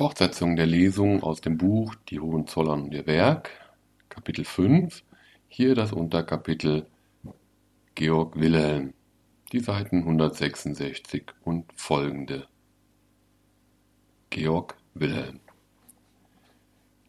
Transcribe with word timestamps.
Fortsetzung 0.00 0.56
der 0.56 0.64
Lesung 0.64 1.22
aus 1.22 1.42
dem 1.42 1.58
Buch 1.58 1.94
Die 2.08 2.20
Hohenzollern 2.20 2.84
und 2.84 2.94
ihr 2.94 3.06
Werk, 3.06 3.50
Kapitel 4.08 4.46
5, 4.46 5.04
hier 5.46 5.74
das 5.74 5.92
Unterkapitel 5.92 6.86
Georg 7.96 8.40
Wilhelm, 8.40 8.94
die 9.52 9.60
Seiten 9.60 9.98
166 9.98 11.24
und 11.44 11.66
folgende. 11.76 12.48
Georg 14.30 14.74
Wilhelm 14.94 15.40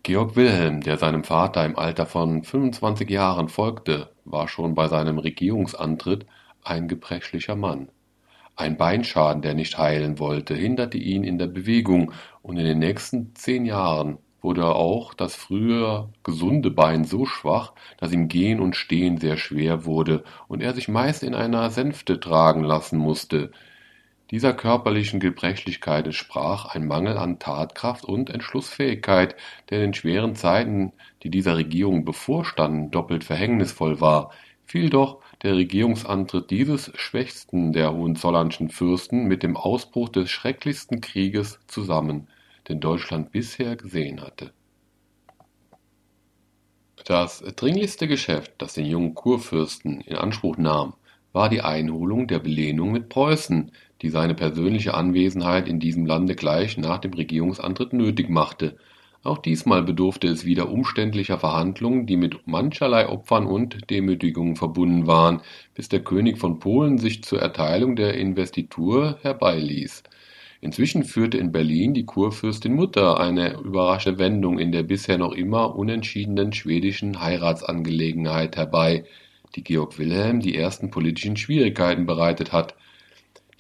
Georg 0.04 0.36
Wilhelm, 0.36 0.82
der 0.82 0.98
seinem 0.98 1.24
Vater 1.24 1.66
im 1.66 1.78
Alter 1.80 2.06
von 2.06 2.44
25 2.44 3.10
Jahren 3.10 3.48
folgte, 3.48 4.12
war 4.26 4.50
schon 4.50 4.76
bei 4.76 4.90
seinem 4.90 5.18
Regierungsantritt 5.18 6.26
ein 6.62 6.90
gebrechlicher 6.90 7.56
Mann. 7.56 7.88
Ein 8.62 8.78
Beinschaden, 8.78 9.42
der 9.42 9.56
nicht 9.56 9.80
heilen 9.80 10.20
wollte, 10.20 10.54
hinderte 10.54 11.00
ihn 11.00 11.24
in 11.24 11.40
der 11.40 11.48
Bewegung, 11.48 12.12
und 12.44 12.58
in 12.58 12.66
den 12.66 12.78
nächsten 12.78 13.34
zehn 13.34 13.66
Jahren 13.66 14.20
wurde 14.40 14.68
auch 14.76 15.16
das 15.16 15.34
früher 15.34 16.10
gesunde 16.22 16.70
Bein 16.70 17.04
so 17.04 17.26
schwach, 17.26 17.74
dass 17.98 18.14
ihm 18.14 18.28
Gehen 18.28 18.60
und 18.60 18.76
Stehen 18.76 19.18
sehr 19.18 19.38
schwer 19.38 19.86
wurde 19.86 20.24
und 20.48 20.62
er 20.62 20.76
sich 20.76 20.88
meist 20.88 21.24
in 21.24 21.34
einer 21.34 21.72
Sänfte 21.72 22.20
tragen 22.20 22.64
lassen 22.64 23.00
musste. 23.00 23.52
Dieser 24.30 24.54
körperlichen 24.54 25.20
Gebrechlichkeit 25.20 26.06
entsprach 26.06 26.66
ein 26.68 26.86
Mangel 26.86 27.18
an 27.18 27.40
Tatkraft 27.40 28.06
und 28.06 28.30
Entschlussfähigkeit, 28.30 29.36
der 29.72 29.80
in 29.80 29.86
den 29.86 29.94
schweren 29.96 30.36
Zeiten, 30.36 30.94
die 31.24 31.32
dieser 31.32 31.58
Regierung 31.58 32.06
bevorstanden, 32.06 32.92
doppelt 32.92 33.24
verhängnisvoll 33.24 34.02
war. 34.02 34.30
Fiel 34.66 34.92
doch 34.92 35.21
der 35.44 35.56
Regierungsantritt 35.56 36.52
dieses 36.52 36.92
schwächsten 36.96 37.74
der 37.74 37.94
hohenzollernschen 37.94 38.70
Fürsten 38.70 39.26
mit 39.26 39.42
dem 39.44 39.58
Ausbruch 39.58 40.10
des 40.10 40.30
schrecklichsten 40.30 41.02
Krieges 41.02 41.60
zusammen, 41.68 42.28
den 42.70 42.80
Deutschland 42.80 43.32
bisher 43.32 43.76
gesehen 43.76 44.22
hatte. 44.22 44.52
Das 47.06 47.40
dringlichste 47.40 48.08
Geschäft, 48.08 48.54
das 48.60 48.76
den 48.76 48.86
jungen 48.86 49.16
Kurfürsten 49.16 50.02
in 50.02 50.16
Anspruch 50.16 50.58
nahm, 50.58 50.94
war 51.34 51.50
die 51.50 51.62
Einholung 51.62 52.28
der 52.28 52.40
Belehnung 52.40 52.92
mit 52.92 53.10
Preußen, 53.10 53.72
die 54.02 54.10
seine 54.10 54.36
persönliche 54.36 54.94
Anwesenheit 54.94 55.68
in 55.68 55.80
diesem 55.80 56.06
Lande 56.06 56.36
gleich 56.36 56.78
nach 56.78 57.00
dem 57.00 57.14
Regierungsantritt 57.14 57.94
nötig 57.94 58.30
machte. 58.30 58.78
Auch 59.24 59.38
diesmal 59.38 59.84
bedurfte 59.84 60.28
es 60.28 60.46
wieder 60.46 60.70
umständlicher 60.70 61.38
Verhandlungen, 61.38 62.08
die 62.08 62.18
mit 62.18 62.48
mancherlei 62.48 63.08
Opfern 63.08 63.46
und 63.46 63.90
Demütigungen 63.92 64.56
verbunden 64.56 65.06
waren, 65.06 65.42
bis 65.76 65.90
der 65.90 66.04
König 66.04 66.40
von 66.40 66.58
Polen 66.60 66.98
sich 66.98 67.24
zur 67.24 67.40
Erteilung 67.40 67.96
der 67.96 68.16
Investitur 68.16 69.20
herbeiließ. 69.22 70.02
Inzwischen 70.60 71.04
führte 71.04 71.38
in 71.38 71.52
Berlin 71.52 71.94
die 71.94 72.06
Kurfürstin 72.06 72.74
Mutter 72.74 73.20
eine 73.20 73.60
überraschende 73.60 74.20
Wendung 74.20 74.58
in 74.58 74.72
der 74.72 74.84
bisher 74.84 75.20
noch 75.20 75.34
immer 75.34 75.76
unentschiedenen 75.76 76.52
schwedischen 76.54 77.22
Heiratsangelegenheit 77.22 78.58
herbei, 78.58 79.06
die 79.56 79.64
Georg 79.64 80.00
Wilhelm 80.00 80.40
die 80.40 80.56
ersten 80.56 80.90
politischen 80.90 81.38
Schwierigkeiten 81.38 82.08
bereitet 82.08 82.54
hat. 82.54 82.76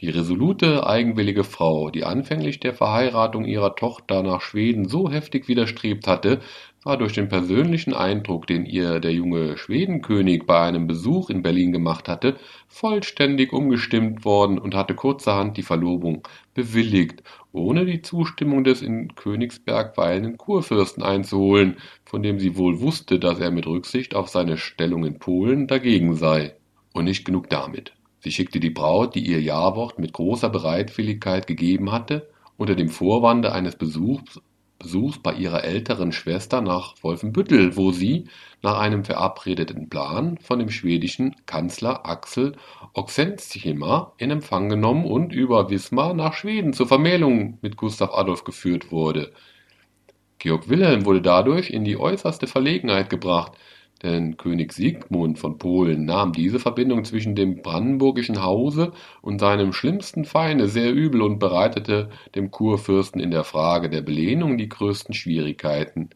Die 0.02 0.10
resolute, 0.10 0.88
eigenwillige 0.88 1.44
Frau, 1.44 1.92
die 1.92 2.06
anfänglich 2.06 2.60
der 2.60 2.74
Verheiratung 2.74 3.46
ihrer 3.46 3.76
Tochter 3.76 4.24
nach 4.24 4.42
Schweden 4.42 4.88
so 4.88 5.12
heftig 5.12 5.48
widerstrebt 5.48 6.08
hatte, 6.08 6.40
war 6.84 6.98
durch 6.98 7.14
den 7.14 7.30
persönlichen 7.30 7.94
Eindruck, 7.94 8.48
den 8.48 8.66
ihr 8.66 9.00
der 9.00 9.14
junge 9.14 9.58
Schwedenkönig 9.58 10.48
bei 10.48 10.60
einem 10.60 10.88
Besuch 10.88 11.30
in 11.30 11.44
Berlin 11.44 11.72
gemacht 11.72 12.08
hatte, 12.08 12.38
vollständig 12.68 13.54
umgestimmt 13.54 14.26
worden 14.26 14.58
und 14.58 14.74
hatte 14.74 14.96
kurzerhand 14.96 15.58
die 15.58 15.62
Verlobung 15.62 16.28
bewilligt, 16.56 17.22
ohne 17.52 17.86
die 17.86 18.02
Zustimmung 18.02 18.64
des 18.64 18.82
in 18.82 19.14
Königsberg 19.14 19.96
weilenden 19.98 20.36
Kurfürsten 20.36 21.04
einzuholen, 21.04 21.78
von 22.06 22.24
dem 22.24 22.40
sie 22.40 22.58
wohl 22.58 22.82
wusste, 22.82 23.20
dass 23.20 23.40
er 23.40 23.52
mit 23.52 23.68
Rücksicht 23.68 24.16
auf 24.16 24.30
seine 24.30 24.58
Stellung 24.58 25.06
in 25.06 25.20
Polen 25.20 25.68
dagegen 25.68 26.16
sei. 26.16 26.56
Und 26.92 27.06
nicht 27.06 27.24
genug 27.24 27.50
damit. 27.50 27.94
Sie 28.22 28.32
schickte 28.32 28.60
die 28.60 28.70
Braut, 28.70 29.16
die 29.16 29.26
ihr 29.26 29.42
Jawort 29.42 30.00
mit 30.00 30.14
großer 30.14 30.50
Bereitwilligkeit 30.50 31.48
gegeben 31.48 31.92
hatte, 31.92 32.30
unter 32.56 32.76
dem 32.76 32.90
Vorwande 32.90 33.52
eines 33.52 33.76
Besuchs, 33.76 34.40
Besuchs 34.78 35.20
bei 35.20 35.34
ihrer 35.34 35.64
älteren 35.64 36.12
Schwester 36.12 36.62
nach 36.62 36.96
Wolfenbüttel, 37.02 37.76
wo 37.76 37.92
sie, 37.92 38.26
nach 38.64 38.80
einem 38.80 39.04
verabredeten 39.04 39.90
Plan, 39.90 40.38
von 40.40 40.60
dem 40.60 40.70
schwedischen 40.70 41.36
Kanzler 41.46 42.06
Axel 42.08 42.56
Oxenstierna 42.94 44.14
in 44.18 44.32
Empfang 44.32 44.70
genommen 44.70 45.06
und 45.06 45.34
über 45.34 45.70
Wismar 45.70 46.14
nach 46.14 46.34
Schweden 46.34 46.74
zur 46.74 46.88
Vermählung 46.88 47.60
mit 47.62 47.78
Gustav 47.78 48.12
Adolf 48.14 48.44
geführt 48.44 48.92
wurde. 48.92 49.32
Georg 50.40 50.70
Wilhelm 50.70 51.06
wurde 51.06 51.22
dadurch 51.22 51.70
in 51.70 51.84
die 51.84 51.98
äußerste 51.98 52.48
Verlegenheit 52.48 53.12
gebracht, 53.12 53.54
denn 54.04 54.38
König 54.38 54.74
Siegmund 54.74 55.38
von 55.38 55.58
Polen 55.58 56.06
nahm 56.06 56.34
diese 56.34 56.60
Verbindung 56.60 57.06
zwischen 57.06 57.36
dem 57.36 57.62
brandenburgischen 57.62 58.42
Hause 58.42 58.94
und 59.22 59.40
seinem 59.40 59.74
schlimmsten 59.74 60.26
Feinde 60.26 60.68
sehr 60.68 60.94
übel 60.94 61.22
und 61.22 61.40
bereitete 61.40 62.10
dem 62.36 62.50
Kurfürsten 62.52 63.22
in 63.22 63.32
der 63.32 63.44
Frage 63.44 63.90
der 63.90 64.02
Belehnung 64.02 64.58
die 64.58 64.70
größten 64.70 65.14
Schwierigkeiten. 65.14 66.10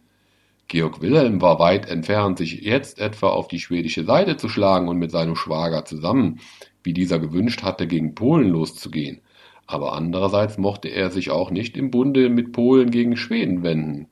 Georg 0.68 1.02
Wilhelm 1.02 1.42
war 1.42 1.60
weit 1.60 1.88
entfernt, 1.88 2.40
sich 2.40 2.62
jetzt 2.62 3.00
etwa 3.00 3.30
auf 3.30 3.48
die 3.48 3.60
schwedische 3.60 4.04
Seite 4.04 4.36
zu 4.36 4.50
schlagen 4.50 4.88
und 4.88 4.98
mit 4.98 5.12
seinem 5.12 5.36
Schwager 5.36 5.86
zusammen, 5.86 6.40
wie 6.82 6.94
dieser 6.94 7.20
gewünscht 7.20 7.62
hatte, 7.62 7.86
gegen 7.86 8.16
Polen 8.16 8.50
loszugehen. 8.50 9.22
Aber 9.68 9.94
andererseits 9.94 10.58
mochte 10.58 10.90
er 10.90 11.12
sich 11.12 11.30
auch 11.30 11.52
nicht 11.52 11.78
im 11.78 11.92
Bunde 11.92 12.30
mit 12.30 12.52
Polen 12.52 12.90
gegen 12.90 13.16
Schweden 13.16 13.62
wenden. 13.62 14.08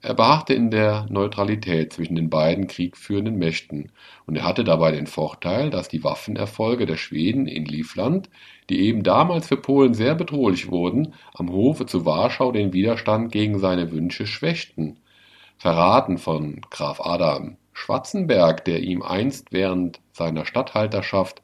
Er 0.00 0.14
beharrte 0.14 0.54
in 0.54 0.70
der 0.70 1.06
Neutralität 1.10 1.92
zwischen 1.92 2.14
den 2.14 2.30
beiden 2.30 2.68
kriegführenden 2.68 3.36
Mächten, 3.36 3.90
und 4.26 4.36
er 4.36 4.44
hatte 4.44 4.62
dabei 4.62 4.92
den 4.92 5.08
Vorteil, 5.08 5.70
dass 5.70 5.88
die 5.88 6.04
Waffenerfolge 6.04 6.86
der 6.86 6.96
Schweden 6.96 7.46
in 7.46 7.64
Livland, 7.64 8.30
die 8.70 8.80
eben 8.80 9.02
damals 9.02 9.48
für 9.48 9.56
Polen 9.56 9.94
sehr 9.94 10.14
bedrohlich 10.14 10.70
wurden, 10.70 11.14
am 11.34 11.50
Hofe 11.50 11.86
zu 11.86 12.06
Warschau 12.06 12.52
den 12.52 12.72
Widerstand 12.72 13.32
gegen 13.32 13.58
seine 13.58 13.90
Wünsche 13.90 14.26
schwächten. 14.26 15.00
Verraten 15.56 16.18
von 16.18 16.60
Graf 16.70 17.00
Adam 17.00 17.56
Schwarzenberg, 17.72 18.64
der 18.64 18.82
ihm 18.82 19.02
einst 19.02 19.52
während 19.52 20.00
seiner 20.12 20.44
Statthalterschaft 20.44 21.42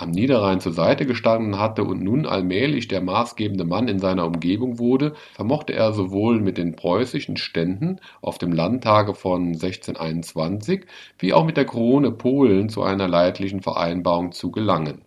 am 0.00 0.12
Niederrhein 0.12 0.60
zur 0.60 0.72
Seite 0.72 1.06
gestanden 1.06 1.58
hatte 1.58 1.82
und 1.82 2.00
nun 2.00 2.24
allmählich 2.24 2.86
der 2.86 3.00
maßgebende 3.00 3.64
Mann 3.64 3.88
in 3.88 3.98
seiner 3.98 4.26
Umgebung 4.26 4.78
wurde, 4.78 5.14
vermochte 5.34 5.72
er 5.72 5.92
sowohl 5.92 6.40
mit 6.40 6.56
den 6.56 6.76
preußischen 6.76 7.36
Ständen 7.36 7.98
auf 8.22 8.38
dem 8.38 8.52
Landtage 8.52 9.12
von 9.14 9.48
1621 9.48 10.86
wie 11.18 11.32
auch 11.32 11.44
mit 11.44 11.56
der 11.56 11.64
Krone 11.64 12.12
Polen 12.12 12.68
zu 12.68 12.84
einer 12.84 13.08
leidlichen 13.08 13.60
Vereinbarung 13.60 14.30
zu 14.30 14.52
gelangen. 14.52 15.02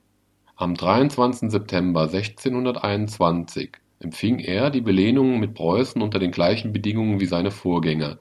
Am 0.58 0.76
23. 0.76 1.50
September 1.50 2.02
1621 2.02 3.72
empfing 4.02 4.40
er 4.40 4.72
die 4.72 4.82
Belehnung 4.82 5.40
mit 5.40 5.54
Preußen 5.54 6.02
unter 6.02 6.20
den 6.20 6.32
gleichen 6.32 6.74
Bedingungen 6.74 7.22
wie 7.22 7.28
seine 7.28 7.52
Vorgänger. 7.52 8.20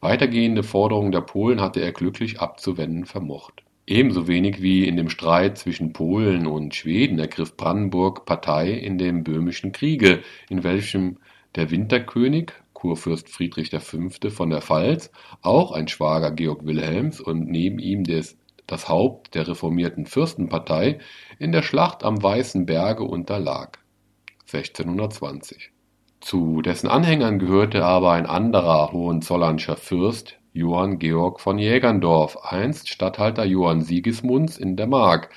Weitergehende 0.00 0.62
Forderungen 0.62 1.12
der 1.12 1.20
Polen 1.20 1.60
hatte 1.60 1.80
er 1.80 1.92
glücklich 1.92 2.40
abzuwenden 2.40 3.04
vermocht 3.04 3.62
Ebenso 3.86 4.28
wenig 4.28 4.62
wie 4.62 4.86
in 4.86 4.96
dem 4.96 5.08
Streit 5.08 5.58
zwischen 5.58 5.92
Polen 5.92 6.46
und 6.46 6.74
Schweden 6.74 7.18
ergriff 7.18 7.56
Brandenburg 7.56 8.24
Partei 8.26 8.70
in 8.70 8.96
dem 8.96 9.24
Böhmischen 9.24 9.72
Kriege, 9.72 10.22
in 10.48 10.62
welchem 10.62 11.18
der 11.56 11.70
Winterkönig, 11.70 12.52
Kurfürst 12.74 13.28
Friedrich 13.28 13.70
V. 13.70 14.30
von 14.30 14.50
der 14.50 14.62
Pfalz, 14.62 15.10
auch 15.40 15.72
ein 15.72 15.88
Schwager 15.88 16.30
Georg 16.30 16.64
Wilhelms 16.64 17.20
und 17.20 17.48
neben 17.48 17.78
ihm 17.78 18.04
des, 18.04 18.38
das 18.66 18.88
Haupt 18.88 19.34
der 19.34 19.48
reformierten 19.48 20.06
Fürstenpartei, 20.06 20.98
in 21.38 21.52
der 21.52 21.62
Schlacht 21.62 22.04
am 22.04 22.22
Weißen 22.22 22.66
Berge 22.66 23.04
unterlag. 23.04 23.78
1620. 24.52 25.70
Zu 26.20 26.62
dessen 26.62 26.88
Anhängern 26.88 27.40
gehörte 27.40 27.84
aber 27.84 28.12
ein 28.12 28.26
anderer 28.26 28.92
Hohenzollernscher 28.92 29.76
Fürst, 29.76 30.38
Johann 30.54 30.98
Georg 30.98 31.40
von 31.40 31.58
Jägerndorf, 31.58 32.36
einst 32.44 32.90
Statthalter 32.90 33.44
Johann 33.44 33.80
Sigismunds 33.80 34.58
in 34.58 34.76
der 34.76 34.86
Mark. 34.86 35.30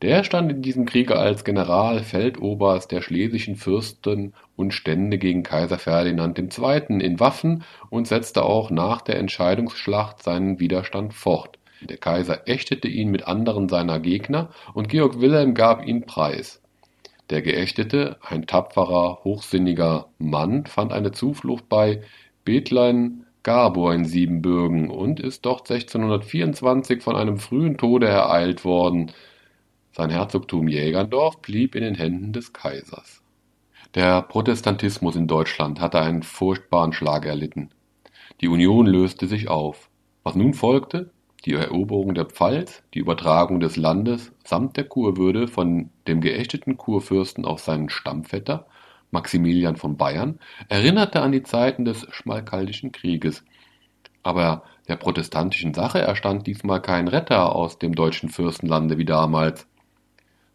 Der 0.00 0.24
stand 0.24 0.50
in 0.50 0.62
diesem 0.62 0.86
Kriege 0.86 1.16
als 1.16 1.44
Generalfeldoberst 1.44 2.90
der 2.90 3.02
schlesischen 3.02 3.56
Fürsten 3.56 4.32
und 4.56 4.72
Stände 4.72 5.18
gegen 5.18 5.42
Kaiser 5.42 5.78
Ferdinand 5.78 6.38
II. 6.38 7.00
in 7.00 7.20
Waffen 7.20 7.64
und 7.90 8.08
setzte 8.08 8.44
auch 8.44 8.70
nach 8.70 9.02
der 9.02 9.18
Entscheidungsschlacht 9.18 10.22
seinen 10.22 10.58
Widerstand 10.58 11.12
fort. 11.12 11.58
Der 11.82 11.98
Kaiser 11.98 12.48
ächtete 12.48 12.88
ihn 12.88 13.10
mit 13.10 13.28
anderen 13.28 13.68
seiner 13.68 14.00
Gegner 14.00 14.48
und 14.72 14.88
Georg 14.88 15.20
Wilhelm 15.20 15.54
gab 15.54 15.86
ihn 15.86 16.06
preis. 16.06 16.62
Der 17.28 17.42
Geächtete, 17.42 18.16
ein 18.22 18.46
tapferer, 18.46 19.18
hochsinniger 19.22 20.06
Mann, 20.18 20.64
fand 20.64 20.92
eine 20.92 21.12
Zuflucht 21.12 21.68
bei 21.68 22.02
Bethlein 22.44 23.26
Gabor 23.42 23.94
in 23.94 24.04
Siebenbürgen 24.04 24.90
und 24.90 25.18
ist 25.20 25.44
dort 25.44 25.70
1624 25.70 27.02
von 27.02 27.16
einem 27.16 27.38
frühen 27.38 27.76
Tode 27.76 28.06
ereilt 28.06 28.64
worden. 28.64 29.12
Sein 29.90 30.10
Herzogtum 30.10 30.68
Jägerndorf 30.68 31.42
blieb 31.42 31.74
in 31.74 31.82
den 31.82 31.94
Händen 31.94 32.32
des 32.32 32.52
Kaisers. 32.52 33.22
Der 33.94 34.22
Protestantismus 34.22 35.16
in 35.16 35.26
Deutschland 35.26 35.80
hatte 35.80 36.00
einen 36.00 36.22
furchtbaren 36.22 36.92
Schlag 36.92 37.26
erlitten. 37.26 37.70
Die 38.40 38.48
Union 38.48 38.86
löste 38.86 39.26
sich 39.26 39.48
auf. 39.48 39.90
Was 40.22 40.34
nun 40.34 40.54
folgte? 40.54 41.10
Die 41.44 41.54
Eroberung 41.54 42.14
der 42.14 42.26
Pfalz, 42.26 42.84
die 42.94 43.00
Übertragung 43.00 43.58
des 43.58 43.76
Landes 43.76 44.32
samt 44.44 44.76
der 44.76 44.84
Kurwürde 44.84 45.48
von 45.48 45.90
dem 46.06 46.20
geächteten 46.20 46.76
Kurfürsten 46.76 47.44
auf 47.44 47.60
seinen 47.60 47.88
Stammvetter 47.88 48.66
Maximilian 49.12 49.76
von 49.76 49.96
Bayern 49.96 50.40
erinnerte 50.68 51.20
an 51.20 51.32
die 51.32 51.42
Zeiten 51.42 51.84
des 51.84 52.06
Schmalkaldischen 52.10 52.90
Krieges. 52.90 53.44
Aber 54.22 54.64
der 54.88 54.96
protestantischen 54.96 55.74
Sache 55.74 56.00
erstand 56.00 56.46
diesmal 56.46 56.82
kein 56.82 57.06
Retter 57.06 57.54
aus 57.54 57.78
dem 57.78 57.94
deutschen 57.94 58.30
Fürstenlande 58.30 58.98
wie 58.98 59.04
damals. 59.04 59.68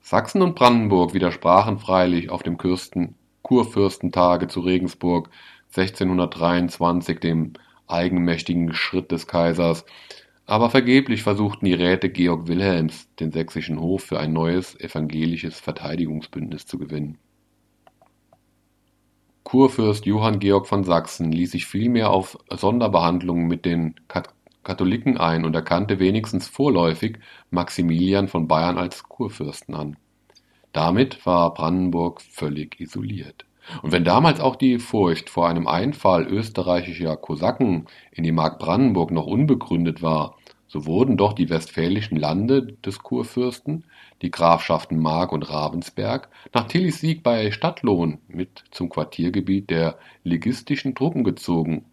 Sachsen 0.01 0.41
und 0.41 0.55
Brandenburg 0.55 1.13
widersprachen 1.13 1.79
freilich 1.79 2.29
auf 2.29 2.43
dem 2.43 2.57
Kürsten 2.57 3.15
Kurfürstentage 3.41 4.47
zu 4.47 4.59
Regensburg 4.59 5.29
1623 5.75 7.19
dem 7.19 7.53
eigenmächtigen 7.87 8.73
Schritt 8.73 9.11
des 9.11 9.27
Kaisers, 9.27 9.85
aber 10.45 10.69
vergeblich 10.69 11.23
versuchten 11.23 11.65
die 11.65 11.73
Räte 11.73 12.09
Georg 12.09 12.47
Wilhelms, 12.47 13.13
den 13.19 13.31
sächsischen 13.31 13.79
Hof 13.79 14.03
für 14.03 14.19
ein 14.19 14.33
neues 14.33 14.79
evangelisches 14.79 15.59
Verteidigungsbündnis 15.59 16.65
zu 16.65 16.77
gewinnen. 16.77 17.17
Kurfürst 19.47 20.05
Johann 20.05 20.39
Georg 20.39 20.67
von 20.67 20.83
Sachsen 20.83 21.31
ließ 21.31 21.51
sich 21.51 21.67
vielmehr 21.67 22.09
auf 22.09 22.37
Sonderbehandlungen 22.49 23.47
mit 23.47 23.63
den 23.63 23.95
Katholiken 24.65 25.17
ein 25.17 25.45
und 25.45 25.55
erkannte 25.55 25.99
wenigstens 25.99 26.49
vorläufig 26.49 27.19
Maximilian 27.49 28.27
von 28.27 28.49
Bayern 28.49 28.77
als 28.77 29.03
Kurfürsten 29.03 29.73
an. 29.73 29.95
Damit 30.73 31.25
war 31.25 31.53
Brandenburg 31.53 32.21
völlig 32.21 32.77
isoliert. 32.81 33.45
Und 33.81 33.93
wenn 33.93 34.03
damals 34.03 34.41
auch 34.41 34.57
die 34.57 34.79
Furcht 34.79 35.29
vor 35.29 35.47
einem 35.47 35.65
Einfall 35.65 36.27
österreichischer 36.27 37.15
Kosaken 37.15 37.85
in 38.11 38.25
die 38.25 38.33
Mark 38.33 38.59
Brandenburg 38.59 39.11
noch 39.11 39.27
unbegründet 39.27 40.01
war, 40.01 40.35
so 40.67 40.85
wurden 40.85 41.15
doch 41.15 41.31
die 41.31 41.49
westfälischen 41.49 42.17
Lande 42.17 42.73
des 42.85 42.99
Kurfürsten, 42.99 43.85
die 44.21 44.31
Grafschaften 44.31 44.99
Mark 44.99 45.31
und 45.31 45.49
Ravensberg, 45.49 46.29
nach 46.53 46.67
Tillys 46.67 46.99
Sieg 46.99 47.23
bei 47.23 47.51
Stadtlohn 47.51 48.19
mit 48.27 48.63
zum 48.71 48.89
Quartiergebiet 48.89 49.69
der 49.69 49.97
liguistischen 50.23 50.95
Truppen 50.95 51.23
gezogen. 51.23 51.85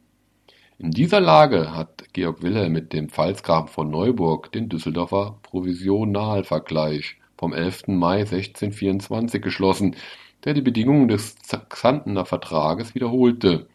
In 0.78 0.90
dieser 0.90 1.20
Lage 1.20 1.74
hat 1.74 2.04
Georg 2.12 2.42
Wilhelm 2.42 2.72
mit 2.72 2.92
dem 2.92 3.08
Pfalzgrafen 3.08 3.68
von 3.68 3.90
Neuburg 3.90 4.50
den 4.52 4.68
Düsseldorfer 4.68 5.38
Provisionalvergleich 5.42 7.16
vom 7.36 7.52
11. 7.52 7.88
Mai 7.88 8.20
1624 8.20 9.40
geschlossen, 9.40 9.96
der 10.44 10.54
die 10.54 10.62
Bedingungen 10.62 11.08
des 11.08 11.36
Xantener 11.68 12.24
Vertrages 12.24 12.94
wiederholte. 12.94 13.68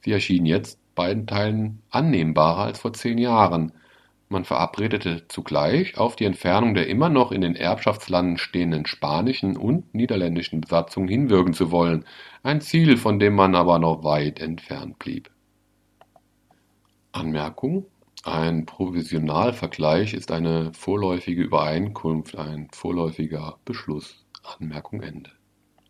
Sie 0.00 0.12
erschienen 0.12 0.46
jetzt 0.46 0.78
beiden 0.94 1.26
Teilen 1.26 1.82
annehmbarer 1.90 2.64
als 2.64 2.80
vor 2.80 2.92
zehn 2.92 3.18
Jahren. 3.18 3.72
Man 4.30 4.44
verabredete 4.44 5.26
zugleich, 5.26 5.98
auf 5.98 6.14
die 6.14 6.24
Entfernung 6.24 6.74
der 6.74 6.86
immer 6.86 7.08
noch 7.08 7.32
in 7.32 7.40
den 7.40 7.56
Erbschaftslanden 7.56 8.38
stehenden 8.38 8.86
spanischen 8.86 9.56
und 9.56 9.92
niederländischen 9.92 10.60
Besatzungen 10.60 11.08
hinwirken 11.08 11.52
zu 11.52 11.72
wollen, 11.72 12.04
ein 12.44 12.60
Ziel, 12.60 12.96
von 12.96 13.18
dem 13.18 13.34
man 13.34 13.56
aber 13.56 13.80
noch 13.80 14.04
weit 14.04 14.38
entfernt 14.38 15.00
blieb. 15.00 15.30
Anmerkung 17.10 17.86
ein 18.24 18.66
Provisionalvergleich 18.66 20.12
ist 20.12 20.30
eine 20.30 20.72
vorläufige 20.74 21.42
Übereinkunft, 21.42 22.36
ein 22.36 22.68
vorläufiger 22.70 23.58
Beschluss. 23.64 24.26
Anmerkung 24.58 25.02
Ende. 25.02 25.30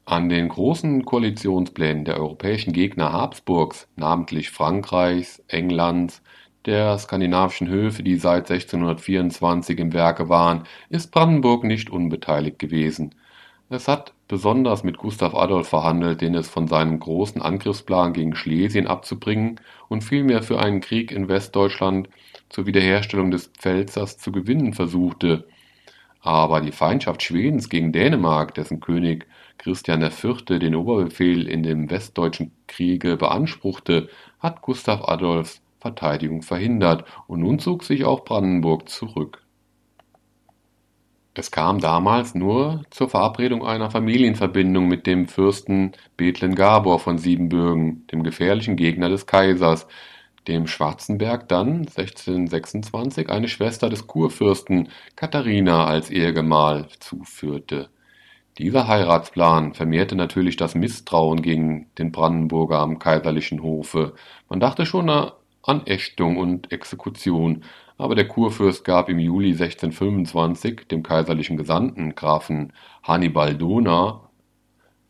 An 0.05 0.29
den 0.29 0.49
großen 0.49 1.05
Koalitionsplänen 1.05 2.05
der 2.05 2.19
europäischen 2.19 2.73
Gegner 2.73 3.13
Habsburgs, 3.13 3.89
namentlich 3.97 4.51
Frankreichs, 4.51 5.43
Englands, 5.49 6.23
der 6.67 6.99
skandinavischen 6.99 7.69
Höfe, 7.69 8.03
die 8.03 8.17
seit 8.17 8.51
1624 8.51 9.79
im 9.79 9.93
Werke 9.93 10.29
waren, 10.29 10.65
ist 10.89 11.11
Brandenburg 11.11 11.65
nicht 11.65 11.91
unbeteiligt 11.91 12.59
gewesen. 12.59 13.15
Es 13.69 13.87
hat 13.89 14.13
besonders 14.27 14.83
mit 14.83 14.99
Gustav 14.99 15.35
Adolf 15.35 15.69
verhandelt, 15.69 16.21
den 16.21 16.35
es 16.35 16.49
von 16.49 16.67
seinem 16.67 16.99
großen 16.99 17.41
Angriffsplan 17.41 18.13
gegen 18.13 18.35
Schlesien 18.35 18.87
abzubringen 18.87 19.61
und 19.89 20.03
vielmehr 20.03 20.43
für 20.43 20.59
einen 20.61 20.81
Krieg 20.81 21.13
in 21.13 21.29
Westdeutschland 21.29 22.09
zur 22.49 22.67
Wiederherstellung 22.67 23.31
des 23.31 23.47
Pfälzers 23.47 24.19
zu 24.19 24.33
gewinnen 24.33 24.75
versuchte. 24.75 25.47
Aber 26.21 26.61
die 26.61 26.73
Feindschaft 26.73 27.23
Schwedens 27.23 27.69
gegen 27.69 27.93
Dänemark, 27.93 28.55
dessen 28.55 28.81
König 28.81 29.27
Christian 29.57 30.03
IV. 30.03 30.45
den 30.47 30.75
Oberbefehl 30.75 31.49
in 31.49 31.63
dem 31.63 31.91
Westdeutschen 31.91 32.53
Kriege 32.67 33.17
beanspruchte, 33.17 34.09
hat 34.41 34.63
Gustav 34.63 35.09
Adolfs 35.09 35.63
Verteidigung 35.81 36.43
verhindert, 36.43 37.05
und 37.27 37.41
nun 37.41 37.59
zog 37.59 37.85
sich 37.85 38.05
auch 38.05 38.25
Brandenburg 38.25 38.89
zurück. 38.89 39.43
Es 41.35 41.51
kam 41.51 41.81
damals 41.81 42.35
nur 42.35 42.83
zur 42.91 43.09
Verabredung 43.09 43.65
einer 43.65 43.91
Familienverbindung 43.91 44.89
mit 44.89 45.07
dem 45.07 45.29
Fürsten 45.29 45.93
Bethlen 46.17 46.55
Gabor 46.55 46.99
von 46.99 47.19
Siebenbürgen, 47.19 48.07
dem 48.09 48.25
gefährlichen 48.25 48.77
Gegner 48.77 49.09
des 49.09 49.27
Kaisers, 49.27 49.87
dem 50.49 50.67
Schwarzenberg 50.67 51.49
dann 51.49 51.87
1626 51.87 53.31
eine 53.31 53.49
Schwester 53.49 53.89
des 53.89 54.07
Kurfürsten 54.07 54.89
Katharina 55.17 55.87
als 55.87 56.11
Ehegemahl 56.11 56.89
zuführte. 56.99 57.91
Dieser 58.59 58.89
Heiratsplan 58.89 59.75
vermehrte 59.75 60.17
natürlich 60.17 60.57
das 60.57 60.75
Misstrauen 60.75 61.43
gegen 61.43 61.87
den 61.99 62.11
Brandenburger 62.13 62.81
am 62.81 62.99
kaiserlichen 62.99 63.63
Hofe. 63.63 64.15
Man 64.49 64.61
dachte 64.61 64.85
schon 64.85 65.09
an 65.63 65.87
Ächtung 65.87 66.37
und 66.37 66.73
Exekution, 66.73 67.65
aber 67.99 68.15
der 68.15 68.29
Kurfürst 68.29 68.85
gab 68.85 69.09
im 69.09 69.19
Juli 69.19 69.51
1625 69.51 70.89
dem 70.89 71.03
kaiserlichen 71.03 71.57
Gesandten 71.57 72.15
Grafen 72.15 72.73
Hannibal 73.03 73.55
Dohna, 73.55 74.31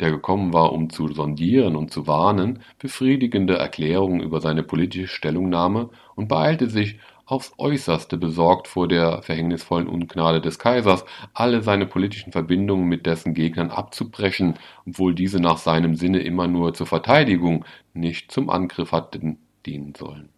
der 0.00 0.10
gekommen 0.10 0.52
war, 0.52 0.72
um 0.72 0.90
zu 0.90 1.08
sondieren 1.08 1.76
und 1.76 1.92
zu 1.92 2.06
warnen, 2.06 2.62
befriedigende 2.78 3.56
Erklärungen 3.58 4.20
über 4.20 4.40
seine 4.40 4.62
politische 4.62 5.08
Stellungnahme 5.08 5.90
und 6.16 6.28
beeilte 6.28 6.68
sich 6.68 6.98
aufs 7.26 7.52
äußerste 7.58 8.16
besorgt 8.16 8.66
vor 8.66 8.88
der 8.88 9.22
verhängnisvollen 9.22 9.86
Ungnade 9.86 10.40
des 10.40 10.58
Kaisers, 10.58 11.04
alle 11.32 11.62
seine 11.62 11.86
politischen 11.86 12.32
Verbindungen 12.32 12.88
mit 12.88 13.06
dessen 13.06 13.34
Gegnern 13.34 13.70
abzubrechen, 13.70 14.54
obwohl 14.84 15.14
diese 15.14 15.38
nach 15.38 15.58
seinem 15.58 15.94
Sinne 15.94 16.20
immer 16.20 16.48
nur 16.48 16.74
zur 16.74 16.88
Verteidigung, 16.88 17.64
nicht 17.94 18.32
zum 18.32 18.50
Angriff 18.50 18.90
hatten 18.90 19.38
dienen 19.64 19.94
sollen. 19.94 20.30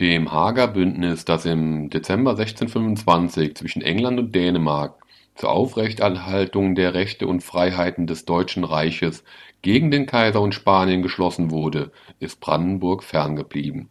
Dem 0.00 0.30
Haager 0.30 0.68
Bündnis, 0.68 1.24
das 1.24 1.44
im 1.44 1.90
Dezember 1.90 2.30
1625 2.30 3.56
zwischen 3.56 3.82
England 3.82 4.20
und 4.20 4.32
Dänemark 4.32 4.94
zur 5.34 5.50
Aufrechterhaltung 5.50 6.76
der 6.76 6.94
Rechte 6.94 7.26
und 7.26 7.42
Freiheiten 7.42 8.06
des 8.06 8.24
Deutschen 8.24 8.62
Reiches 8.62 9.24
gegen 9.60 9.90
den 9.90 10.06
Kaiser 10.06 10.40
und 10.40 10.54
Spanien 10.54 11.02
geschlossen 11.02 11.50
wurde, 11.50 11.90
ist 12.20 12.38
Brandenburg 12.38 13.02
ferngeblieben. 13.02 13.88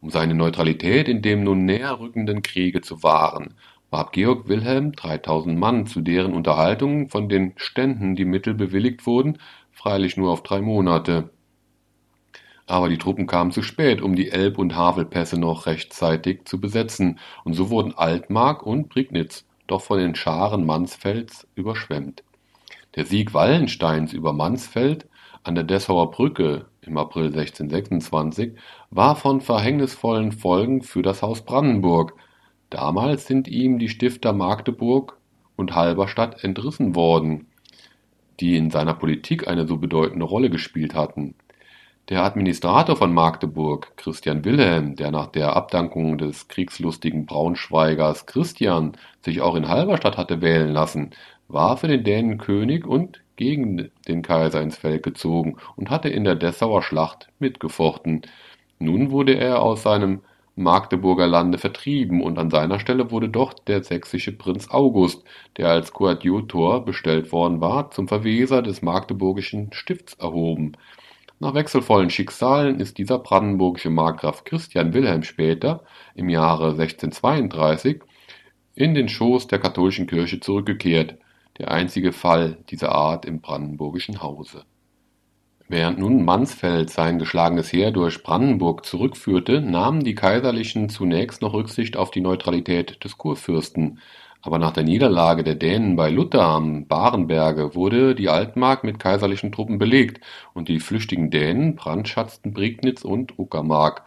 Um 0.00 0.10
seine 0.10 0.34
Neutralität 0.34 1.08
in 1.08 1.20
dem 1.20 1.42
nun 1.42 1.64
näher 1.64 1.98
rückenden 1.98 2.42
Kriege 2.42 2.80
zu 2.80 3.02
wahren, 3.02 3.54
warb 3.90 4.12
Georg 4.12 4.48
Wilhelm 4.48 4.92
3000 4.92 5.58
Mann, 5.58 5.86
zu 5.86 6.00
deren 6.00 6.32
Unterhaltung 6.32 7.08
von 7.08 7.28
den 7.28 7.54
Ständen 7.56 8.14
die 8.14 8.24
Mittel 8.24 8.54
bewilligt 8.54 9.04
wurden, 9.04 9.38
freilich 9.72 10.16
nur 10.16 10.30
auf 10.30 10.44
drei 10.44 10.60
Monate 10.60 11.30
aber 12.70 12.88
die 12.88 12.98
Truppen 12.98 13.26
kamen 13.26 13.50
zu 13.50 13.62
spät, 13.62 14.00
um 14.00 14.14
die 14.14 14.30
Elb- 14.30 14.58
und 14.58 14.76
Havelpässe 14.76 15.38
noch 15.38 15.66
rechtzeitig 15.66 16.44
zu 16.44 16.60
besetzen, 16.60 17.18
und 17.44 17.54
so 17.54 17.68
wurden 17.68 17.94
Altmark 17.96 18.64
und 18.64 18.88
Prignitz 18.88 19.44
doch 19.66 19.82
von 19.82 19.98
den 19.98 20.14
Scharen 20.14 20.64
Mansfelds 20.64 21.46
überschwemmt. 21.54 22.22
Der 22.94 23.04
Sieg 23.04 23.34
Wallensteins 23.34 24.12
über 24.12 24.32
Mansfeld 24.32 25.08
an 25.42 25.54
der 25.54 25.64
Dessauer 25.64 26.10
Brücke 26.10 26.66
im 26.82 26.96
April 26.96 27.26
1626 27.26 28.52
war 28.90 29.16
von 29.16 29.40
verhängnisvollen 29.40 30.32
Folgen 30.32 30.82
für 30.82 31.02
das 31.02 31.22
Haus 31.22 31.44
Brandenburg. 31.44 32.14
Damals 32.68 33.26
sind 33.26 33.48
ihm 33.48 33.78
die 33.78 33.88
Stifter 33.88 34.32
Magdeburg 34.32 35.18
und 35.56 35.74
Halberstadt 35.74 36.44
entrissen 36.44 36.94
worden, 36.94 37.46
die 38.38 38.56
in 38.56 38.70
seiner 38.70 38.94
Politik 38.94 39.48
eine 39.48 39.66
so 39.66 39.76
bedeutende 39.76 40.24
Rolle 40.24 40.50
gespielt 40.50 40.94
hatten. 40.94 41.34
Der 42.08 42.24
Administrator 42.24 42.96
von 42.96 43.14
Magdeburg, 43.14 43.96
Christian 43.96 44.44
Wilhelm, 44.44 44.96
der 44.96 45.12
nach 45.12 45.28
der 45.28 45.54
Abdankung 45.54 46.18
des 46.18 46.48
kriegslustigen 46.48 47.24
Braunschweigers 47.24 48.26
Christian 48.26 48.96
sich 49.20 49.40
auch 49.40 49.54
in 49.54 49.68
Halberstadt 49.68 50.16
hatte 50.16 50.40
wählen 50.40 50.70
lassen, 50.72 51.10
war 51.46 51.76
für 51.76 51.86
den 51.86 52.02
Dänen 52.02 52.38
König 52.38 52.86
und 52.86 53.22
gegen 53.36 53.90
den 54.08 54.22
Kaiser 54.22 54.60
ins 54.60 54.76
Feld 54.76 55.02
gezogen 55.04 55.56
und 55.76 55.90
hatte 55.90 56.08
in 56.08 56.24
der 56.24 56.34
Dessauer 56.34 56.82
Schlacht 56.82 57.28
mitgefochten. 57.38 58.22
Nun 58.78 59.10
wurde 59.12 59.34
er 59.36 59.62
aus 59.62 59.82
seinem 59.82 60.22
Magdeburger 60.56 61.26
Lande 61.26 61.58
vertrieben 61.58 62.22
und 62.22 62.38
an 62.38 62.50
seiner 62.50 62.80
Stelle 62.80 63.10
wurde 63.10 63.28
dort 63.28 63.68
der 63.68 63.82
sächsische 63.82 64.32
Prinz 64.32 64.68
August, 64.70 65.24
der 65.56 65.68
als 65.68 65.92
Koadjutor 65.92 66.84
bestellt 66.84 67.32
worden 67.32 67.60
war, 67.60 67.90
zum 67.92 68.08
Verweser 68.08 68.62
des 68.62 68.82
magdeburgischen 68.82 69.72
Stifts 69.72 70.14
erhoben. 70.14 70.72
Nach 71.42 71.54
wechselvollen 71.54 72.10
Schicksalen 72.10 72.80
ist 72.80 72.98
dieser 72.98 73.18
brandenburgische 73.18 73.88
Markgraf 73.88 74.44
Christian 74.44 74.92
Wilhelm 74.92 75.22
später, 75.22 75.84
im 76.14 76.28
Jahre 76.28 76.72
1632, 76.72 78.02
in 78.74 78.94
den 78.94 79.08
Schoß 79.08 79.46
der 79.46 79.58
katholischen 79.58 80.06
Kirche 80.06 80.40
zurückgekehrt, 80.40 81.16
der 81.56 81.70
einzige 81.70 82.12
Fall 82.12 82.58
dieser 82.68 82.92
Art 82.92 83.24
im 83.24 83.40
brandenburgischen 83.40 84.22
Hause. 84.22 84.64
Während 85.66 85.98
nun 85.98 86.26
Mansfeld 86.26 86.90
sein 86.90 87.18
geschlagenes 87.18 87.72
Heer 87.72 87.90
durch 87.90 88.22
Brandenburg 88.22 88.84
zurückführte, 88.84 89.62
nahmen 89.62 90.04
die 90.04 90.14
Kaiserlichen 90.14 90.90
zunächst 90.90 91.40
noch 91.40 91.54
Rücksicht 91.54 91.96
auf 91.96 92.10
die 92.10 92.20
Neutralität 92.20 93.02
des 93.02 93.16
Kurfürsten, 93.16 94.00
aber 94.42 94.58
nach 94.58 94.72
der 94.72 94.84
Niederlage 94.84 95.44
der 95.44 95.54
Dänen 95.54 95.96
bei 95.96 96.10
Lutter 96.10 96.42
am 96.42 96.86
Barenberge 96.86 97.74
wurde 97.74 98.14
die 98.14 98.28
Altmark 98.28 98.84
mit 98.84 98.98
kaiserlichen 98.98 99.52
Truppen 99.52 99.78
belegt 99.78 100.24
und 100.54 100.68
die 100.68 100.80
flüchtigen 100.80 101.30
Dänen 101.30 101.76
brandschatzten 101.76 102.54
Prignitz 102.54 103.04
und 103.04 103.38
Uckermark. 103.38 104.04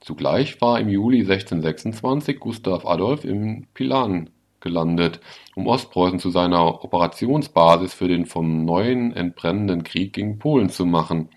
Zugleich 0.00 0.60
war 0.60 0.80
im 0.80 0.88
Juli 0.88 1.20
1626 1.20 2.40
Gustav 2.40 2.84
Adolf 2.84 3.24
im 3.24 3.66
Pilan 3.74 4.30
gelandet, 4.60 5.20
um 5.54 5.66
Ostpreußen 5.66 6.18
zu 6.18 6.30
seiner 6.30 6.84
Operationsbasis 6.84 7.94
für 7.94 8.08
den 8.08 8.26
vom 8.26 8.64
Neuen 8.64 9.12
entbrennenden 9.12 9.84
Krieg 9.84 10.12
gegen 10.12 10.38
Polen 10.38 10.68
zu 10.68 10.84
machen 10.84 11.28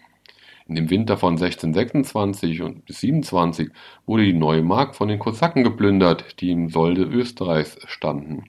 in 0.70 0.76
dem 0.76 0.90
Winter 0.92 1.18
von 1.18 1.34
1626 1.34 2.62
bis 2.86 3.00
27 3.00 3.72
wurde 4.06 4.24
die 4.24 4.34
Neumark 4.34 4.96
von 4.96 5.08
den 5.08 5.18
Kosaken 5.18 5.64
geplündert, 5.64 6.40
die 6.40 6.52
im 6.52 6.70
Solde 6.70 7.02
Österreichs 7.02 7.80
standen. 7.88 8.46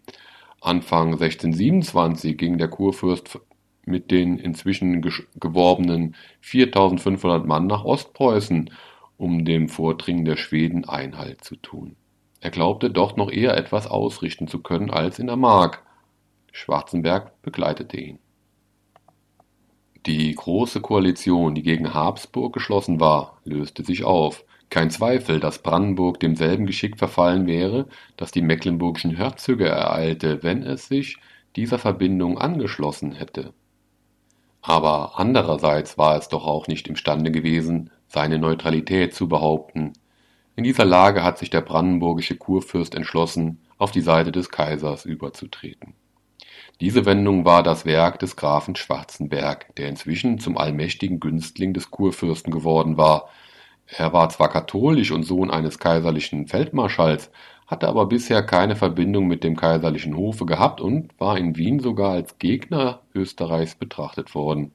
Anfang 0.61 1.15
1627 1.15 2.37
ging 2.37 2.59
der 2.59 2.69
Kurfürst 2.69 3.41
mit 3.87 4.11
den 4.11 4.39
inzwischen 4.39 5.01
geworbenen 5.41 6.15
4500 6.43 7.47
Mann 7.47 7.67
nach 7.67 7.85
Ostpreußen, 7.85 8.71
um 9.17 9.47
dem 9.47 9.71
Vordringen 9.71 10.27
der 10.27 10.37
Schweden 10.37 10.85
Einhalt 10.85 11.43
zu 11.43 11.57
tun. 11.57 11.97
Er 12.43 12.51
glaubte 12.51 12.91
dort 12.91 13.17
noch 13.17 13.31
eher 13.31 13.57
etwas 13.57 13.87
ausrichten 13.87 14.47
zu 14.47 14.61
können 14.61 14.91
als 14.91 15.19
in 15.19 15.29
der 15.29 15.37
Mark. 15.37 15.83
Schwarzenberg 16.53 17.41
begleitete 17.41 17.97
ihn. 17.97 18.19
Die 20.07 20.35
Große 20.35 20.81
Koalition, 20.81 21.55
die 21.55 21.63
gegen 21.63 21.93
Habsburg 21.93 22.55
geschlossen 22.55 23.01
war, 23.01 23.39
löste 23.45 23.85
sich 23.85 24.03
auf. 24.05 24.45
Kein 24.71 24.91
Zweifel, 24.91 25.41
dass 25.41 25.63
Brandenburg 25.63 26.19
demselben 26.21 26.65
Geschick 26.65 26.97
verfallen 26.97 27.47
wäre, 27.47 27.87
das 28.17 28.33
die 28.33 28.41
mecklenburgischen 28.41 29.15
Herzöge 29.15 29.69
ereilte, 29.69 30.43
wenn 30.43 30.63
es 30.63 30.89
sich 30.89 31.19
dieser 31.55 31.79
Verbindung 31.79 32.39
angeschlossen 32.39 33.13
hätte. 33.13 33.53
Aber 34.63 35.19
andererseits 35.19 35.99
war 35.99 36.17
es 36.17 36.29
doch 36.29 36.47
auch 36.47 36.67
nicht 36.67 36.89
imstande 36.89 37.31
gewesen, 37.31 37.91
seine 38.09 38.39
Neutralität 38.39 39.15
zu 39.15 39.29
behaupten. 39.29 39.93
In 40.57 40.65
dieser 40.65 40.87
Lage 40.87 41.23
hat 41.23 41.37
sich 41.37 41.51
der 41.51 41.61
brandenburgische 41.61 42.37
Kurfürst 42.37 42.95
entschlossen, 42.95 43.61
auf 43.77 43.91
die 43.91 44.01
Seite 44.01 44.33
des 44.33 44.49
Kaisers 44.49 45.05
überzutreten 45.05 45.93
diese 46.81 47.05
Wendung 47.05 47.45
war 47.45 47.63
das 47.63 47.85
Werk 47.85 48.19
des 48.21 48.37
Grafen 48.37 48.75
Schwarzenberg, 48.75 49.75
der 49.77 49.89
inzwischen 49.89 50.39
zum 50.39 50.57
allmächtigen 50.57 51.21
Günstling 51.21 51.75
des 51.75 51.91
Kurfürsten 51.91 52.53
geworden 52.53 52.97
war. 52.97 53.29
Er 53.87 54.13
war 54.13 54.31
zwar 54.31 54.49
katholisch 54.49 55.11
und 55.11 55.25
Sohn 55.25 55.51
eines 55.51 55.79
kaiserlichen 55.79 56.47
Feldmarschalls, 56.47 57.31
hatte 57.67 57.87
aber 57.89 58.07
bisher 58.07 58.43
keine 58.43 58.77
Verbindung 58.77 59.27
mit 59.29 59.45
dem 59.45 59.57
kaiserlichen 59.57 60.17
Hofe 60.17 60.47
gehabt 60.47 60.81
und 60.81 61.11
war 61.21 61.37
in 61.39 61.57
Wien 61.57 61.81
sogar 61.81 62.13
als 62.13 62.39
Gegner 62.39 63.03
Österreichs 63.15 63.75
betrachtet 63.75 64.35
worden 64.35 64.73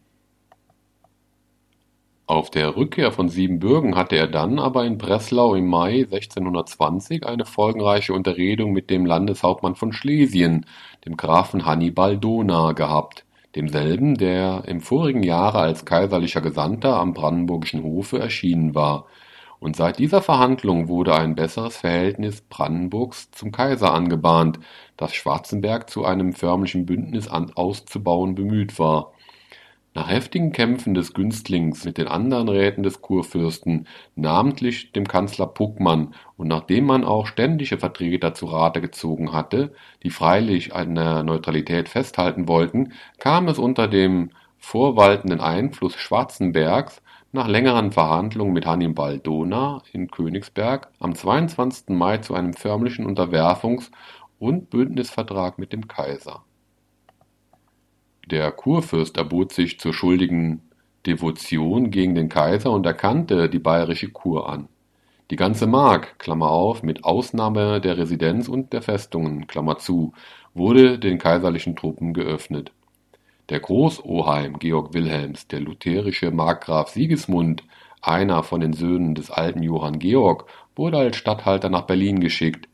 auf 2.28 2.50
der 2.50 2.76
Rückkehr 2.76 3.12
von 3.12 3.30
Siebenbürgen 3.30 3.96
hatte 3.96 4.16
er 4.16 4.26
dann 4.26 4.58
aber 4.58 4.84
in 4.84 4.98
Breslau 4.98 5.54
im 5.54 5.68
Mai 5.68 6.08
1620 6.12 7.24
eine 7.24 7.46
folgenreiche 7.46 8.14
Unterredung 8.14 8.72
mit 8.72 8.90
dem 8.90 9.06
Landeshauptmann 9.06 9.76
von 9.76 9.94
Schlesien, 9.94 10.66
dem 11.06 11.18
Grafen 11.18 11.68
Hannibal 11.68 12.18
Dohna, 12.18 12.72
gehabt, 12.72 13.26
demselben, 13.56 14.16
der 14.16 14.64
im 14.66 14.82
vorigen 14.82 15.22
Jahre 15.22 15.60
als 15.60 15.86
kaiserlicher 15.86 16.42
Gesandter 16.42 16.98
am 16.98 17.14
brandenburgischen 17.14 17.84
Hofe 17.84 18.18
erschienen 18.18 18.74
war, 18.74 19.06
und 19.60 19.76
seit 19.76 20.00
dieser 20.00 20.22
Verhandlung 20.22 20.90
wurde 20.90 21.16
ein 21.16 21.36
besseres 21.36 21.78
Verhältnis 21.78 22.42
Brandenburgs 22.42 23.32
zum 23.32 23.52
Kaiser 23.52 23.94
angebahnt, 23.94 24.60
das 24.98 25.14
Schwarzenberg 25.14 25.90
zu 25.90 26.06
einem 26.06 26.34
förmlichen 26.34 26.86
Bündnis 26.86 27.28
auszubauen 27.30 28.36
bemüht 28.36 28.78
war 28.80 29.15
nach 29.96 30.10
heftigen 30.10 30.52
Kämpfen 30.52 30.94
des 30.94 31.14
Günstlings 31.14 31.86
mit 31.86 31.98
den 31.98 32.08
anderen 32.08 32.50
Räten 32.50 32.84
des 32.84 33.02
Kurfürsten, 33.02 33.88
namentlich 34.16 34.92
dem 34.92 35.08
Kanzler 35.08 35.48
Puckmann, 35.48 36.14
und 36.36 36.50
nachdem 36.50 36.86
man 36.86 37.06
auch 37.06 37.28
ständische 37.28 37.78
Vertreter 37.78 38.34
zu 38.34 38.48
Rate 38.48 38.82
gezogen 38.82 39.32
hatte, 39.32 39.74
die 40.04 40.10
freilich 40.10 40.76
an 40.76 40.96
der 40.96 41.24
Neutralität 41.24 41.88
festhalten 41.88 42.50
wollten, 42.50 42.92
kam 43.20 43.48
es 43.48 43.58
unter 43.58 43.88
dem 43.88 44.32
vorwaltenden 44.58 45.40
Einfluss 45.40 45.96
Schwarzenbergs 45.96 47.02
nach 47.32 47.48
längeren 47.48 47.94
Verhandlungen 47.94 48.54
mit 48.54 48.66
Hannibal 48.66 49.20
Dohna 49.20 49.82
in 49.94 50.12
Königsberg 50.12 50.90
am 51.00 51.16
22. 51.16 51.96
Mai 51.96 52.18
zu 52.18 52.34
einem 52.34 52.54
förmlichen 52.54 53.06
Unterwerfungs- 53.08 53.92
und 54.40 54.70
Bündnisvertrag 54.70 55.58
mit 55.58 55.72
dem 55.72 55.88
Kaiser 55.88 56.44
der 58.26 58.52
Kurfürst 58.52 59.18
erbot 59.18 59.54
sich 59.54 59.80
zur 59.80 59.94
schuldigen 59.94 60.62
Devotion 61.06 61.92
gegen 61.92 62.16
den 62.16 62.30
Kaiser 62.30 62.72
und 62.72 62.86
erkannte 62.86 63.50
die 63.50 63.60
bayerische 63.60 64.10
Kur 64.10 64.50
an. 64.50 64.68
Die 65.32 65.36
ganze 65.36 65.68
Mark 65.68 66.16
(mit 66.84 67.04
Ausnahme 67.04 67.82
der 67.82 67.98
Residenz 67.98 68.48
und 68.48 68.74
der 68.74 68.82
Festungen) 68.82 69.46
wurde 70.54 71.00
den 71.00 71.18
kaiserlichen 71.18 71.76
Truppen 71.76 72.14
geöffnet. 72.14 72.72
Der 73.50 73.60
Großoheim 73.60 74.60
Georg 74.60 74.94
Wilhelms, 74.94 75.48
der 75.48 75.60
lutherische 75.60 76.32
Markgraf 76.32 76.90
Sigismund, 76.90 77.64
einer 78.02 78.44
von 78.44 78.62
den 78.62 78.74
Söhnen 78.74 79.16
des 79.16 79.32
alten 79.32 79.62
Johann 79.62 80.00
Georg, 80.00 80.46
wurde 80.76 80.98
als 80.98 81.18
Statthalter 81.18 81.70
nach 81.70 81.84
Berlin 81.84 82.20
geschickt. 82.20 82.68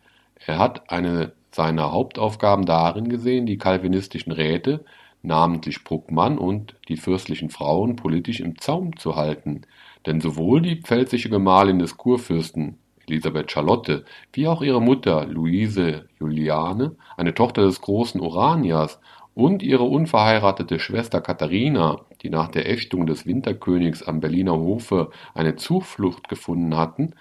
Er 0.45 0.59
hat 0.59 0.89
eine 0.89 1.33
seiner 1.51 1.91
Hauptaufgaben 1.91 2.65
darin 2.65 3.09
gesehen, 3.09 3.45
die 3.45 3.57
calvinistischen 3.57 4.31
Räte 4.31 4.85
namentlich 5.23 5.83
Bruckmann 5.83 6.37
und 6.37 6.75
die 6.87 6.97
fürstlichen 6.97 7.49
Frauen 7.49 7.95
politisch 7.95 8.39
im 8.39 8.59
Zaum 8.59 8.97
zu 8.97 9.15
halten, 9.15 9.61
denn 10.05 10.21
sowohl 10.21 10.61
die 10.61 10.81
pfälzische 10.81 11.29
Gemahlin 11.29 11.79
des 11.79 11.97
Kurfürsten 11.97 12.77
Elisabeth 13.07 13.51
Charlotte 13.51 14.05
wie 14.33 14.47
auch 14.47 14.61
ihre 14.61 14.81
Mutter 14.81 15.25
Luise 15.25 16.07
Juliane, 16.19 16.95
eine 17.17 17.33
Tochter 17.33 17.63
des 17.63 17.81
großen 17.81 18.21
Oranias, 18.21 18.99
und 19.33 19.63
ihre 19.63 19.83
unverheiratete 19.83 20.77
Schwester 20.79 21.21
Katharina, 21.21 22.01
die 22.21 22.29
nach 22.29 22.49
der 22.49 22.69
Ächtung 22.69 23.05
des 23.05 23.25
Winterkönigs 23.25 24.03
am 24.03 24.19
Berliner 24.19 24.57
Hofe 24.57 25.09
eine 25.33 25.55
Zuflucht 25.55 26.27
gefunden 26.27 26.75
hatten, 26.75 27.15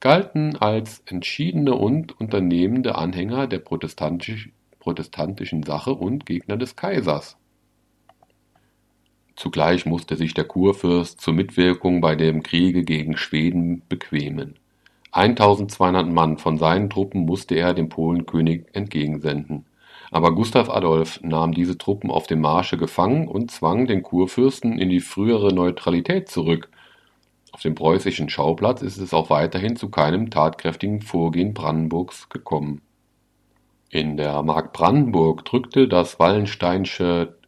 galten 0.00 0.56
als 0.56 1.02
entschiedene 1.04 1.74
und 1.74 2.18
unternehmende 2.18 2.96
Anhänger 2.96 3.46
der 3.46 3.58
protestantischen 3.58 5.62
Sache 5.62 5.92
und 5.92 6.24
Gegner 6.24 6.56
des 6.56 6.76
Kaisers 6.76 7.36
Zugleich 9.40 9.86
musste 9.86 10.16
sich 10.16 10.34
der 10.34 10.44
Kurfürst 10.44 11.18
zur 11.18 11.32
Mitwirkung 11.32 12.02
bei 12.02 12.14
dem 12.14 12.42
Kriege 12.42 12.84
gegen 12.84 13.16
Schweden 13.16 13.80
bequemen. 13.88 14.58
1200 15.12 16.06
Mann 16.06 16.36
von 16.36 16.58
seinen 16.58 16.90
Truppen 16.90 17.24
musste 17.24 17.54
er 17.54 17.72
dem 17.72 17.88
Polenkönig 17.88 18.66
entgegensenden. 18.74 19.64
Aber 20.10 20.34
Gustav 20.34 20.68
Adolf 20.68 21.20
nahm 21.22 21.54
diese 21.54 21.78
Truppen 21.78 22.10
auf 22.10 22.26
dem 22.26 22.42
Marsche 22.42 22.76
gefangen 22.76 23.28
und 23.28 23.50
zwang 23.50 23.86
den 23.86 24.02
Kurfürsten 24.02 24.78
in 24.78 24.90
die 24.90 25.00
frühere 25.00 25.54
Neutralität 25.54 26.28
zurück. 26.28 26.68
Auf 27.52 27.62
dem 27.62 27.74
preußischen 27.74 28.28
Schauplatz 28.28 28.82
ist 28.82 28.98
es 28.98 29.14
auch 29.14 29.30
weiterhin 29.30 29.74
zu 29.74 29.88
keinem 29.88 30.28
tatkräftigen 30.28 31.00
Vorgehen 31.00 31.54
Brandenburgs 31.54 32.28
gekommen. 32.28 32.82
In 33.88 34.18
der 34.18 34.42
Mark 34.42 34.74
Brandenburg 34.74 35.46
drückte 35.46 35.88
das 35.88 36.18
Wallensteinsche 36.18 37.38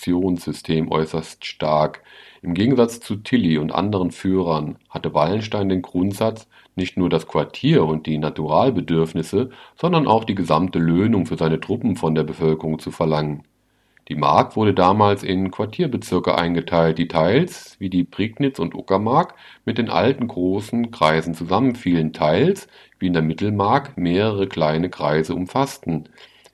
Kontributionssystem 0.00 0.90
äußerst 0.90 1.44
stark. 1.44 2.02
Im 2.42 2.54
Gegensatz 2.54 3.00
zu 3.00 3.16
Tilly 3.16 3.58
und 3.58 3.72
anderen 3.72 4.10
Führern 4.10 4.76
hatte 4.88 5.12
Wallenstein 5.12 5.68
den 5.68 5.82
Grundsatz, 5.82 6.48
nicht 6.74 6.96
nur 6.96 7.10
das 7.10 7.26
Quartier 7.26 7.84
und 7.84 8.06
die 8.06 8.16
Naturalbedürfnisse, 8.16 9.50
sondern 9.76 10.06
auch 10.06 10.24
die 10.24 10.34
gesamte 10.34 10.78
Löhnung 10.78 11.26
für 11.26 11.36
seine 11.36 11.60
Truppen 11.60 11.96
von 11.96 12.14
der 12.14 12.24
Bevölkerung 12.24 12.78
zu 12.78 12.90
verlangen. 12.90 13.42
Die 14.08 14.14
Mark 14.16 14.56
wurde 14.56 14.72
damals 14.72 15.22
in 15.22 15.50
Quartierbezirke 15.50 16.34
eingeteilt, 16.34 16.98
die 16.98 17.06
teils, 17.06 17.76
wie 17.78 17.90
die 17.90 18.04
Prignitz 18.04 18.58
und 18.58 18.74
Uckermark, 18.74 19.34
mit 19.66 19.76
den 19.76 19.90
alten 19.90 20.26
großen 20.26 20.90
Kreisen 20.90 21.34
zusammenfielen, 21.34 22.12
teils, 22.12 22.66
wie 22.98 23.08
in 23.08 23.12
der 23.12 23.22
Mittelmark, 23.22 23.96
mehrere 23.98 24.48
kleine 24.48 24.88
Kreise 24.88 25.34
umfassten. 25.34 26.08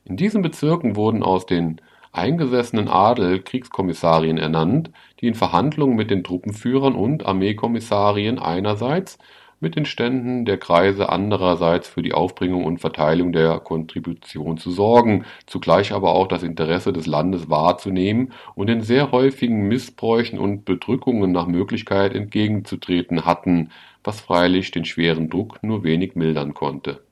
In 0.05 0.17
diesen 0.17 0.43
Bezirken 0.43 0.97
wurden 0.97 1.23
aus 1.23 1.47
den 1.47 1.81
eingesessenen 2.17 2.89
Adel 2.89 3.43
Kriegskommissarien 3.43 4.39
ernannt, 4.39 4.91
die 5.21 5.29
in 5.29 5.35
Verhandlungen 5.35 5.97
mit 5.97 6.11
den 6.11 6.25
Truppenführern 6.25 6.95
und 6.95 7.27
Armeekommissarien 7.27 8.39
einerseits 8.39 9.19
mit 9.61 9.77
den 9.77 9.87
Ständen 9.87 10.45
der 10.45 10.59
Kreise 10.59 11.09
andererseits 11.09 11.89
für 11.89 12.03
die 12.03 12.13
Aufbringung 12.13 12.65
und 12.65 12.79
Verteilung 12.79 13.33
der 13.33 13.59
Kontribution 13.61 14.59
zu 14.59 14.71
sorgen, 14.71 15.25
zugleich 15.47 15.93
aber 15.93 16.15
auch 16.15 16.29
das 16.29 16.43
Interesse 16.43 16.93
des 16.93 17.07
Landes 17.07 17.49
wahrzunehmen 17.49 18.33
und 18.55 18.67
den 18.69 18.83
sehr 18.83 19.13
häufigen 19.13 19.67
Missbräuchen 19.69 20.39
und 20.39 20.65
Bedrückungen 20.65 21.33
nach 21.33 21.47
Möglichkeit 21.47 22.15
entgegenzutreten 22.15 23.25
hatten, 23.25 23.71
was 24.05 24.21
freilich 24.21 24.71
den 24.71 24.85
schweren 24.85 25.31
Druck 25.31 25.63
nur 25.63 25.85
wenig 25.85 26.17
mildern 26.17 26.55
konnte 26.55 27.06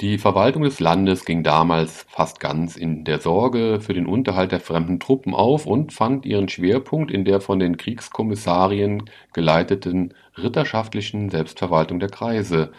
die 0.00 0.18
Verwaltung 0.18 0.62
des 0.62 0.78
Landes 0.78 1.24
ging 1.24 1.42
damals 1.42 2.06
fast 2.08 2.38
ganz 2.38 2.76
in 2.76 3.02
der 3.02 3.18
Sorge 3.18 3.80
für 3.80 3.94
den 3.94 4.06
Unterhalt 4.06 4.52
der 4.52 4.60
fremden 4.60 5.00
Truppen 5.00 5.34
auf 5.34 5.66
und 5.66 5.92
fand 5.92 6.24
ihren 6.24 6.48
Schwerpunkt 6.48 7.10
in 7.10 7.24
der 7.24 7.40
von 7.40 7.58
den 7.58 7.76
Kriegskommissarien 7.76 9.10
geleiteten 9.32 10.14
ritterschaftlichen 10.36 11.30
Selbstverwaltung 11.30 11.98
der 11.98 12.10
Kreise. 12.10 12.70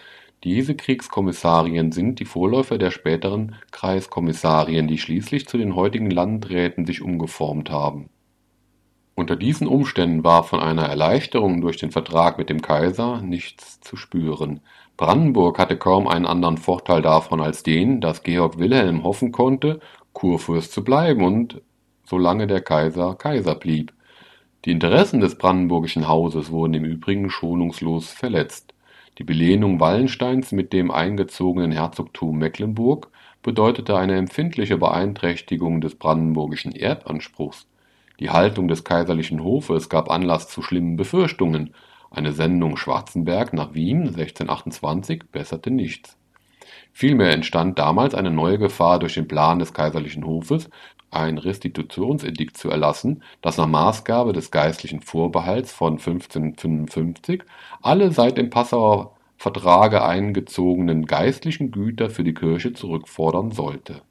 Diese 0.45 0.75
Kriegskommissarien 0.75 1.91
sind 1.91 2.21
die 2.21 2.25
Vorläufer 2.25 2.77
der 2.77 2.91
späteren 2.91 3.55
Kreiskommissarien, 3.71 4.87
die 4.87 4.97
schließlich 4.97 5.45
zu 5.45 5.57
den 5.57 5.75
heutigen 5.75 6.09
Landräten 6.09 6.85
sich 6.85 7.01
umgeformt 7.01 7.69
haben. 7.69 8.09
Unter 9.15 9.35
diesen 9.35 9.67
Umständen 9.67 10.23
war 10.23 10.45
von 10.45 10.61
einer 10.61 10.85
Erleichterung 10.85 11.59
durch 11.59 11.75
den 11.75 11.91
Vertrag 11.91 12.37
mit 12.37 12.49
dem 12.49 12.61
Kaiser 12.61 13.19
nichts 13.21 13.81
zu 13.81 13.97
spüren. 13.97 14.61
Brandenburg 14.99 15.59
hatte 15.59 15.77
kaum 15.77 16.09
einen 16.09 16.25
anderen 16.25 16.57
Vorteil 16.57 17.01
davon 17.01 17.39
als 17.39 17.63
den, 17.63 18.01
dass 18.01 18.21
Georg 18.21 18.59
Wilhelm 18.59 19.05
hoffen 19.05 19.31
konnte, 19.31 19.79
Kurfürst 20.11 20.73
zu 20.73 20.83
bleiben 20.83 21.23
und 21.23 21.61
solange 22.03 22.47
der 22.47 22.59
Kaiser 22.59 23.15
Kaiser 23.15 23.55
blieb. 23.55 23.93
Die 24.65 24.71
Interessen 24.71 25.21
des 25.21 25.37
brandenburgischen 25.37 26.09
Hauses 26.09 26.51
wurden 26.51 26.73
im 26.73 26.83
Übrigen 26.83 27.29
schonungslos 27.29 28.09
verletzt. 28.09 28.73
Die 29.19 29.23
Belehnung 29.23 29.79
Wallensteins 29.79 30.51
mit 30.51 30.73
dem 30.73 30.91
eingezogenen 30.91 31.71
Herzogtum 31.71 32.37
Mecklenburg 32.37 33.09
bedeutete 33.41 33.95
eine 33.95 34.17
empfindliche 34.17 34.75
Beeinträchtigung 34.75 35.79
des 35.79 35.95
brandenburgischen 35.95 36.75
Erbanspruchs. 36.75 37.67
Die 38.19 38.31
Haltung 38.31 38.67
des 38.67 38.83
kaiserlichen 38.83 39.45
Hofes 39.45 39.87
gab 39.87 40.11
Anlass 40.11 40.49
zu 40.49 40.61
schlimmen 40.61 40.97
Befürchtungen, 40.97 41.73
eine 42.11 42.33
Sendung 42.33 42.77
Schwarzenberg 42.77 43.53
nach 43.53 43.73
Wien 43.73 44.07
1628 44.07 45.23
besserte 45.31 45.71
nichts. 45.71 46.17
Vielmehr 46.91 47.31
entstand 47.31 47.79
damals 47.79 48.13
eine 48.13 48.31
neue 48.31 48.57
Gefahr 48.57 48.99
durch 48.99 49.13
den 49.13 49.27
Plan 49.27 49.59
des 49.59 49.73
kaiserlichen 49.73 50.25
Hofes, 50.25 50.69
ein 51.11 51.37
Restitutionsedikt 51.37 52.57
zu 52.57 52.69
erlassen, 52.69 53.23
das 53.41 53.57
nach 53.57 53.67
Maßgabe 53.67 54.33
des 54.33 54.51
geistlichen 54.51 55.01
Vorbehalts 55.01 55.71
von 55.71 55.93
1555 55.93 57.43
alle 57.81 58.11
seit 58.11 58.37
dem 58.37 58.49
Passauer 58.49 59.15
Vertrage 59.37 60.03
eingezogenen 60.03 61.05
geistlichen 61.05 61.71
Güter 61.71 62.09
für 62.09 62.23
die 62.25 62.33
Kirche 62.33 62.73
zurückfordern 62.73 63.51
sollte 63.51 64.01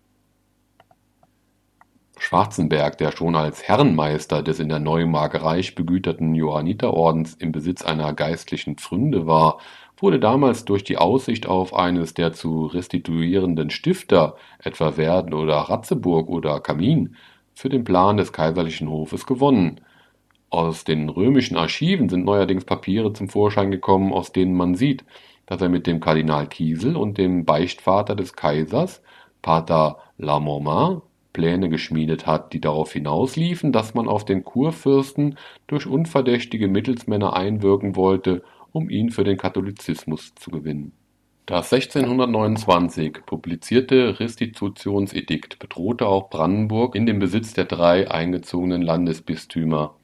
Schwarzenberg, 2.22 2.98
der 2.98 3.12
schon 3.12 3.36
als 3.36 3.62
Herrenmeister 3.62 4.42
des 4.42 4.60
in 4.60 4.68
der 4.68 4.78
Neumark 4.78 5.42
reich 5.42 5.74
begüterten 5.74 6.34
Johanniterordens 6.34 7.34
im 7.34 7.52
Besitz 7.52 7.82
einer 7.82 8.12
geistlichen 8.12 8.76
Pfründe 8.76 9.26
war, 9.26 9.58
wurde 9.96 10.20
damals 10.20 10.64
durch 10.64 10.84
die 10.84 10.98
Aussicht 10.98 11.46
auf 11.46 11.74
eines 11.74 12.14
der 12.14 12.32
zu 12.32 12.66
restituierenden 12.66 13.70
Stifter, 13.70 14.36
etwa 14.62 14.96
Werden 14.96 15.34
oder 15.34 15.56
Ratzeburg 15.56 16.28
oder 16.28 16.60
Kamin, 16.60 17.16
für 17.54 17.68
den 17.68 17.84
Plan 17.84 18.16
des 18.16 18.32
kaiserlichen 18.32 18.88
Hofes 18.88 19.26
gewonnen. 19.26 19.80
Aus 20.50 20.84
den 20.84 21.08
römischen 21.08 21.56
Archiven 21.56 22.08
sind 22.08 22.24
neuerdings 22.24 22.64
Papiere 22.64 23.12
zum 23.12 23.28
Vorschein 23.28 23.70
gekommen, 23.70 24.12
aus 24.12 24.32
denen 24.32 24.54
man 24.54 24.74
sieht, 24.76 25.04
dass 25.46 25.60
er 25.60 25.68
mit 25.68 25.86
dem 25.86 26.00
Kardinal 26.00 26.46
Kiesel 26.46 26.96
und 26.96 27.18
dem 27.18 27.44
Beichtvater 27.44 28.14
des 28.14 28.34
Kaisers, 28.34 29.02
Pater 29.42 29.98
Lamormain, 30.18 31.02
Pläne 31.38 31.68
geschmiedet 31.68 32.26
hat, 32.26 32.52
die 32.52 32.60
darauf 32.60 32.92
hinausliefen, 32.92 33.70
dass 33.70 33.94
man 33.94 34.08
auf 34.08 34.24
den 34.24 34.42
Kurfürsten 34.42 35.38
durch 35.68 35.86
unverdächtige 35.86 36.66
Mittelsmänner 36.66 37.34
einwirken 37.34 37.94
wollte, 37.94 38.42
um 38.72 38.90
ihn 38.90 39.10
für 39.10 39.22
den 39.22 39.36
Katholizismus 39.36 40.34
zu 40.34 40.50
gewinnen. 40.50 40.90
Das 41.46 41.72
1629 41.72 43.24
publizierte 43.24 44.18
Restitutionsedikt 44.18 45.60
bedrohte 45.60 46.08
auch 46.08 46.28
Brandenburg 46.28 46.96
in 46.96 47.06
dem 47.06 47.20
Besitz 47.20 47.54
der 47.54 47.66
drei 47.66 48.10
eingezogenen 48.10 48.82
Landesbistümer. 48.82 49.94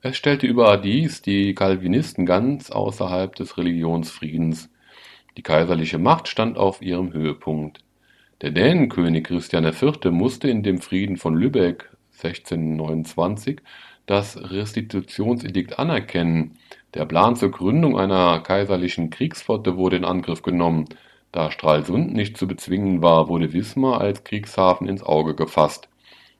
Es 0.00 0.16
stellte 0.16 0.48
überdies 0.48 1.22
die 1.22 1.54
Calvinisten 1.54 2.26
ganz 2.26 2.72
außerhalb 2.72 3.32
des 3.36 3.58
Religionsfriedens. 3.58 4.70
Die 5.36 5.42
kaiserliche 5.42 5.98
Macht 5.98 6.26
stand 6.26 6.58
auf 6.58 6.82
ihrem 6.82 7.12
Höhepunkt. 7.12 7.83
Der 8.40 8.50
Dänenkönig 8.50 9.24
Christian 9.24 9.64
IV. 9.64 10.10
musste 10.10 10.48
in 10.50 10.64
dem 10.64 10.80
Frieden 10.80 11.16
von 11.16 11.36
Lübeck 11.36 11.88
1629 12.14 13.60
das 14.06 14.50
Restitutionsedikt 14.50 15.78
anerkennen, 15.78 16.58
der 16.94 17.04
Plan 17.04 17.36
zur 17.36 17.52
Gründung 17.52 17.96
einer 17.96 18.40
kaiserlichen 18.40 19.10
Kriegsflotte 19.10 19.76
wurde 19.76 19.96
in 19.96 20.04
Angriff 20.04 20.42
genommen, 20.42 20.86
da 21.30 21.52
Stralsund 21.52 22.12
nicht 22.12 22.36
zu 22.36 22.48
bezwingen 22.48 23.02
war, 23.02 23.28
wurde 23.28 23.52
Wismar 23.52 24.00
als 24.00 24.24
Kriegshafen 24.24 24.88
ins 24.88 25.04
Auge 25.04 25.36
gefasst. 25.36 25.88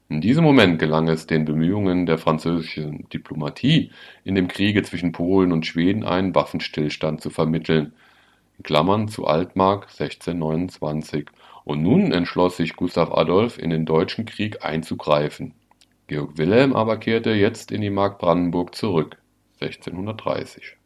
In 0.08 0.20
diesem 0.20 0.42
Moment 0.42 0.80
gelang 0.80 1.06
es 1.06 1.28
den 1.28 1.44
Bemühungen 1.44 2.06
der 2.06 2.18
französischen 2.18 3.08
Diplomatie, 3.10 3.92
in 4.24 4.34
dem 4.34 4.48
Kriege 4.48 4.82
zwischen 4.82 5.12
Polen 5.12 5.52
und 5.52 5.64
Schweden 5.64 6.02
einen 6.02 6.34
Waffenstillstand 6.34 7.20
zu 7.20 7.30
vermitteln 7.30 7.92
(Klammern 8.64 9.06
zu 9.06 9.26
Altmark 9.26 9.84
1629) 9.84 11.30
und 11.64 11.82
nun 11.82 12.12
entschloss 12.12 12.56
sich 12.56 12.76
Gustav 12.76 13.10
Adolf, 13.12 13.58
in 13.58 13.70
den 13.70 13.86
Deutschen 13.86 14.26
Krieg 14.26 14.64
einzugreifen. 14.64 15.54
Georg 16.06 16.36
Wilhelm 16.36 16.74
aber 16.74 16.98
kehrte 16.98 17.30
jetzt 17.30 17.72
in 17.72 17.80
die 17.80 17.90
Mark 17.90 18.18
Brandenburg 18.18 18.74
zurück 18.74 19.16
(1630). 19.60 20.76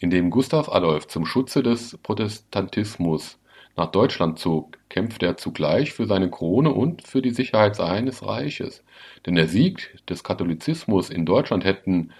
Indem 0.00 0.30
Gustav 0.30 0.68
Adolf 0.68 1.06
zum 1.06 1.24
Schutze 1.24 1.62
des 1.62 1.96
Protestantismus 1.98 3.38
nach 3.76 3.92
Deutschland 3.92 4.38
zog, 4.38 4.76
kämpfte 4.88 5.26
er 5.26 5.36
zugleich 5.36 5.92
für 5.92 6.06
seine 6.06 6.30
Krone 6.30 6.72
und 6.72 7.06
für 7.06 7.22
die 7.22 7.30
Sicherheit 7.30 7.76
seines 7.76 8.26
Reiches. 8.26 8.82
Denn 9.24 9.36
der 9.36 9.46
Sieg 9.46 9.96
des 10.08 10.24
Katholizismus 10.24 11.10
in 11.10 11.24
Deutschland 11.24 11.64
hätten, 11.64 12.12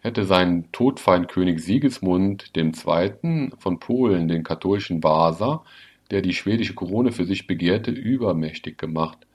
hätte 0.00 0.24
seinen 0.24 0.72
Todfeind 0.72 1.28
König 1.28 1.60
Sigismund 1.60 2.52
II. 2.56 3.50
von 3.58 3.78
Polen, 3.78 4.28
den 4.28 4.42
katholischen 4.42 5.04
Wasa, 5.04 5.64
der 6.10 6.22
die 6.22 6.34
schwedische 6.34 6.74
Krone 6.74 7.12
für 7.12 7.24
sich 7.24 7.46
begehrte, 7.46 7.90
übermächtig 7.90 8.78
gemacht, 8.78 9.26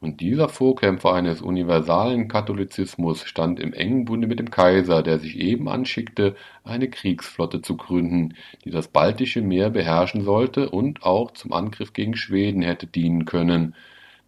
und 0.00 0.20
dieser 0.20 0.48
Vorkämpfer 0.48 1.12
eines 1.12 1.42
universalen 1.42 2.28
Katholizismus 2.28 3.24
stand 3.24 3.58
im 3.58 3.72
engen 3.72 4.04
Bunde 4.04 4.28
mit 4.28 4.38
dem 4.38 4.50
Kaiser, 4.50 5.02
der 5.02 5.18
sich 5.18 5.36
eben 5.38 5.68
anschickte, 5.68 6.36
eine 6.62 6.88
Kriegsflotte 6.88 7.62
zu 7.62 7.76
gründen, 7.76 8.34
die 8.64 8.70
das 8.70 8.88
Baltische 8.88 9.42
Meer 9.42 9.70
beherrschen 9.70 10.22
sollte 10.22 10.70
und 10.70 11.02
auch 11.02 11.32
zum 11.32 11.52
Angriff 11.52 11.92
gegen 11.94 12.14
Schweden 12.14 12.62
hätte 12.62 12.86
dienen 12.86 13.24
können. 13.24 13.74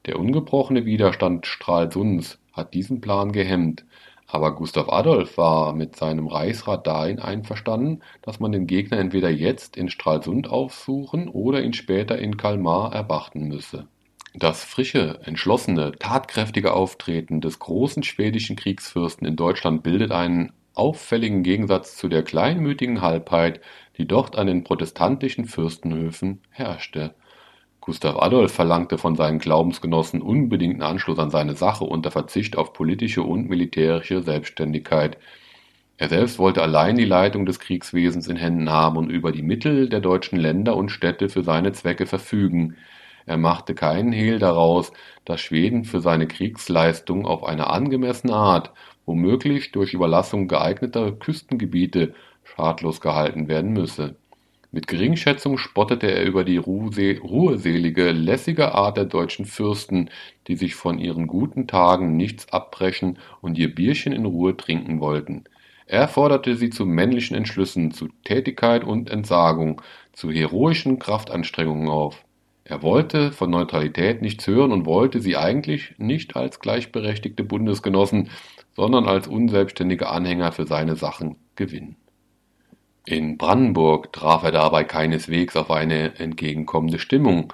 Der 0.07 0.19
ungebrochene 0.19 0.87
Widerstand 0.87 1.47
Stralsunds 1.47 2.41
hat 2.53 2.75
diesen 2.75 3.01
Plan 3.01 3.31
gehemmt, 3.31 3.85
aber 4.33 4.55
Gustav 4.55 4.88
Adolf 4.88 5.37
war 5.37 5.73
mit 5.73 5.97
seinem 5.97 6.27
Reichsrat 6.27 6.87
dahin 6.87 7.19
einverstanden, 7.19 8.01
dass 8.23 8.40
man 8.40 8.53
den 8.53 8.66
Gegner 8.66 8.99
entweder 8.99 9.31
jetzt 9.31 9.77
in 9.77 9.88
Stralsund 9.88 10.49
aufsuchen 10.49 11.29
oder 11.29 11.62
ihn 11.62 11.73
später 11.73 12.19
in 12.19 12.37
Kalmar 12.37 12.93
erwarten 12.95 13.49
müsse. 13.49 13.87
Das 14.35 14.62
frische, 14.62 15.21
entschlossene, 15.25 15.93
tatkräftige 15.99 16.73
Auftreten 16.73 17.40
des 17.40 17.59
großen 17.59 18.03
schwedischen 18.03 18.57
Kriegsfürsten 18.57 19.27
in 19.27 19.37
Deutschland 19.37 19.83
bildet 19.83 20.12
einen 20.12 20.53
auffälligen 20.75 21.43
Gegensatz 21.43 21.97
zu 21.97 22.09
der 22.09 22.23
kleinmütigen 22.23 23.01
Halbheit, 23.01 23.61
die 23.99 24.07
dort 24.07 24.38
an 24.38 24.47
den 24.47 24.62
protestantischen 24.64 25.47
Fürstenhöfen 25.47 26.40
herrschte 26.51 27.14
Gustav 27.81 28.16
Adolf 28.21 28.53
verlangte 28.53 28.99
von 28.99 29.16
seinen 29.16 29.38
Glaubensgenossen 29.38 30.21
unbedingten 30.21 30.83
Anschluss 30.83 31.19
an 31.19 31.31
seine 31.31 31.55
Sache 31.55 31.85
unter 31.85 32.11
Verzicht 32.11 32.59
auf 32.59 32.75
politische 32.75 33.23
und 33.23 33.49
militärische 33.49 34.23
Selbständigkeit. 34.23 35.16
Er 35.97 36.09
selbst 36.09 36.38
wollte 36.38 36.62
allein 36.62 36.97
die 36.97 37.05
Leitung 37.05 37.47
des 37.47 37.59
Kriegswesens 37.59 38.29
in 38.29 38.37
Händen 38.37 38.71
haben 38.71 38.97
und 38.99 39.11
über 39.11 39.33
die 39.33 39.43
Mittel 39.43 39.88
der 39.88 40.01
deutschen 40.01 40.38
Länder 40.38 40.77
und 40.77 40.90
Städte 40.90 41.29
für 41.29 41.43
seine 41.43 41.73
Zwecke 41.73 42.07
verfügen. 42.07 42.77
Er 43.27 43.38
machte 43.38 43.75
keinen 43.75 44.12
Hehl 44.12 44.38
daraus, 44.38 44.93
dass 45.25 45.40
Schweden 45.40 45.85
für 45.85 46.01
seine 46.01 46.27
Kriegsleistung 46.27 47.27
auf 47.27 47.45
eine 47.45 47.69
angemessene 47.71 48.35
Art, 48.35 48.73
womöglich 49.07 49.73
durch 49.73 49.95
Überlassung 49.95 50.49
geeigneter 50.49 51.12
Küstengebiete, 51.12 52.14
schadlos 52.45 53.01
gehalten 53.01 53.49
werden 53.49 53.73
müsse. 53.73 54.16
Mit 54.72 54.87
Geringschätzung 54.87 55.59
spottete 55.59 56.06
er 56.06 56.24
über 56.24 56.44
die 56.44 56.56
ruheselige, 56.56 58.12
lässige 58.12 58.72
Art 58.72 58.96
der 58.96 59.04
deutschen 59.04 59.44
Fürsten, 59.44 60.11
die 60.46 60.54
sich 60.54 60.76
von 60.76 61.00
ihren 61.00 61.26
guten 61.26 61.66
Tagen 61.66 62.16
nichts 62.16 62.52
abbrechen 62.52 63.18
und 63.40 63.59
ihr 63.59 63.74
Bierchen 63.74 64.12
in 64.12 64.24
Ruhe 64.26 64.56
trinken 64.56 65.00
wollten. 65.00 65.42
Er 65.87 66.06
forderte 66.06 66.54
sie 66.54 66.70
zu 66.70 66.87
männlichen 66.87 67.37
Entschlüssen, 67.37 67.90
zu 67.90 68.11
Tätigkeit 68.22 68.85
und 68.85 69.11
Entsagung, 69.11 69.83
zu 70.12 70.30
heroischen 70.30 71.00
Kraftanstrengungen 71.00 71.88
auf. 71.88 72.24
Er 72.62 72.80
wollte 72.85 73.33
von 73.33 73.50
Neutralität 73.50 74.22
nichts 74.22 74.46
hören 74.46 74.70
und 74.70 74.87
wollte 74.87 75.20
sie 75.20 75.37
eigentlich 75.37 75.94
nicht 75.98 76.37
als 76.37 76.61
gleichberechtigte 76.61 77.42
Bundesgenossen, 77.42 78.30
sondern 78.76 79.06
als 79.06 79.26
unselbstständige 79.26 80.09
Anhänger 80.09 80.52
für 80.52 80.68
seine 80.68 80.94
Sachen 80.94 81.35
gewinnen. 81.56 81.96
In 83.07 83.39
Brandenburg 83.39 84.13
traf 84.13 84.43
er 84.43 84.53
dabei 84.53 84.85
keineswegs 84.85 85.57
auf 85.57 85.71
eine 85.71 86.19
entgegenkommende 86.19 86.99
Stimmung. 86.99 87.53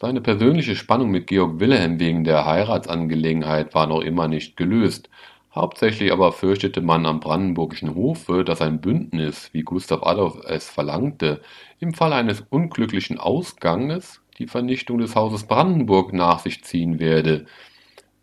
Seine 0.00 0.20
persönliche 0.20 0.76
Spannung 0.76 1.10
mit 1.10 1.26
Georg 1.26 1.58
Wilhelm 1.58 1.98
wegen 1.98 2.24
der 2.24 2.44
Heiratsangelegenheit 2.44 3.74
war 3.74 3.86
noch 3.86 4.02
immer 4.02 4.28
nicht 4.28 4.56
gelöst. 4.56 5.08
Hauptsächlich 5.54 6.12
aber 6.12 6.32
fürchtete 6.32 6.82
man 6.82 7.06
am 7.06 7.20
brandenburgischen 7.20 7.94
Hofe, 7.94 8.44
dass 8.44 8.60
ein 8.60 8.80
Bündnis, 8.80 9.50
wie 9.52 9.62
Gustav 9.62 10.02
Adolf 10.02 10.40
es 10.46 10.68
verlangte, 10.68 11.40
im 11.80 11.94
Fall 11.94 12.12
eines 12.12 12.42
unglücklichen 12.50 13.18
Ausganges 13.18 14.20
die 14.38 14.48
Vernichtung 14.48 14.98
des 14.98 15.14
Hauses 15.16 15.44
Brandenburg 15.44 16.12
nach 16.12 16.40
sich 16.40 16.62
ziehen 16.64 16.98
werde 16.98 17.46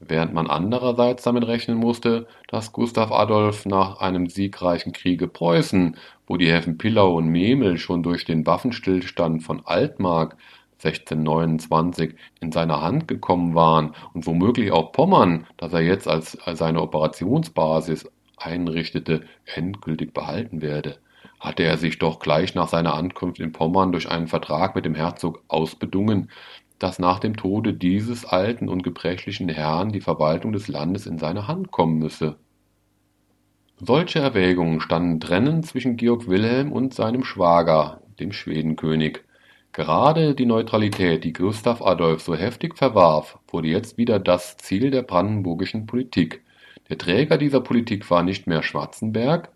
während 0.07 0.33
man 0.33 0.47
andererseits 0.47 1.23
damit 1.23 1.47
rechnen 1.47 1.77
musste, 1.77 2.27
dass 2.47 2.73
Gustav 2.73 3.11
Adolf 3.11 3.65
nach 3.65 3.99
einem 3.99 4.27
siegreichen 4.27 4.91
Kriege 4.93 5.27
Preußen, 5.27 5.97
wo 6.27 6.37
die 6.37 6.51
Häfen 6.51 6.77
Pillau 6.77 7.15
und 7.15 7.27
Memel 7.27 7.77
schon 7.77 8.03
durch 8.03 8.25
den 8.25 8.45
Waffenstillstand 8.45 9.43
von 9.43 9.61
Altmark 9.65 10.37
1629 10.83 12.15
in 12.39 12.51
seine 12.51 12.81
Hand 12.81 13.07
gekommen 13.07 13.53
waren 13.53 13.93
und 14.13 14.25
womöglich 14.25 14.71
auch 14.71 14.91
Pommern, 14.91 15.45
das 15.57 15.73
er 15.73 15.81
jetzt 15.81 16.07
als, 16.07 16.39
als 16.39 16.59
seine 16.59 16.81
Operationsbasis 16.81 18.09
einrichtete, 18.37 19.21
endgültig 19.45 20.13
behalten 20.13 20.61
werde, 20.61 20.97
hatte 21.39 21.63
er 21.63 21.77
sich 21.77 21.99
doch 21.99 22.19
gleich 22.19 22.55
nach 22.55 22.67
seiner 22.67 22.95
Ankunft 22.95 23.39
in 23.39 23.51
Pommern 23.51 23.91
durch 23.91 24.09
einen 24.09 24.27
Vertrag 24.27 24.75
mit 24.75 24.85
dem 24.85 24.95
Herzog 24.95 25.43
ausbedungen, 25.47 26.29
dass 26.81 26.97
nach 26.97 27.19
dem 27.19 27.37
Tode 27.37 27.73
dieses 27.73 28.25
alten 28.25 28.67
und 28.67 28.81
gebrechlichen 28.81 29.49
Herrn 29.49 29.91
die 29.91 30.01
Verwaltung 30.01 30.51
des 30.51 30.67
Landes 30.67 31.05
in 31.05 31.19
seine 31.19 31.47
Hand 31.47 31.69
kommen 31.69 31.99
müsse. 31.99 32.37
Solche 33.79 34.19
Erwägungen 34.19 34.81
standen 34.81 35.19
trennend 35.19 35.67
zwischen 35.67 35.95
Georg 35.95 36.27
Wilhelm 36.27 36.71
und 36.71 36.95
seinem 36.95 37.23
Schwager, 37.23 38.01
dem 38.19 38.31
Schwedenkönig. 38.31 39.19
Gerade 39.73 40.33
die 40.33 40.47
Neutralität, 40.47 41.23
die 41.23 41.33
Gustav 41.33 41.83
Adolf 41.83 42.23
so 42.23 42.35
heftig 42.35 42.75
verwarf, 42.75 43.37
wurde 43.47 43.67
jetzt 43.67 43.97
wieder 43.99 44.19
das 44.19 44.57
Ziel 44.57 44.89
der 44.89 45.03
brandenburgischen 45.03 45.85
Politik. 45.85 46.43
Der 46.89 46.97
Träger 46.97 47.37
dieser 47.37 47.61
Politik 47.61 48.09
war 48.09 48.23
nicht 48.23 48.47
mehr 48.47 48.63
Schwarzenberg, 48.63 49.51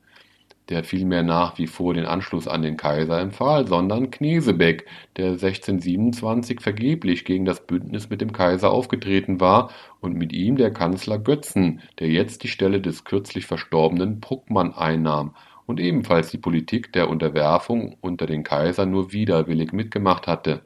der 0.69 0.83
vielmehr 0.83 1.23
nach 1.23 1.57
wie 1.57 1.67
vor 1.67 1.93
den 1.93 2.05
Anschluss 2.05 2.47
an 2.47 2.61
den 2.61 2.77
Kaiser 2.77 3.19
empfahl, 3.19 3.67
sondern 3.67 4.11
Knesebeck, 4.11 4.85
der 5.17 5.31
1627 5.31 6.61
vergeblich 6.61 7.25
gegen 7.25 7.45
das 7.45 7.65
Bündnis 7.65 8.09
mit 8.09 8.21
dem 8.21 8.31
Kaiser 8.31 8.71
aufgetreten 8.71 9.39
war, 9.39 9.69
und 10.01 10.15
mit 10.15 10.33
ihm 10.33 10.55
der 10.55 10.71
Kanzler 10.71 11.17
Götzen, 11.17 11.81
der 11.99 12.09
jetzt 12.09 12.43
die 12.43 12.47
Stelle 12.47 12.81
des 12.81 13.03
kürzlich 13.05 13.45
verstorbenen 13.45 14.19
Bruckmann 14.19 14.73
einnahm 14.73 15.35
und 15.65 15.79
ebenfalls 15.79 16.29
die 16.29 16.37
Politik 16.37 16.93
der 16.93 17.09
Unterwerfung 17.09 17.97
unter 18.01 18.25
den 18.25 18.43
Kaiser 18.43 18.85
nur 18.85 19.11
widerwillig 19.11 19.73
mitgemacht 19.73 20.27
hatte. 20.27 20.61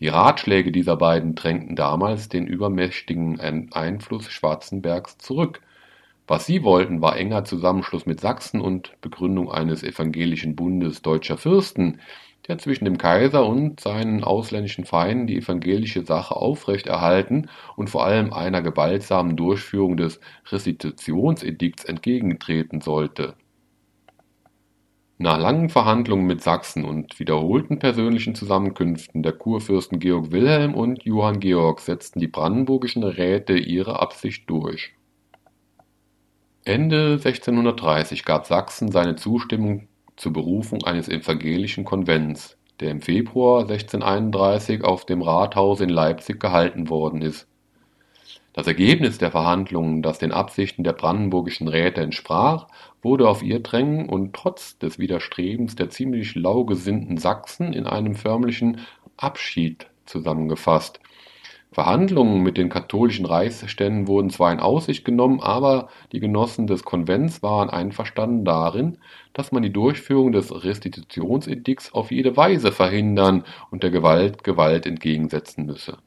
Die 0.00 0.08
Ratschläge 0.08 0.72
dieser 0.72 0.96
beiden 0.96 1.34
drängten 1.34 1.74
damals 1.74 2.28
den 2.28 2.46
übermächtigen 2.46 3.40
Einfluss 3.72 4.30
Schwarzenbergs 4.30 5.16
zurück 5.16 5.62
was 6.28 6.46
sie 6.46 6.64
wollten, 6.64 7.02
war 7.02 7.16
enger 7.16 7.44
Zusammenschluss 7.44 8.04
mit 8.04 8.20
Sachsen 8.20 8.60
und 8.60 9.00
Begründung 9.00 9.50
eines 9.50 9.84
evangelischen 9.84 10.56
Bundes 10.56 11.00
deutscher 11.02 11.38
Fürsten, 11.38 12.00
der 12.48 12.58
zwischen 12.58 12.84
dem 12.84 12.98
Kaiser 12.98 13.46
und 13.46 13.80
seinen 13.80 14.24
ausländischen 14.24 14.84
Feinden 14.84 15.26
die 15.26 15.38
evangelische 15.38 16.04
Sache 16.04 16.34
aufrechterhalten 16.34 17.48
und 17.76 17.90
vor 17.90 18.04
allem 18.04 18.32
einer 18.32 18.62
gewaltsamen 18.62 19.36
Durchführung 19.36 19.96
des 19.96 20.20
Restitutionsedikts 20.50 21.84
entgegentreten 21.84 22.80
sollte. 22.80 23.34
Nach 25.18 25.38
langen 25.38 25.70
Verhandlungen 25.70 26.26
mit 26.26 26.42
Sachsen 26.42 26.84
und 26.84 27.18
wiederholten 27.18 27.78
persönlichen 27.78 28.34
Zusammenkünften 28.34 29.22
der 29.22 29.32
Kurfürsten 29.32 29.98
Georg 29.98 30.30
Wilhelm 30.30 30.74
und 30.74 31.04
Johann 31.04 31.40
Georg 31.40 31.80
setzten 31.80 32.20
die 32.20 32.28
brandenburgischen 32.28 33.02
Räte 33.02 33.56
ihre 33.56 34.00
Absicht 34.00 34.50
durch 34.50 34.92
Ende 36.66 37.12
1630 37.12 38.24
gab 38.24 38.46
Sachsen 38.46 38.90
seine 38.90 39.14
Zustimmung 39.14 39.86
zur 40.16 40.32
Berufung 40.32 40.82
eines 40.82 41.08
evangelischen 41.08 41.84
Konvents, 41.84 42.58
der 42.80 42.90
im 42.90 43.00
Februar 43.00 43.60
1631 43.60 44.82
auf 44.82 45.06
dem 45.06 45.22
Rathaus 45.22 45.80
in 45.80 45.90
Leipzig 45.90 46.40
gehalten 46.40 46.88
worden 46.88 47.22
ist. 47.22 47.46
Das 48.52 48.66
Ergebnis 48.66 49.18
der 49.18 49.30
Verhandlungen, 49.30 50.02
das 50.02 50.18
den 50.18 50.32
Absichten 50.32 50.82
der 50.82 50.94
brandenburgischen 50.94 51.68
Räte 51.68 52.00
entsprach, 52.00 52.66
wurde 53.00 53.28
auf 53.28 53.44
ihr 53.44 53.60
Drängen 53.60 54.08
und 54.08 54.34
trotz 54.34 54.76
des 54.76 54.98
Widerstrebens 54.98 55.76
der 55.76 55.90
ziemlich 55.90 56.34
lau 56.34 56.64
gesinnten 56.64 57.16
Sachsen 57.16 57.72
in 57.74 57.86
einem 57.86 58.16
förmlichen 58.16 58.80
Abschied 59.16 59.86
zusammengefasst 60.04 60.98
Verhandlungen 61.76 62.42
mit 62.42 62.56
den 62.56 62.70
katholischen 62.70 63.26
Reichsständen 63.26 64.08
wurden 64.08 64.30
zwar 64.30 64.50
in 64.50 64.60
Aussicht 64.60 65.04
genommen, 65.04 65.40
aber 65.40 65.90
die 66.10 66.20
Genossen 66.20 66.66
des 66.66 66.84
Konvents 66.84 67.42
waren 67.42 67.68
einverstanden 67.68 68.46
darin, 68.46 68.96
dass 69.34 69.52
man 69.52 69.62
die 69.62 69.74
Durchführung 69.74 70.32
des 70.32 70.64
Restitutionsedikts 70.64 71.92
auf 71.92 72.10
jede 72.10 72.34
Weise 72.34 72.72
verhindern 72.72 73.44
und 73.70 73.82
der 73.82 73.90
Gewalt 73.90 74.42
Gewalt 74.42 74.86
entgegensetzen 74.86 75.66
müsse. 75.66 75.98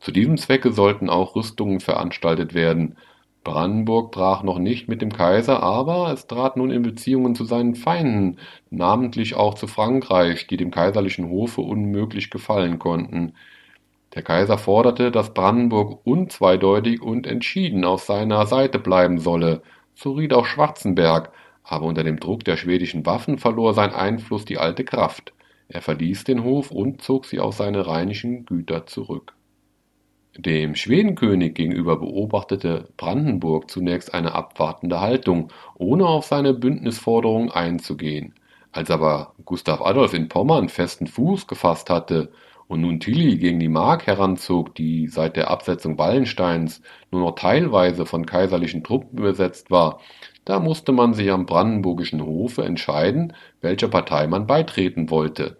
Zu 0.00 0.12
diesem 0.12 0.36
Zwecke 0.36 0.70
sollten 0.70 1.08
auch 1.08 1.34
Rüstungen 1.34 1.80
veranstaltet 1.80 2.52
werden. 2.52 2.98
Brandenburg 3.42 4.12
brach 4.12 4.42
noch 4.42 4.58
nicht 4.58 4.86
mit 4.86 5.00
dem 5.00 5.14
Kaiser, 5.14 5.62
aber 5.62 6.12
es 6.12 6.26
trat 6.26 6.58
nun 6.58 6.70
in 6.70 6.82
Beziehungen 6.82 7.34
zu 7.34 7.46
seinen 7.46 7.74
Feinden, 7.74 8.36
namentlich 8.68 9.34
auch 9.34 9.54
zu 9.54 9.66
Frankreich, 9.66 10.46
die 10.46 10.58
dem 10.58 10.70
kaiserlichen 10.70 11.30
Hofe 11.30 11.62
unmöglich 11.62 12.28
gefallen 12.28 12.78
konnten. 12.78 13.32
Der 14.14 14.22
Kaiser 14.22 14.58
forderte, 14.58 15.10
dass 15.10 15.34
Brandenburg 15.34 16.00
unzweideutig 16.04 17.00
und 17.00 17.26
entschieden 17.26 17.84
auf 17.84 18.02
seiner 18.02 18.46
Seite 18.46 18.78
bleiben 18.78 19.18
solle, 19.18 19.62
so 19.94 20.12
riet 20.12 20.32
auch 20.32 20.46
Schwarzenberg, 20.46 21.32
aber 21.62 21.86
unter 21.86 22.02
dem 22.02 22.18
Druck 22.18 22.44
der 22.44 22.56
schwedischen 22.56 23.06
Waffen 23.06 23.38
verlor 23.38 23.74
sein 23.74 23.92
Einfluss 23.92 24.44
die 24.44 24.58
alte 24.58 24.84
Kraft. 24.84 25.32
Er 25.68 25.82
verließ 25.82 26.24
den 26.24 26.42
Hof 26.42 26.72
und 26.72 27.02
zog 27.02 27.26
sie 27.26 27.38
auf 27.38 27.54
seine 27.54 27.86
rheinischen 27.86 28.44
Güter 28.44 28.86
zurück. 28.86 29.34
Dem 30.36 30.74
Schwedenkönig 30.74 31.54
gegenüber 31.54 31.96
beobachtete 31.98 32.88
Brandenburg 32.96 33.70
zunächst 33.70 34.14
eine 34.14 34.34
abwartende 34.34 35.00
Haltung, 35.00 35.52
ohne 35.76 36.06
auf 36.06 36.24
seine 36.24 36.54
Bündnisforderung 36.54 37.52
einzugehen. 37.52 38.34
Als 38.72 38.90
aber 38.90 39.34
Gustav 39.44 39.80
Adolf 39.80 40.14
in 40.14 40.28
Pommern 40.28 40.68
festen 40.68 41.06
Fuß 41.06 41.46
gefasst 41.46 41.90
hatte 41.90 42.32
und 42.70 42.82
nun 42.82 43.00
Tilly 43.00 43.36
gegen 43.36 43.58
die 43.58 43.68
Mark 43.68 44.06
heranzog, 44.06 44.76
die 44.76 45.08
seit 45.08 45.34
der 45.34 45.50
Absetzung 45.50 45.98
Wallensteins 45.98 46.82
nur 47.10 47.20
noch 47.20 47.34
teilweise 47.34 48.06
von 48.06 48.26
kaiserlichen 48.26 48.84
Truppen 48.84 49.20
besetzt 49.20 49.72
war, 49.72 49.98
da 50.44 50.60
musste 50.60 50.92
man 50.92 51.12
sich 51.12 51.32
am 51.32 51.46
brandenburgischen 51.46 52.24
Hofe 52.24 52.62
entscheiden, 52.62 53.32
welcher 53.60 53.88
Partei 53.88 54.28
man 54.28 54.46
beitreten 54.46 55.10
wollte. 55.10 55.56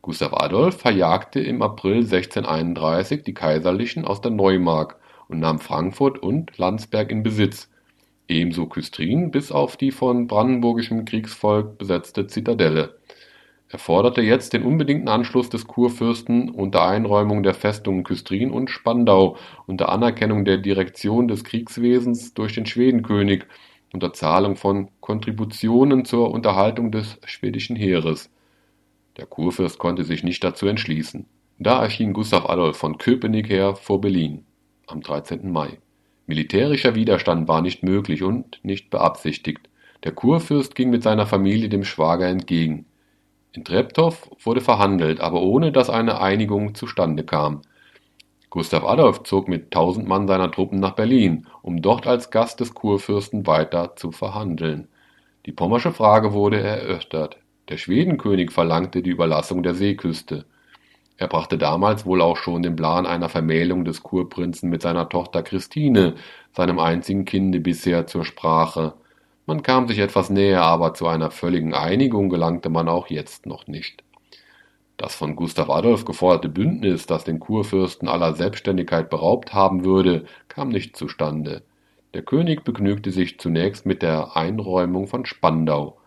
Gustav 0.00 0.32
Adolf 0.32 0.78
verjagte 0.78 1.38
im 1.38 1.60
April 1.60 1.96
1631 1.96 3.24
die 3.24 3.34
Kaiserlichen 3.34 4.06
aus 4.06 4.22
der 4.22 4.30
Neumark 4.30 4.96
und 5.28 5.38
nahm 5.38 5.58
Frankfurt 5.58 6.18
und 6.18 6.56
Landsberg 6.56 7.10
in 7.10 7.22
Besitz, 7.22 7.68
ebenso 8.26 8.64
Küstrin 8.64 9.32
bis 9.32 9.52
auf 9.52 9.76
die 9.76 9.90
von 9.90 10.28
brandenburgischem 10.28 11.04
Kriegsvolk 11.04 11.76
besetzte 11.76 12.26
Zitadelle 12.26 12.96
er 13.72 13.78
forderte 13.78 14.20
jetzt 14.20 14.52
den 14.52 14.64
unbedingten 14.64 15.08
Anschluss 15.08 15.48
des 15.48 15.66
Kurfürsten 15.66 16.50
unter 16.50 16.86
Einräumung 16.86 17.42
der 17.42 17.54
Festungen 17.54 18.04
Küstrin 18.04 18.50
und 18.50 18.68
Spandau, 18.68 19.38
unter 19.66 19.88
Anerkennung 19.88 20.44
der 20.44 20.58
Direktion 20.58 21.26
des 21.26 21.42
Kriegswesens 21.42 22.34
durch 22.34 22.52
den 22.52 22.66
Schwedenkönig, 22.66 23.46
unter 23.94 24.12
Zahlung 24.12 24.56
von 24.56 24.90
Kontributionen 25.00 26.04
zur 26.04 26.32
Unterhaltung 26.32 26.92
des 26.92 27.18
schwedischen 27.24 27.74
Heeres. 27.74 28.30
Der 29.16 29.24
Kurfürst 29.24 29.78
konnte 29.78 30.04
sich 30.04 30.22
nicht 30.22 30.44
dazu 30.44 30.66
entschließen. 30.66 31.24
Da 31.58 31.82
erschien 31.82 32.12
Gustav 32.12 32.50
Adolf 32.50 32.76
von 32.76 32.98
Köpenick 32.98 33.48
her 33.48 33.74
vor 33.74 34.02
Berlin 34.02 34.44
am 34.86 35.00
13. 35.00 35.50
Mai. 35.50 35.78
Militärischer 36.26 36.94
Widerstand 36.94 37.48
war 37.48 37.62
nicht 37.62 37.82
möglich 37.82 38.22
und 38.22 38.60
nicht 38.62 38.90
beabsichtigt. 38.90 39.70
Der 40.04 40.12
Kurfürst 40.12 40.74
ging 40.74 40.90
mit 40.90 41.02
seiner 41.02 41.26
Familie 41.26 41.70
dem 41.70 41.84
Schwager 41.84 42.28
entgegen. 42.28 42.84
In 43.52 43.64
Treptow 43.64 44.30
wurde 44.42 44.62
verhandelt, 44.62 45.20
aber 45.20 45.42
ohne 45.42 45.72
dass 45.72 45.90
eine 45.90 46.20
Einigung 46.20 46.74
zustande 46.74 47.22
kam. 47.22 47.60
Gustav 48.48 48.84
Adolf 48.84 49.22
zog 49.22 49.48
mit 49.48 49.70
tausend 49.70 50.08
Mann 50.08 50.26
seiner 50.26 50.50
Truppen 50.50 50.80
nach 50.80 50.94
Berlin, 50.94 51.46
um 51.62 51.80
dort 51.80 52.06
als 52.06 52.30
Gast 52.30 52.60
des 52.60 52.74
Kurfürsten 52.74 53.46
weiter 53.46 53.96
zu 53.96 54.12
verhandeln. 54.12 54.88
Die 55.46 55.52
pommersche 55.52 55.92
Frage 55.92 56.32
wurde 56.32 56.60
erörtert. 56.60 57.38
Der 57.68 57.76
Schwedenkönig 57.76 58.50
verlangte 58.50 59.02
die 59.02 59.10
Überlassung 59.10 59.62
der 59.62 59.74
Seeküste. 59.74 60.44
Er 61.16 61.28
brachte 61.28 61.58
damals 61.58 62.04
wohl 62.04 62.20
auch 62.20 62.36
schon 62.36 62.62
den 62.62 62.76
Plan 62.76 63.06
einer 63.06 63.28
Vermählung 63.28 63.84
des 63.84 64.02
Kurprinzen 64.02 64.70
mit 64.70 64.82
seiner 64.82 65.08
Tochter 65.08 65.42
Christine, 65.42 66.14
seinem 66.52 66.78
einzigen 66.78 67.24
Kinde 67.24 67.60
bisher, 67.60 68.06
zur 68.06 68.24
Sprache. 68.24 68.94
Man 69.52 69.62
kam 69.62 69.86
sich 69.86 69.98
etwas 69.98 70.30
näher, 70.30 70.62
aber 70.62 70.94
zu 70.94 71.06
einer 71.06 71.30
völligen 71.30 71.74
Einigung 71.74 72.30
gelangte 72.30 72.70
man 72.70 72.88
auch 72.88 73.08
jetzt 73.08 73.44
noch 73.44 73.66
nicht. 73.66 74.02
Das 74.96 75.14
von 75.14 75.36
Gustav 75.36 75.68
Adolf 75.68 76.06
geforderte 76.06 76.48
Bündnis, 76.48 77.04
das 77.04 77.24
den 77.24 77.38
Kurfürsten 77.38 78.08
aller 78.08 78.32
Selbstständigkeit 78.32 79.10
beraubt 79.10 79.52
haben 79.52 79.84
würde, 79.84 80.24
kam 80.48 80.70
nicht 80.70 80.96
zustande. 80.96 81.64
Der 82.14 82.22
König 82.22 82.64
begnügte 82.64 83.10
sich 83.10 83.38
zunächst 83.38 83.84
mit 83.84 84.00
der 84.00 84.38
Einräumung 84.38 85.06
von 85.06 85.26
Spandau. 85.26 85.98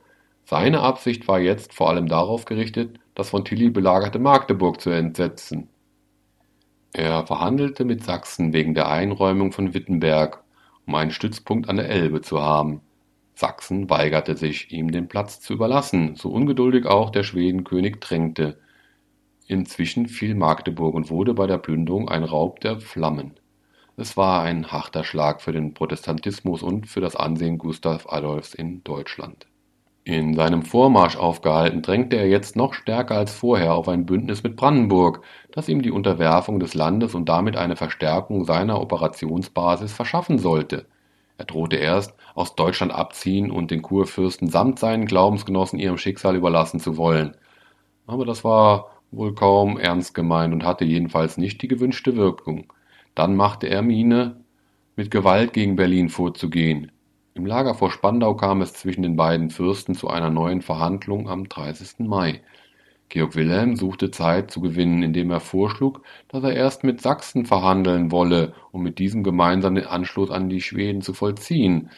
Seine 0.45 0.79
Absicht 0.79 1.27
war 1.27 1.39
jetzt 1.39 1.71
vor 1.71 1.91
allem 1.91 2.07
darauf 2.07 2.45
gerichtet, 2.45 2.99
das 3.13 3.29
von 3.29 3.45
Tilly 3.45 3.69
belagerte 3.69 4.17
Magdeburg 4.17 4.81
zu 4.81 4.89
entsetzen. 4.89 5.69
Er 6.93 7.27
verhandelte 7.27 7.85
mit 7.85 8.03
Sachsen 8.03 8.53
wegen 8.53 8.73
der 8.73 8.89
Einräumung 8.89 9.51
von 9.51 9.75
Wittenberg, 9.75 10.43
um 10.87 10.95
einen 10.95 11.11
Stützpunkt 11.11 11.69
an 11.69 11.75
der 11.75 11.89
Elbe 11.89 12.21
zu 12.21 12.41
haben. 12.41 12.81
Sachsen 13.35 13.89
weigerte 13.89 14.37
sich, 14.37 14.71
ihm 14.71 14.91
den 14.91 15.07
Platz 15.09 15.41
zu 15.41 15.53
überlassen, 15.53 16.15
so 16.15 16.29
ungeduldig 16.29 16.85
auch 16.85 17.09
der 17.09 17.23
Schwedenkönig 17.23 17.99
drängte. 17.99 18.59
Inzwischen 19.47 20.07
fiel 20.07 20.35
Magdeburg 20.35 20.95
und 20.95 21.09
wurde 21.09 21.33
bei 21.33 21.45
der 21.45 21.57
Plünderung 21.57 22.09
ein 22.09 22.23
Raub 22.23 22.61
der 22.61 22.79
Flammen. 22.79 23.33
Es 23.97 24.17
war 24.17 24.41
ein 24.41 24.71
harter 24.71 25.03
Schlag 25.03 25.41
für 25.41 25.51
den 25.51 25.73
Protestantismus 25.73 26.63
und 26.63 26.87
für 26.87 27.01
das 27.01 27.15
Ansehen 27.15 27.57
Gustav 27.57 28.07
Adolfs 28.09 28.53
in 28.53 28.83
Deutschland. 28.83 29.47
In 30.05 30.35
seinem 30.35 30.61
Vormarsch 30.61 31.17
aufgehalten, 31.17 31.81
drängte 31.81 32.15
er 32.15 32.27
jetzt 32.27 32.55
noch 32.55 32.73
stärker 32.73 33.15
als 33.15 33.33
vorher 33.33 33.73
auf 33.73 33.87
ein 33.87 34.05
Bündnis 34.05 34.43
mit 34.43 34.55
Brandenburg, 34.55 35.21
das 35.51 35.67
ihm 35.67 35.81
die 35.81 35.91
Unterwerfung 35.91 36.59
des 36.59 36.73
Landes 36.73 37.15
und 37.15 37.27
damit 37.27 37.57
eine 37.57 37.75
Verstärkung 37.75 38.45
seiner 38.45 38.79
Operationsbasis 38.79 39.93
verschaffen 39.93 40.37
sollte. 40.37 40.85
Er 41.37 41.45
drohte 41.45 41.75
erst, 41.75 42.13
aus 42.33 42.55
Deutschland 42.55 42.93
abziehen 42.93 43.51
und 43.51 43.71
den 43.71 43.81
Kurfürsten 43.81 44.49
samt 44.49 44.79
seinen 44.79 45.05
Glaubensgenossen 45.05 45.79
ihrem 45.79 45.97
Schicksal 45.97 46.35
überlassen 46.35 46.79
zu 46.79 46.97
wollen. 46.97 47.35
Aber 48.07 48.25
das 48.25 48.43
war 48.43 48.91
wohl 49.11 49.33
kaum 49.35 49.77
ernst 49.77 50.13
gemeint 50.13 50.53
und 50.53 50.65
hatte 50.65 50.85
jedenfalls 50.85 51.37
nicht 51.37 51.61
die 51.61 51.67
gewünschte 51.67 52.15
Wirkung. 52.15 52.71
Dann 53.15 53.35
machte 53.35 53.67
er 53.67 53.81
Miene, 53.81 54.43
mit 54.95 55.11
Gewalt 55.11 55.53
gegen 55.53 55.75
Berlin 55.75 56.09
vorzugehen. 56.09 56.91
Im 57.33 57.45
Lager 57.45 57.75
vor 57.75 57.91
Spandau 57.91 58.35
kam 58.35 58.61
es 58.61 58.73
zwischen 58.73 59.01
den 59.01 59.17
beiden 59.17 59.49
Fürsten 59.49 59.93
zu 59.93 60.09
einer 60.09 60.29
neuen 60.29 60.61
Verhandlung 60.61 61.29
am 61.29 61.49
30. 61.49 61.99
Mai. 62.07 62.41
Georg 63.09 63.35
Wilhelm 63.35 63.75
suchte 63.75 64.11
Zeit 64.11 64.51
zu 64.51 64.61
gewinnen, 64.61 65.03
indem 65.03 65.31
er 65.31 65.39
vorschlug, 65.39 66.01
dass 66.27 66.43
er 66.43 66.55
erst 66.55 66.83
mit 66.83 67.01
Sachsen 67.01 67.45
verhandeln 67.45 68.11
wolle, 68.11 68.53
um 68.71 68.81
mit 68.81 68.99
diesem 68.99 69.23
gemeinsam 69.23 69.75
den 69.75 69.85
Anschluss 69.85 70.31
an 70.31 70.49
die 70.49 70.61
Schweden 70.61 71.01
zu 71.01 71.13
vollziehen. 71.13 71.89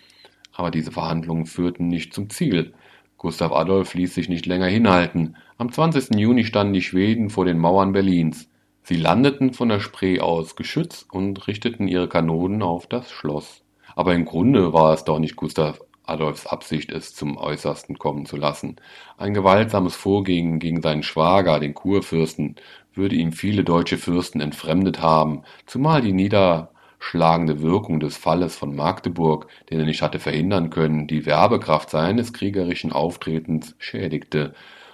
Aber 0.54 0.72
diese 0.72 0.92
Verhandlungen 0.92 1.46
führten 1.46 1.88
nicht 1.88 2.14
zum 2.14 2.30
Ziel. 2.30 2.74
Gustav 3.18 3.52
Adolf 3.52 3.94
ließ 3.94 4.14
sich 4.14 4.30
nicht 4.30 4.46
länger 4.46 4.68
hinhalten. 4.68 5.38
Am 5.58 5.72
20. 5.72 6.16
Juni 6.20 6.44
standen 6.46 6.74
die 6.74 6.82
Schweden 6.82 7.30
vor 7.30 7.46
den 7.46 7.58
Mauern 7.58 7.94
Berlins. 7.94 8.50
Sie 8.84 8.96
landeten 8.96 9.54
von 9.54 9.70
der 9.70 9.80
Spree 9.80 10.20
aus 10.20 10.56
geschützt 10.56 11.08
und 11.12 11.48
richteten 11.48 11.88
ihre 11.88 12.08
Kanonen 12.08 12.62
auf 12.62 12.88
das 12.88 13.12
Schloss. 13.12 13.64
Aber 13.96 14.14
im 14.14 14.26
Grunde 14.26 14.72
war 14.74 14.94
es 14.94 15.04
doch 15.04 15.20
nicht 15.20 15.36
Gustav 15.36 15.80
Adolfs 16.08 16.48
Absicht, 16.48 16.92
es 16.92 17.14
zum 17.14 17.38
Äußersten 17.38 17.98
kommen 17.98 18.26
zu 18.26 18.38
lassen. 18.38 18.78
Ein 19.18 19.34
gewaltsames 19.34 19.96
Vorgehen 19.96 20.60
gegen 20.60 20.82
seinen 20.82 21.04
Schwager, 21.04 21.60
den 21.60 21.74
Kurfürsten, 21.74 22.56
würde 22.94 23.16
ihm 23.16 23.32
viele 23.32 23.64
deutsche 23.64 23.98
Fürsten 23.98 24.42
entfremdet 24.42 25.02
haben, 25.02 25.44
zumal 25.66 26.02
die 26.02 26.14
niederschlagende 26.14 27.62
Wirkung 27.62 28.00
des 28.00 28.18
Falles 28.18 28.56
von 28.56 28.76
Magdeburg, 28.76 29.48
den 29.70 29.80
er 29.80 29.86
nicht 29.86 30.02
hatte 30.02 30.20
verhindern 30.20 30.70
können, 30.70 31.08
die 31.08 31.26
Werbekraft 31.26 31.90
seines 31.90 32.34
kriegerischen 32.34 32.92
Auftretens 32.92 33.76
schädigte. 33.78 34.54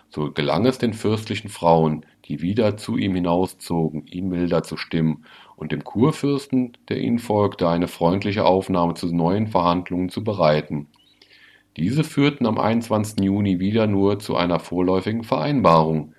So 0.10 0.32
gelang 0.32 0.65
es 0.65 0.78
den 0.78 0.93
fürstlichen 0.93 1.49
Frauen, 1.49 2.06
die 2.26 2.41
wieder 2.41 2.78
zu 2.78 2.97
ihm 2.97 3.15
hinauszogen, 3.15 4.06
ihn 4.08 4.30
milder 4.30 4.62
zu 4.63 4.78
stimmen 4.78 5.26
und 5.56 5.71
dem 5.71 5.84
Kurfürsten, 5.84 6.78
der 6.89 6.99
ihnen 6.99 7.19
folgte, 7.19 7.67
eine 7.67 7.88
freundliche 7.88 8.45
Aufnahme 8.45 8.93
zu 8.93 9.13
neuen 9.13 9.47
Verhandlungen 9.47 10.10
zu 10.10 10.23
bereiten. 10.23 10.88
Diese 11.76 12.04
führten 12.04 12.46
am 12.46 12.60
21. 12.60 13.24
Juni 13.24 13.60
wieder 13.60 13.88
nur 13.88 14.20
zu 14.20 14.36
einer 14.36 14.60
vorläufigen 14.60 15.24
Vereinbarung. 15.24 16.14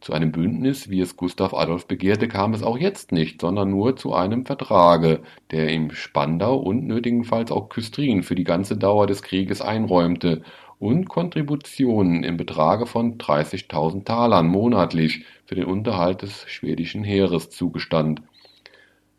Zu 0.00 0.12
einem 0.12 0.32
Bündnis, 0.32 0.90
wie 0.90 1.00
es 1.00 1.16
Gustav 1.16 1.54
Adolf 1.54 1.86
begehrte, 1.86 2.28
kam 2.28 2.54
es 2.54 2.62
auch 2.62 2.78
jetzt 2.78 3.12
nicht, 3.12 3.40
sondern 3.40 3.70
nur 3.70 3.96
zu 3.96 4.14
einem 4.14 4.46
Vertrage, 4.46 5.22
der 5.50 5.72
ihm 5.72 5.90
Spandau 5.90 6.56
und 6.56 6.86
nötigenfalls 6.86 7.50
auch 7.50 7.68
Küstrin 7.68 8.22
für 8.22 8.34
die 8.36 8.44
ganze 8.44 8.76
Dauer 8.76 9.06
des 9.06 9.22
Krieges 9.22 9.60
einräumte 9.60 10.42
und 10.78 11.08
Kontributionen 11.08 12.24
im 12.24 12.36
Betrage 12.36 12.86
von 12.86 13.18
30.000 13.18 14.04
Talern 14.04 14.46
monatlich 14.46 15.24
für 15.46 15.54
den 15.56 15.64
Unterhalt 15.64 16.22
des 16.22 16.44
schwedischen 16.48 17.04
Heeres 17.04 17.50
zugestand. 17.50 18.22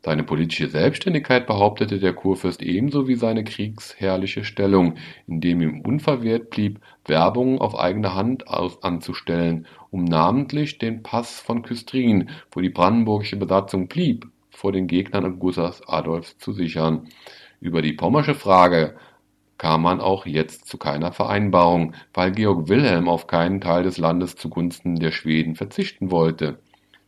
Seine 0.04 0.22
politische 0.22 0.68
Selbstständigkeit 0.68 1.46
behauptete 1.46 1.98
der 1.98 2.12
Kurfürst 2.12 2.62
ebenso 2.62 3.08
wie 3.08 3.14
seine 3.14 3.42
kriegsherrliche 3.42 4.44
Stellung, 4.44 4.96
indem 5.26 5.62
ihm 5.62 5.80
unverwehrt 5.80 6.50
blieb, 6.50 6.78
Werbung 7.06 7.58
auf 7.58 7.78
eigene 7.78 8.14
Hand 8.14 8.44
anzustellen, 8.46 9.66
um 9.90 10.04
namentlich 10.04 10.76
den 10.76 11.02
Pass 11.02 11.40
von 11.40 11.62
Küstrin, 11.62 12.28
wo 12.52 12.60
die 12.60 12.68
brandenburgische 12.68 13.36
Besatzung 13.36 13.88
blieb, 13.88 14.26
vor 14.50 14.72
den 14.72 14.88
Gegnern 14.88 15.38
Gustavs 15.38 15.80
Adolfs 15.86 16.36
zu 16.36 16.52
sichern. 16.52 17.08
Über 17.60 17.80
die 17.80 17.94
pommersche 17.94 18.34
Frage 18.34 18.96
kam 19.56 19.80
man 19.80 20.02
auch 20.02 20.26
jetzt 20.26 20.68
zu 20.68 20.76
keiner 20.76 21.12
Vereinbarung, 21.12 21.94
weil 22.12 22.32
Georg 22.32 22.68
Wilhelm 22.68 23.08
auf 23.08 23.26
keinen 23.26 23.62
Teil 23.62 23.84
des 23.84 23.96
Landes 23.96 24.36
zugunsten 24.36 24.96
der 24.96 25.12
Schweden 25.12 25.54
verzichten 25.54 26.10
wollte. 26.10 26.58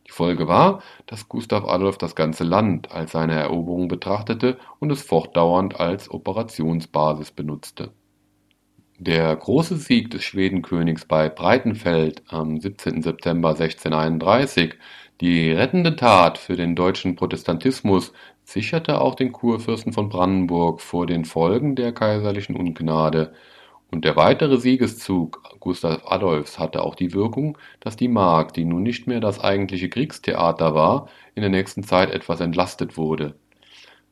Die 0.07 0.13
Folge 0.13 0.47
war, 0.47 0.81
dass 1.05 1.27
Gustav 1.27 1.65
Adolf 1.65 1.97
das 1.97 2.15
ganze 2.15 2.43
Land 2.43 2.91
als 2.91 3.11
seine 3.11 3.35
Eroberung 3.35 3.87
betrachtete 3.87 4.57
und 4.79 4.91
es 4.91 5.01
fortdauernd 5.01 5.79
als 5.79 6.09
Operationsbasis 6.09 7.31
benutzte. 7.31 7.91
Der 8.99 9.35
große 9.35 9.77
Sieg 9.77 10.09
des 10.09 10.23
Schwedenkönigs 10.23 11.05
bei 11.05 11.29
Breitenfeld 11.29 12.23
am 12.29 12.59
17. 12.59 13.03
September 13.03 13.49
1631, 13.49 14.73
die 15.21 15.51
rettende 15.51 15.95
Tat 15.95 16.37
für 16.37 16.55
den 16.55 16.75
deutschen 16.75 17.15
Protestantismus, 17.15 18.13
sicherte 18.43 19.01
auch 19.01 19.13
den 19.13 19.33
Kurfürsten 19.33 19.93
von 19.93 20.09
Brandenburg 20.09 20.81
vor 20.81 21.05
den 21.05 21.25
Folgen 21.25 21.75
der 21.75 21.91
kaiserlichen 21.91 22.55
Ungnade, 22.55 23.33
und 23.91 24.05
der 24.05 24.15
weitere 24.15 24.57
Siegeszug 24.57 25.41
Gustav 25.59 26.01
Adolfs 26.05 26.59
hatte 26.59 26.83
auch 26.83 26.95
die 26.95 27.13
Wirkung, 27.13 27.57
dass 27.79 27.95
die 27.95 28.07
Mark, 28.07 28.53
die 28.53 28.65
nun 28.65 28.83
nicht 28.83 29.07
mehr 29.07 29.19
das 29.19 29.39
eigentliche 29.39 29.89
Kriegstheater 29.89 30.75
war, 30.75 31.07
in 31.35 31.41
der 31.41 31.49
nächsten 31.49 31.83
Zeit 31.83 32.11
etwas 32.11 32.39
entlastet 32.41 32.97
wurde. 32.97 33.35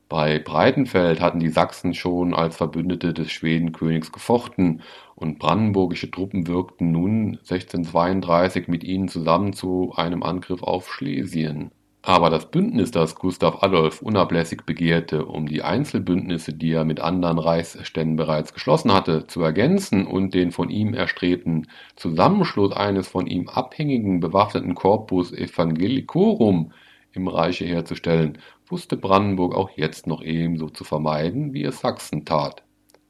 Bei 0.07 0.39
Breitenfeld 0.39 1.19
hatten 1.19 1.39
die 1.39 1.49
Sachsen 1.49 1.93
schon 1.93 2.33
als 2.33 2.57
Verbündete 2.57 3.13
des 3.13 3.31
Schwedenkönigs 3.31 4.11
gefochten 4.11 4.81
und 5.15 5.39
brandenburgische 5.39 6.11
Truppen 6.11 6.47
wirkten 6.47 6.91
nun 6.91 7.39
1632 7.39 8.67
mit 8.67 8.83
ihnen 8.83 9.07
zusammen 9.07 9.53
zu 9.53 9.93
einem 9.95 10.23
Angriff 10.23 10.61
auf 10.61 10.91
Schlesien 10.91 11.71
aber 12.07 12.29
das 12.29 12.51
Bündnis, 12.51 12.91
das 12.91 13.15
Gustav 13.15 13.63
Adolf 13.63 14.03
unablässig 14.03 14.61
begehrte, 14.63 15.25
um 15.25 15.47
die 15.47 15.63
Einzelbündnisse, 15.63 16.53
die 16.53 16.71
er 16.71 16.85
mit 16.85 16.99
anderen 16.99 17.39
Reichsständen 17.39 18.15
bereits 18.15 18.53
geschlossen 18.53 18.93
hatte, 18.93 19.25
zu 19.25 19.41
ergänzen 19.41 20.05
und 20.05 20.35
den 20.35 20.51
von 20.51 20.69
ihm 20.69 20.93
erstrebten 20.93 21.67
Zusammenschluss 21.95 22.73
eines 22.73 23.07
von 23.07 23.25
ihm 23.25 23.49
abhängigen 23.49 24.19
bewaffneten 24.19 24.75
Corpus 24.75 25.33
Evangelicorum 25.33 26.73
im 27.13 27.27
Reiche 27.27 27.65
herzustellen, 27.65 28.37
wusste 28.67 28.97
Brandenburg 28.97 29.55
auch 29.55 29.71
jetzt 29.75 30.05
noch 30.05 30.21
ebenso 30.21 30.69
zu 30.69 30.83
vermeiden, 30.83 31.53
wie 31.53 31.63
es 31.63 31.79
Sachsen 31.79 32.23
tat. 32.23 32.61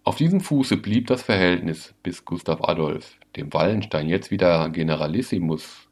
Auf 0.06 0.16
diesem 0.16 0.40
Fuße 0.40 0.78
blieb 0.78 1.08
das 1.08 1.22
Verhältnis, 1.22 1.94
bis 2.02 2.24
Gustav 2.24 2.64
Adolf, 2.64 3.18
dem 3.36 3.52
Wallenstein 3.54 4.08
jetzt 4.08 4.32
wieder 4.32 4.70
Generalissimus 4.70 5.85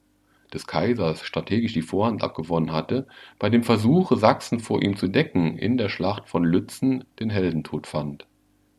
des 0.53 0.67
Kaisers 0.67 1.23
strategisch 1.23 1.73
die 1.73 1.81
Vorhand 1.81 2.23
abgewonnen 2.23 2.71
hatte, 2.71 3.07
bei 3.39 3.49
dem 3.49 3.63
Versuche, 3.63 4.17
Sachsen 4.17 4.59
vor 4.59 4.81
ihm 4.81 4.95
zu 4.95 5.07
decken, 5.07 5.57
in 5.57 5.77
der 5.77 5.89
Schlacht 5.89 6.29
von 6.29 6.43
Lützen 6.43 7.03
den 7.19 7.29
Heldentod 7.29 7.87
fand. 7.87 8.27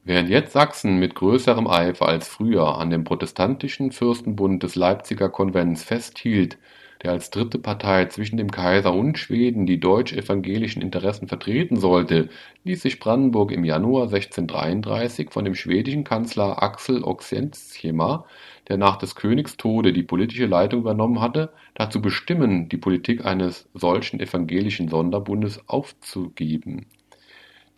Während 0.04 0.28
jetzt 0.28 0.52
Sachsen 0.52 0.98
mit 0.98 1.14
größerem 1.14 1.66
Eifer 1.66 2.06
als 2.06 2.28
früher 2.28 2.76
an 2.78 2.90
dem 2.90 3.04
protestantischen 3.04 3.90
Fürstenbund 3.90 4.62
des 4.62 4.74
Leipziger 4.74 5.30
Konvents 5.30 5.82
festhielt, 5.82 6.58
der 7.02 7.12
als 7.12 7.30
dritte 7.30 7.58
Partei 7.58 8.06
zwischen 8.06 8.36
dem 8.36 8.50
Kaiser 8.50 8.94
und 8.94 9.18
Schweden 9.18 9.66
die 9.66 9.80
deutsch-evangelischen 9.80 10.80
Interessen 10.82 11.28
vertreten 11.28 11.76
sollte, 11.76 12.28
ließ 12.64 12.82
sich 12.82 13.00
Brandenburg 13.00 13.52
im 13.52 13.64
Januar 13.64 14.04
1633 14.04 15.30
von 15.30 15.44
dem 15.44 15.54
schwedischen 15.54 16.04
Kanzler 16.04 16.62
Axel 16.62 17.02
Oxenstierna, 17.02 18.24
der 18.68 18.78
nach 18.78 18.96
des 18.96 19.14
Königs 19.14 19.56
Tode 19.56 19.92
die 19.92 20.02
politische 20.02 20.46
Leitung 20.46 20.80
übernommen 20.80 21.20
hatte, 21.20 21.52
dazu 21.74 22.00
bestimmen, 22.00 22.68
die 22.68 22.78
Politik 22.78 23.24
eines 23.24 23.68
solchen 23.74 24.20
evangelischen 24.20 24.88
Sonderbundes 24.88 25.68
aufzugeben 25.68 26.86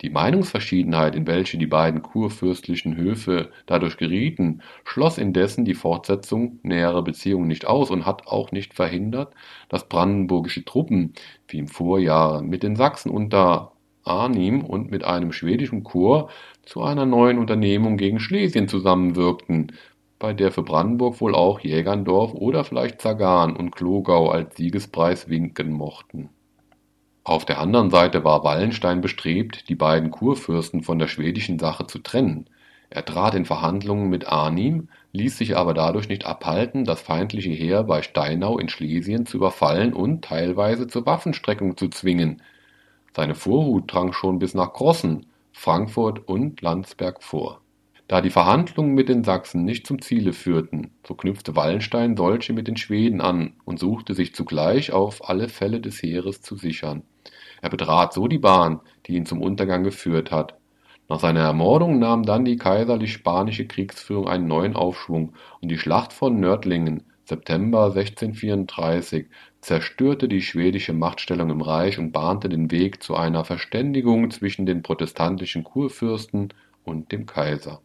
die 0.01 0.09
Meinungsverschiedenheit, 0.09 1.15
in 1.15 1.25
welche 1.25 1.57
die 1.57 1.67
beiden 1.67 2.01
kurfürstlichen 2.01 2.95
Höfe 2.95 3.49
dadurch 3.65 3.97
gerieten, 3.97 4.61
schloss 4.83 5.17
indessen 5.17 5.65
die 5.65 5.73
Fortsetzung 5.73 6.59
näherer 6.63 7.01
Beziehungen 7.03 7.47
nicht 7.47 7.65
aus 7.65 7.89
und 7.89 8.05
hat 8.05 8.27
auch 8.27 8.51
nicht 8.51 8.73
verhindert, 8.73 9.33
dass 9.69 9.89
brandenburgische 9.89 10.63
Truppen, 10.65 11.13
wie 11.47 11.57
im 11.57 11.67
Vorjahr, 11.67 12.41
mit 12.41 12.63
den 12.63 12.75
Sachsen 12.75 13.09
unter 13.09 13.71
Arnim 14.03 14.63
und 14.63 14.91
mit 14.91 15.03
einem 15.03 15.31
schwedischen 15.31 15.83
Korps 15.83 16.33
zu 16.63 16.83
einer 16.83 17.05
neuen 17.05 17.39
Unternehmung 17.39 17.97
gegen 17.97 18.19
Schlesien 18.19 18.67
zusammenwirkten, 18.67 19.73
bei 20.19 20.33
der 20.33 20.51
für 20.51 20.63
Brandenburg 20.63 21.21
wohl 21.21 21.35
auch 21.35 21.59
Jägerndorf 21.59 22.33
oder 22.33 22.63
vielleicht 22.63 23.01
Zagan 23.01 23.55
und 23.55 23.71
Klogau 23.75 24.29
als 24.29 24.55
Siegespreis 24.57 25.29
winken 25.29 25.71
mochten 25.71 26.29
auf 27.29 27.45
der 27.45 27.59
anderen 27.59 27.89
Seite 27.89 28.23
war 28.23 28.43
Wallenstein 28.43 29.01
bestrebt, 29.01 29.67
die 29.69 29.75
beiden 29.75 30.11
Kurfürsten 30.11 30.83
von 30.83 30.97
der 30.97 31.07
schwedischen 31.07 31.59
Sache 31.59 31.85
zu 31.85 31.99
trennen. 31.99 32.49
Er 32.89 33.03
trat 33.03 33.35
in 33.35 33.45
Verhandlungen 33.45 34.09
mit 34.09 34.27
Arnim, 34.27 34.87
ließ 35.11 35.37
sich 35.37 35.57
aber 35.57 35.73
dadurch 35.73 36.07
nicht 36.07 36.25
abhalten, 36.25 36.85
das 36.85 37.01
feindliche 37.01 37.49
Heer 37.49 37.83
bei 37.83 38.01
Steinau 38.01 38.57
in 38.57 38.69
Schlesien 38.69 39.25
zu 39.25 39.37
überfallen 39.37 39.93
und 39.93 40.23
teilweise 40.23 40.87
zur 40.87 41.05
Waffenstreckung 41.05 41.75
zu 41.75 41.89
zwingen. 41.89 42.41
Seine 43.13 43.35
Vorhut 43.35 43.91
drang 43.91 44.13
schon 44.13 44.39
bis 44.39 44.53
nach 44.53 44.71
Grossen, 44.71 45.25
Frankfurt 45.51 46.27
und 46.27 46.61
Landsberg 46.61 47.21
vor. 47.21 47.61
Da 48.07 48.21
die 48.21 48.29
Verhandlungen 48.29 48.93
mit 48.93 49.09
den 49.09 49.25
Sachsen 49.25 49.65
nicht 49.65 49.85
zum 49.85 50.01
Ziele 50.01 50.31
führten, 50.31 50.91
so 51.05 51.13
knüpfte 51.13 51.57
Wallenstein 51.57 52.15
solche 52.15 52.53
mit 52.53 52.69
den 52.69 52.77
Schweden 52.77 53.19
an 53.19 53.53
und 53.65 53.79
suchte 53.79 54.13
sich 54.13 54.33
zugleich 54.33 54.93
auf 54.93 55.29
alle 55.29 55.49
Fälle 55.49 55.81
des 55.81 56.01
Heeres 56.01 56.41
zu 56.41 56.55
sichern. 56.55 57.03
Er 57.61 57.69
betrat 57.69 58.13
so 58.13 58.29
die 58.29 58.37
Bahn, 58.37 58.79
die 59.05 59.15
ihn 59.15 59.25
zum 59.25 59.41
Untergang 59.41 59.83
geführt 59.83 60.31
hat. 60.31 60.55
Nach 61.09 61.19
seiner 61.19 61.41
Ermordung 61.41 61.99
nahm 61.99 62.23
dann 62.23 62.45
die 62.45 62.55
kaiserlich-spanische 62.55 63.65
Kriegsführung 63.65 64.29
einen 64.29 64.47
neuen 64.47 64.77
Aufschwung 64.77 65.33
und 65.59 65.69
die 65.69 65.77
Schlacht 65.77 66.13
von 66.13 66.39
Nördlingen 66.39 67.03
September 67.25 67.87
1634 67.87 69.25
zerstörte 69.59 70.29
die 70.29 70.41
schwedische 70.41 70.93
Machtstellung 70.93 71.49
im 71.49 71.59
Reich 71.59 71.99
und 71.99 72.13
bahnte 72.13 72.47
den 72.47 72.71
Weg 72.71 73.03
zu 73.03 73.17
einer 73.17 73.43
Verständigung 73.43 74.31
zwischen 74.31 74.65
den 74.65 74.81
protestantischen 74.81 75.65
Kurfürsten 75.65 76.53
und 76.85 77.11
dem 77.11 77.25
Kaiser. 77.25 77.81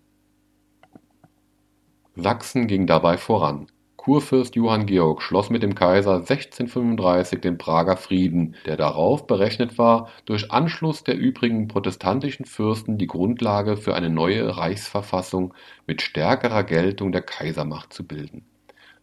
Sachsen 2.14 2.66
ging 2.66 2.86
dabei 2.86 3.16
voran 3.16 3.68
Kurfürst 3.96 4.56
Johann 4.56 4.84
Georg 4.86 5.22
schloss 5.22 5.48
mit 5.48 5.62
dem 5.62 5.76
Kaiser 5.76 6.16
1635 6.16 7.40
den 7.40 7.56
Prager 7.56 7.96
Frieden, 7.96 8.56
der 8.66 8.76
darauf 8.76 9.28
berechnet 9.28 9.78
war, 9.78 10.08
durch 10.26 10.50
Anschluss 10.50 11.04
der 11.04 11.16
übrigen 11.16 11.68
protestantischen 11.68 12.44
Fürsten 12.44 12.98
die 12.98 13.06
Grundlage 13.06 13.76
für 13.76 13.94
eine 13.94 14.10
neue 14.10 14.58
Reichsverfassung 14.58 15.54
mit 15.86 16.02
stärkerer 16.02 16.64
Geltung 16.64 17.12
der 17.12 17.22
Kaisermacht 17.22 17.92
zu 17.92 18.04
bilden. 18.04 18.44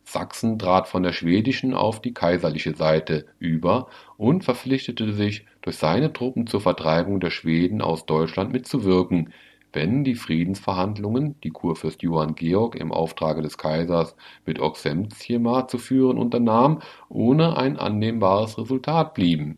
Sachsen 0.04 0.60
trat 0.60 0.88
von 0.88 1.02
der 1.02 1.13
schwedischen 1.13 1.74
auf 1.74 2.02
die 2.02 2.13
kaiserliche 2.13 2.76
Seite 2.76 3.26
über 3.39 3.88
und 4.17 4.43
verpflichtete 4.43 5.13
sich, 5.13 5.45
durch 5.62 5.78
seine 5.78 6.12
Truppen 6.12 6.45
zur 6.45 6.62
Vertreibung 6.62 7.19
der 7.19 7.30
Schweden 7.32 7.82
aus 7.82 8.06
Deutschland 8.06 8.52
mitzuwirken 8.52 9.34
wenn 9.74 10.04
die 10.04 10.16
Friedensverhandlungen, 10.16 11.40
die 11.42 11.52
Kurfürst 11.52 12.02
Johann 12.02 12.36
Georg 12.36 12.76
im 12.76 12.92
Auftrage 12.92 13.42
des 13.42 13.58
Kaisers 13.58 14.16
mit 14.46 14.60
Oxenstierna 14.60 15.68
zu 15.68 15.78
führen 15.78 16.18
unternahm, 16.18 16.82
ohne 17.10 17.58
ein 17.58 17.78
annehmbares 17.78 18.58
Resultat 18.58 19.14
blieben. 19.14 19.58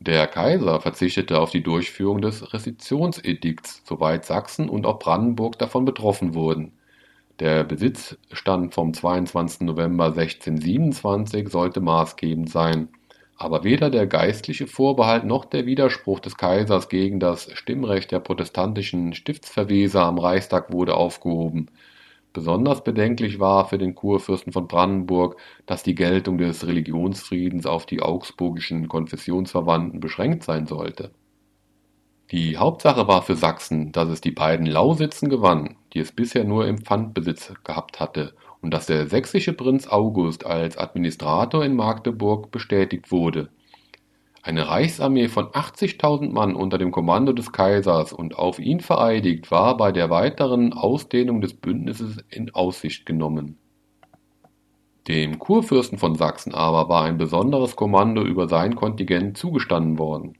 Der 0.00 0.26
Kaiser 0.28 0.80
verzichtete 0.80 1.40
auf 1.40 1.50
die 1.50 1.62
Durchführung 1.62 2.20
des 2.22 2.52
Restitutionsedikts, 2.52 3.82
soweit 3.84 4.24
Sachsen 4.24 4.68
und 4.68 4.86
auch 4.86 5.00
Brandenburg 5.00 5.58
davon 5.58 5.84
betroffen 5.84 6.34
wurden. 6.34 6.72
Der 7.40 7.64
Besitzstand 7.64 8.74
vom 8.74 8.94
22. 8.94 9.60
November 9.62 10.06
1627 10.06 11.48
sollte 11.48 11.80
maßgebend 11.80 12.50
sein 12.50 12.88
aber 13.38 13.62
weder 13.62 13.88
der 13.88 14.08
geistliche 14.08 14.66
Vorbehalt 14.66 15.24
noch 15.24 15.44
der 15.44 15.64
Widerspruch 15.64 16.18
des 16.18 16.36
Kaisers 16.36 16.88
gegen 16.88 17.20
das 17.20 17.48
Stimmrecht 17.56 18.10
der 18.10 18.18
protestantischen 18.18 19.14
Stiftsverweser 19.14 20.02
am 20.02 20.18
Reichstag 20.18 20.72
wurde 20.72 20.96
aufgehoben. 20.96 21.70
Besonders 22.32 22.82
bedenklich 22.82 23.38
war 23.38 23.68
für 23.68 23.78
den 23.78 23.94
Kurfürsten 23.94 24.52
von 24.52 24.66
Brandenburg, 24.66 25.40
dass 25.66 25.84
die 25.84 25.94
Geltung 25.94 26.36
des 26.36 26.66
Religionsfriedens 26.66 27.64
auf 27.64 27.86
die 27.86 28.02
augsburgischen 28.02 28.88
Konfessionsverwandten 28.88 30.00
beschränkt 30.00 30.42
sein 30.42 30.66
sollte. 30.66 31.12
Die 32.32 32.58
Hauptsache 32.58 33.06
war 33.06 33.22
für 33.22 33.36
Sachsen, 33.36 33.92
dass 33.92 34.08
es 34.08 34.20
die 34.20 34.32
beiden 34.32 34.66
Lausitzen 34.66 35.30
gewann, 35.30 35.76
die 35.94 36.00
es 36.00 36.12
bisher 36.12 36.44
nur 36.44 36.66
im 36.66 36.78
Pfandbesitz 36.78 37.54
gehabt 37.64 38.00
hatte 38.00 38.34
und 38.62 38.72
dass 38.72 38.86
der 38.86 39.06
sächsische 39.08 39.52
Prinz 39.52 39.86
August 39.86 40.44
als 40.46 40.76
Administrator 40.76 41.64
in 41.64 41.76
Magdeburg 41.76 42.50
bestätigt 42.50 43.10
wurde. 43.10 43.48
Eine 44.42 44.68
Reichsarmee 44.68 45.28
von 45.28 45.46
80.000 45.46 46.32
Mann 46.32 46.54
unter 46.54 46.78
dem 46.78 46.90
Kommando 46.90 47.32
des 47.32 47.52
Kaisers 47.52 48.12
und 48.12 48.36
auf 48.36 48.58
ihn 48.58 48.80
vereidigt 48.80 49.50
war 49.50 49.76
bei 49.76 49.92
der 49.92 50.10
weiteren 50.10 50.72
Ausdehnung 50.72 51.40
des 51.40 51.54
Bündnisses 51.54 52.18
in 52.30 52.54
Aussicht 52.54 53.04
genommen. 53.04 53.58
Dem 55.06 55.38
Kurfürsten 55.38 55.98
von 55.98 56.14
Sachsen 56.14 56.54
aber 56.54 56.88
war 56.88 57.04
ein 57.04 57.18
besonderes 57.18 57.76
Kommando 57.76 58.22
über 58.22 58.48
sein 58.48 58.74
Kontingent 58.74 59.36
zugestanden 59.36 59.98
worden 59.98 60.34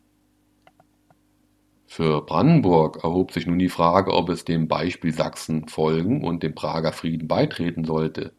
für 1.90 2.20
Brandenburg 2.20 3.02
erhob 3.02 3.32
sich 3.32 3.46
nun 3.46 3.58
die 3.58 3.70
Frage, 3.70 4.12
ob 4.12 4.28
es 4.28 4.44
dem 4.44 4.68
Beispiel 4.68 5.10
Sachsen 5.10 5.68
folgen 5.68 6.22
und 6.22 6.42
dem 6.42 6.54
Prager 6.54 6.92
Frieden 6.92 7.28
beitreten 7.28 7.84
sollte. 7.84 8.34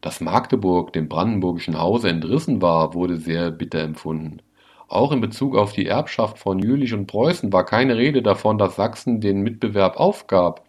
Dass 0.00 0.20
Magdeburg 0.20 0.92
dem 0.92 1.08
brandenburgischen 1.08 1.78
Hause 1.78 2.08
entrissen 2.10 2.60
war, 2.60 2.92
wurde 2.92 3.18
sehr 3.18 3.52
bitter 3.52 3.78
empfunden. 3.78 4.42
Auch 4.88 5.12
in 5.12 5.20
Bezug 5.20 5.56
auf 5.56 5.72
die 5.72 5.86
Erbschaft 5.86 6.40
von 6.40 6.58
Jülich 6.58 6.92
und 6.92 7.06
Preußen 7.06 7.52
war 7.52 7.64
keine 7.64 7.96
Rede 7.96 8.20
davon, 8.20 8.58
dass 8.58 8.74
Sachsen 8.74 9.20
den 9.20 9.42
Mitbewerb 9.42 9.96
aufgab. 9.96 10.66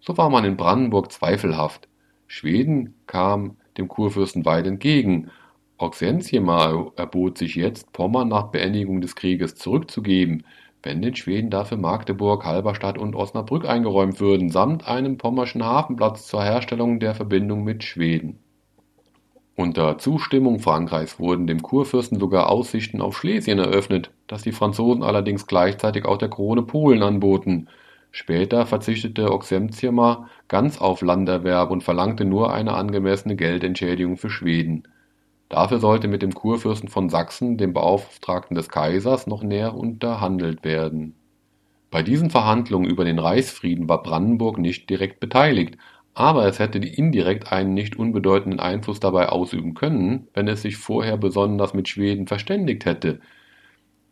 So 0.00 0.16
war 0.16 0.30
man 0.30 0.46
in 0.46 0.56
Brandenburg 0.56 1.12
zweifelhaft. 1.12 1.88
Schweden 2.26 2.94
kam 3.06 3.58
dem 3.76 3.86
Kurfürsten 3.86 4.46
weit 4.46 4.66
entgegen. 4.66 5.30
Auxentiema 5.76 6.90
erbot 6.96 7.36
sich 7.36 7.54
jetzt, 7.54 7.92
Pommern 7.92 8.28
nach 8.28 8.44
Beendigung 8.44 9.02
des 9.02 9.14
Krieges 9.14 9.56
zurückzugeben 9.56 10.42
wenn 10.82 11.02
den 11.02 11.16
Schweden 11.16 11.50
dafür 11.50 11.76
Magdeburg, 11.76 12.44
Halberstadt 12.44 12.98
und 12.98 13.16
Osnabrück 13.16 13.68
eingeräumt 13.68 14.20
würden, 14.20 14.50
samt 14.50 14.86
einem 14.86 15.18
pommerschen 15.18 15.64
Hafenplatz 15.64 16.26
zur 16.26 16.44
Herstellung 16.44 17.00
der 17.00 17.14
Verbindung 17.14 17.64
mit 17.64 17.82
Schweden. 17.82 18.38
Unter 19.56 19.98
Zustimmung 19.98 20.60
Frankreichs 20.60 21.18
wurden 21.18 21.48
dem 21.48 21.62
Kurfürsten 21.62 22.20
sogar 22.20 22.48
Aussichten 22.48 23.00
auf 23.00 23.18
Schlesien 23.18 23.58
eröffnet, 23.58 24.12
das 24.28 24.42
die 24.42 24.52
Franzosen 24.52 25.02
allerdings 25.02 25.48
gleichzeitig 25.48 26.04
auch 26.04 26.18
der 26.18 26.30
Krone 26.30 26.62
Polen 26.62 27.02
anboten. 27.02 27.68
Später 28.12 28.66
verzichtete 28.66 29.32
Oxenstierna 29.32 30.28
ganz 30.46 30.80
auf 30.80 31.02
Landerwerb 31.02 31.72
und 31.72 31.82
verlangte 31.82 32.24
nur 32.24 32.52
eine 32.52 32.74
angemessene 32.74 33.34
Geldentschädigung 33.34 34.16
für 34.16 34.30
Schweden 34.30 34.84
Dafür 35.48 35.78
sollte 35.80 36.08
mit 36.08 36.22
dem 36.22 36.34
Kurfürsten 36.34 36.88
von 36.88 37.08
Sachsen, 37.08 37.56
dem 37.56 37.72
Beauftragten 37.72 38.54
des 38.54 38.68
Kaisers, 38.68 39.26
noch 39.26 39.42
näher 39.42 39.74
unterhandelt 39.74 40.64
werden. 40.64 41.14
Bei 41.90 42.02
diesen 42.02 42.30
Verhandlungen 42.30 42.88
über 42.90 43.04
den 43.04 43.18
Reichsfrieden 43.18 43.88
war 43.88 44.02
Brandenburg 44.02 44.58
nicht 44.58 44.90
direkt 44.90 45.20
beteiligt, 45.20 45.78
aber 46.14 46.46
es 46.46 46.58
hätte 46.58 46.78
indirekt 46.78 47.52
einen 47.52 47.74
nicht 47.74 47.96
unbedeutenden 47.96 48.60
Einfluss 48.60 49.00
dabei 49.00 49.28
ausüben 49.28 49.74
können, 49.74 50.28
wenn 50.34 50.48
es 50.48 50.62
sich 50.62 50.76
vorher 50.76 51.16
besonders 51.16 51.74
mit 51.74 51.88
Schweden 51.88 52.26
verständigt 52.26 52.84
hätte. 52.84 53.20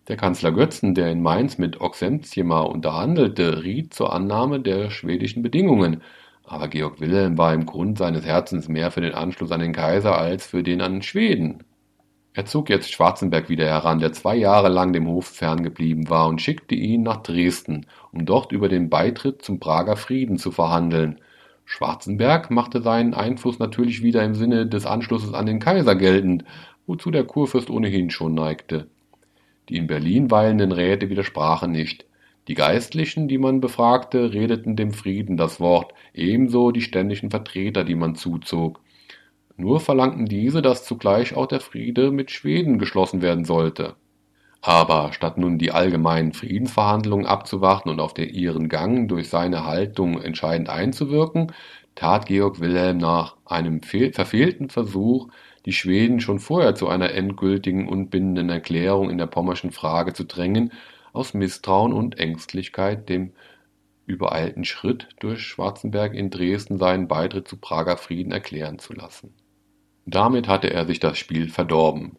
Der 0.09 0.17
Kanzler 0.17 0.53
Götzen, 0.53 0.95
der 0.95 1.11
in 1.11 1.21
Mainz 1.21 1.59
mit 1.59 1.81
Oxenstierna 1.81 2.61
unterhandelte, 2.61 3.65
riet 3.65 3.93
zur 3.93 4.13
Annahme 4.13 4.61
der 4.61 4.91
schwedischen 4.91 5.43
Bedingungen 5.43 6.03
Aber 6.47 6.69
Georg 6.69 7.01
Wilhelm 7.01 7.37
war 7.39 7.53
im 7.53 7.67
Grund 7.67 7.99
seines 7.99 8.25
Herzens 8.25 8.69
mehr 8.69 8.93
für 8.93 9.01
den 9.01 9.15
Anschluss 9.15 9.51
an 9.51 9.61
den 9.61 9.73
Kaiser 9.73 10.17
als 10.17 10.47
für 10.47 10.63
den 10.63 10.81
an 10.81 11.03
Schweden. 11.03 11.65
Er 12.35 12.45
zog 12.45 12.71
jetzt 12.71 12.93
Schwarzenberg 12.93 13.49
wieder 13.49 13.67
heran, 13.67 13.99
der 13.99 14.13
zwei 14.13 14.37
Jahre 14.37 14.69
lang 14.69 14.93
dem 14.93 15.09
Hof 15.09 15.27
ferngeblieben 15.27 16.09
war, 16.09 16.29
und 16.29 16.41
schickte 16.41 16.75
ihn 16.75 17.03
nach 17.03 17.23
Dresden, 17.23 17.87
um 18.13 18.27
dort 18.27 18.53
über 18.53 18.69
den 18.69 18.91
Beitritt 18.91 19.43
zum 19.43 19.59
Prager 19.59 19.97
Frieden 19.97 20.39
zu 20.39 20.53
verhandeln. 20.53 21.19
Schwarzenberg 21.65 22.51
machte 22.51 22.81
seinen 22.81 23.15
Einfluss 23.15 23.59
natürlich 23.59 24.03
wieder 24.03 24.23
im 24.23 24.35
Sinne 24.35 24.67
des 24.67 24.87
Anschlusses 24.87 25.35
an 25.35 25.47
den 25.47 25.59
Kaiser 25.59 25.97
geltend, 25.97 26.45
wozu 26.87 27.11
der 27.11 27.25
Kurfürst 27.25 27.71
ohnehin 27.71 28.11
schon 28.11 28.35
neigte. 28.35 28.87
Die 29.69 29.79
in 29.79 29.89
Berlin 29.89 30.31
weilenden 30.31 30.71
Räte 30.71 31.11
widersprachen 31.11 31.73
nicht. 31.73 32.06
Die 32.49 32.55
Geistlichen, 32.55 33.27
die 33.27 33.39
man 33.39 33.61
befragte, 33.61 34.33
redeten 34.33 34.77
dem 34.77 34.93
Frieden 34.93 35.37
das 35.37 35.59
Wort, 35.59 35.93
ebenso 36.15 36.71
die 36.71 36.83
ständischen 36.83 37.31
Vertreter, 37.31 37.83
die 37.83 37.97
man 37.97 38.15
zuzog. 38.15 38.81
Nur 39.57 39.81
verlangten 39.81 40.27
diese, 40.27 40.63
dass 40.63 40.85
zugleich 40.85 41.35
auch 41.35 41.47
der 41.47 41.61
Friede 41.61 42.11
mit 42.11 42.31
Schweden 42.31 42.79
geschlossen 42.79 43.23
werden 43.23 43.45
sollte. 43.45 43.97
Aber 44.61 45.13
statt 45.13 45.39
nun 45.39 45.59
die 45.59 45.73
allgemeinen 45.73 46.33
Friedensverhandlungen 46.33 47.27
abzuwarten 47.27 47.89
und 47.89 48.01
auf 48.01 48.15
der 48.15 48.31
ihren 48.31 48.69
Gang 48.69 49.09
durch 49.09 49.29
seine 49.29 49.65
Haltung 49.65 50.21
entscheidend 50.21 50.69
einzuwirken, 50.69 51.53
tat 51.95 52.27
Georg 52.27 52.61
Wilhelm 52.61 52.99
nach 52.99 53.37
einem 53.45 53.81
verfehlten 53.81 54.69
Versuch, 54.69 55.29
die 55.65 55.73
Schweden 55.73 56.21
schon 56.21 56.39
vorher 56.39 56.75
zu 56.75 56.89
einer 56.89 57.13
endgültigen 57.13 57.89
und 57.89 58.11
bindenden 58.11 58.51
Erklärung 58.51 59.11
in 59.11 59.19
der 59.19 59.27
pommerschen 59.27 59.73
Frage 59.73 60.13
zu 60.13 60.25
drängen, 60.25 60.73
aus 61.17 61.35
Misstrauen 61.35 61.93
und 61.93 62.19
Ängstlichkeit 62.19 63.09
dem 63.09 63.33
übereilten 64.07 64.65
Schritt, 64.65 65.09
durch 65.19 65.43
Schwarzenberg 65.43 66.15
in 66.15 66.31
Dresden 66.31 66.79
seinen 66.79 67.09
Beitritt 67.09 67.49
zu 67.49 67.57
Prager 67.57 67.97
Frieden 67.97 68.33
erklären 68.33 68.79
zu 68.79 68.93
lassen. 68.93 69.35
Damit 70.05 70.47
hatte 70.47 70.73
er 70.73 70.87
sich 70.87 71.01
das 71.01 71.19
Spiel 71.19 71.49
verdorben. 71.49 72.17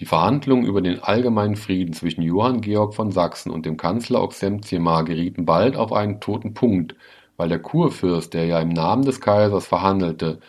Die 0.00 0.06
Verhandlungen 0.06 0.64
über 0.64 0.80
den 0.80 1.02
allgemeinen 1.02 1.56
Frieden 1.56 1.92
zwischen 1.92 2.22
Johann 2.22 2.60
Georg 2.60 2.94
von 2.94 3.10
Sachsen 3.10 3.50
und 3.50 3.66
dem 3.66 3.76
Kanzler 3.76 4.22
Oxenziemar 4.22 5.04
gerieten 5.04 5.44
bald 5.44 5.76
auf 5.76 5.92
einen 5.92 6.20
toten 6.20 6.54
Punkt, 6.54 6.94
weil 7.36 7.48
der 7.48 7.58
Kurfürst, 7.58 8.32
der 8.32 8.46
ja 8.46 8.60
im 8.60 8.70
Namen 8.70 9.04
des 9.04 9.20
Kaisers 9.20 9.66
verhandelte, 9.66 10.40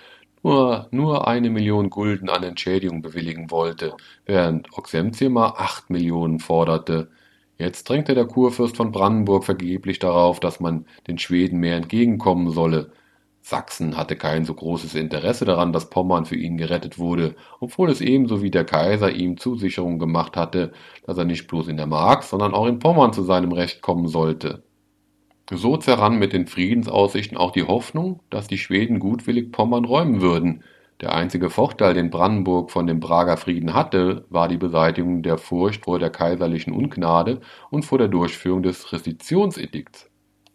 nur, 0.43 0.87
nur 0.91 1.27
eine 1.27 1.49
Million 1.49 1.89
Gulden 1.89 2.29
an 2.29 2.43
Entschädigung 2.43 3.01
bewilligen 3.01 3.51
wollte, 3.51 3.95
während 4.25 4.71
Oxenziemar 4.77 5.59
acht 5.59 5.89
Millionen 5.89 6.39
forderte. 6.39 7.09
Jetzt 7.59 7.89
drängte 7.89 8.15
der 8.15 8.25
Kurfürst 8.25 8.77
von 8.77 8.93
Brandenburg 8.93 9.43
vergeblich 9.43 9.99
darauf, 9.99 10.39
dass 10.39 10.61
man 10.61 10.85
den 11.07 11.19
Schweden 11.19 11.59
mehr 11.59 11.75
entgegenkommen 11.75 12.51
solle. 12.51 12.93
Sachsen 13.41 13.97
hatte 13.97 14.15
kein 14.15 14.45
so 14.45 14.53
großes 14.53 14.95
Interesse 14.95 15.43
daran, 15.43 15.73
dass 15.73 15.89
Pommern 15.89 16.25
für 16.25 16.37
ihn 16.37 16.57
gerettet 16.57 16.99
wurde, 16.99 17.35
obwohl 17.59 17.89
es 17.89 17.99
ebenso 17.99 18.41
wie 18.41 18.51
der 18.51 18.63
Kaiser 18.63 19.11
ihm 19.11 19.37
Zusicherung 19.37 19.99
gemacht 19.99 20.37
hatte, 20.37 20.71
dass 21.05 21.17
er 21.17 21.25
nicht 21.25 21.47
bloß 21.47 21.67
in 21.67 21.77
der 21.77 21.87
Mark, 21.87 22.23
sondern 22.23 22.53
auch 22.53 22.65
in 22.65 22.79
Pommern 22.79 23.11
zu 23.11 23.23
seinem 23.23 23.51
Recht 23.51 23.81
kommen 23.81 24.07
sollte. 24.07 24.63
So 25.51 25.77
zerrann 25.77 26.17
mit 26.19 26.31
den 26.31 26.47
Friedensaussichten 26.47 27.37
auch 27.37 27.51
die 27.51 27.63
Hoffnung, 27.63 28.21
dass 28.29 28.47
die 28.47 28.57
Schweden 28.57 28.99
gutwillig 28.99 29.51
Pommern 29.51 29.83
räumen 29.83 30.21
würden. 30.21 30.63
Der 31.01 31.15
einzige 31.15 31.49
Vorteil, 31.49 31.93
den 31.93 32.09
Brandenburg 32.09 32.71
von 32.71 32.85
dem 32.85 32.99
Prager 32.99 33.37
Frieden 33.37 33.73
hatte, 33.73 34.25
war 34.29 34.49
die 34.49 34.57
Beseitigung 34.57 35.23
der 35.23 35.37
Furcht 35.37 35.85
vor 35.85 35.97
der 35.97 36.09
kaiserlichen 36.09 36.73
Ungnade 36.73 37.39
und 37.69 37.85
vor 37.85 37.97
der 37.97 38.09
Durchführung 38.09 38.63
des 38.63 38.91
Restitutionsedikts. 38.91 40.09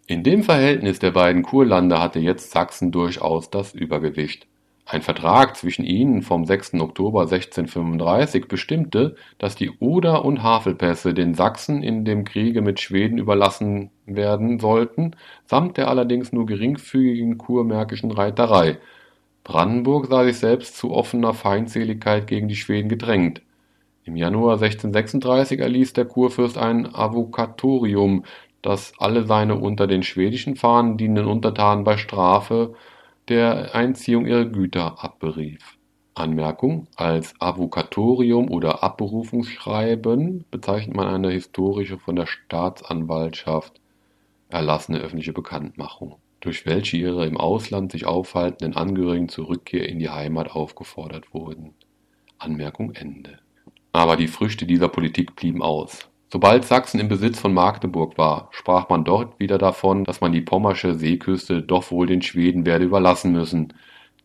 In 0.07 0.23
dem 0.23 0.43
Verhältnis 0.43 0.99
der 0.99 1.13
beiden 1.13 1.43
Kurlande 1.43 1.99
hatte 1.99 2.19
jetzt 2.19 2.51
Sachsen 2.51 2.93
durchaus 2.93 3.49
das 3.49 3.73
Übergewicht. 3.73 4.47
Ein 4.87 5.01
Vertrag 5.01 5.57
zwischen 5.57 5.87
ihnen 5.87 6.21
vom 6.21 6.45
6. 6.45 6.75
Oktober 6.75 7.23
1635 7.23 8.47
bestimmte, 8.47 9.17
dass 9.39 9.57
die 9.57 9.71
Oder- 9.81 10.27
und 10.27 10.43
Havelpässe 10.43 11.15
den 11.15 11.33
Sachsen 11.33 11.83
in 11.83 12.05
dem 12.05 12.25
Kriege 12.25 12.61
mit 12.61 12.81
Schweden 12.81 13.17
überlassen 13.17 13.91
werden 14.05 14.59
sollten, 14.59 15.17
samt 15.47 15.79
der 15.79 15.89
allerdings 15.89 16.33
nur 16.33 16.45
geringfügigen 16.45 17.39
kurmärkischen 17.39 18.11
Reiterei. 18.11 18.77
Brandenburg 19.45 20.07
sah 20.07 20.25
sich 20.25 20.39
selbst 20.39 20.77
zu 20.77 20.93
offener 20.93 21.35
Feindseligkeit 21.35 22.27
gegen 22.27 22.49
die 22.49 22.57
Schweden 22.57 22.89
gedrängt. 22.89 23.43
Im 24.05 24.17
Januar 24.17 24.55
1636 24.55 25.61
erließ 25.61 25.93
der 25.93 26.07
Kurfürst 26.07 26.59
ein 26.59 26.95
Avocatorium, 26.95 28.25
das 28.63 28.95
alle 28.99 29.27
seine 29.27 29.57
unter 29.57 29.87
den 29.87 30.03
schwedischen 30.03 30.57
Fahnen 30.57 30.97
dienenden 30.97 31.27
Untertanen 31.27 31.85
bei 31.85 31.99
Strafe 31.99 32.75
der 33.29 33.75
Einziehung 33.75 34.27
ihrer 34.27 34.47
Güter 34.47 35.03
abberief. 35.05 35.79
Anmerkung: 36.15 36.87
Als 36.97 37.35
Avocatorium 37.39 38.51
oder 38.51 38.83
Abberufungsschreiben 38.83 40.45
bezeichnet 40.51 40.97
man 40.97 41.09
eine 41.09 41.31
historische 41.31 41.99
von 41.99 42.17
der 42.17 42.27
Staatsanwaltschaft 42.27 43.81
erlassene 44.49 44.99
öffentliche 44.99 45.33
Bekanntmachung, 45.33 46.17
durch 46.45 46.67
welche 46.67 46.97
ihre 46.97 47.27
im 47.27 47.37
Ausland 47.37 47.93
sich 47.93 48.07
aufhaltenden 48.07 48.77
Angehörigen 48.77 49.29
zur 49.29 49.49
Rückkehr 49.49 49.89
in 49.89 49.99
die 49.99 50.11
Heimat 50.11 50.51
aufgefordert 50.51 51.33
wurden. 51.33 51.75
Anmerkung 52.39 52.93
Ende. 52.93 53.39
Aber 53.93 54.17
die 54.17 54.29
Früchte 54.29 54.67
dieser 54.67 54.89
Politik 54.89 55.37
blieben 55.37 55.63
aus 55.63 56.09
Sobald 56.35 56.65
Sachsen 56.65 56.99
im 56.99 57.07
Besitz 57.07 57.39
von 57.39 57.55
Magdeburg 57.55 58.19
war, 58.19 58.49
sprach 58.51 58.89
man 58.89 59.05
dort 59.05 59.39
wieder 59.39 59.57
davon, 59.57 60.03
dass 60.03 60.21
man 60.21 60.33
die 60.33 60.41
pommersche 60.41 60.95
Seeküste 60.95 61.63
doch 61.63 61.93
wohl 61.93 62.09
den 62.09 62.23
Schweden 62.23 62.67
werde 62.67 62.85
überlassen 62.87 63.31
müssen. 63.31 63.73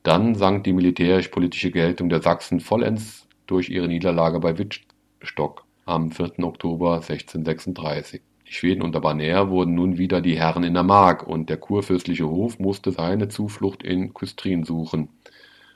Dann 0.01 0.33
sank 0.33 0.63
die 0.63 0.73
militärisch-politische 0.73 1.69
Geltung 1.69 2.09
der 2.09 2.23
Sachsen 2.23 2.61
vollends 2.61 3.27
durch 3.45 3.69
ihre 3.69 3.87
Niederlage 3.87 4.39
bei 4.39 4.57
Wittstock 4.57 5.65
am 5.85 6.09
4. 6.09 6.39
Oktober 6.39 6.95
1636. 6.95 8.21
Die 8.49 8.55
Schweden 8.55 8.81
unter 8.81 8.99
Baner 8.99 9.51
wurden 9.51 9.75
nun 9.75 9.99
wieder 9.99 10.21
die 10.21 10.35
Herren 10.35 10.63
in 10.63 10.73
der 10.73 10.81
Mark 10.81 11.27
und 11.27 11.51
der 11.51 11.57
kurfürstliche 11.57 12.27
Hof 12.27 12.57
musste 12.57 12.91
seine 12.91 13.27
Zuflucht 13.27 13.83
in 13.83 14.15
Küstrin 14.15 14.63
suchen. 14.63 15.09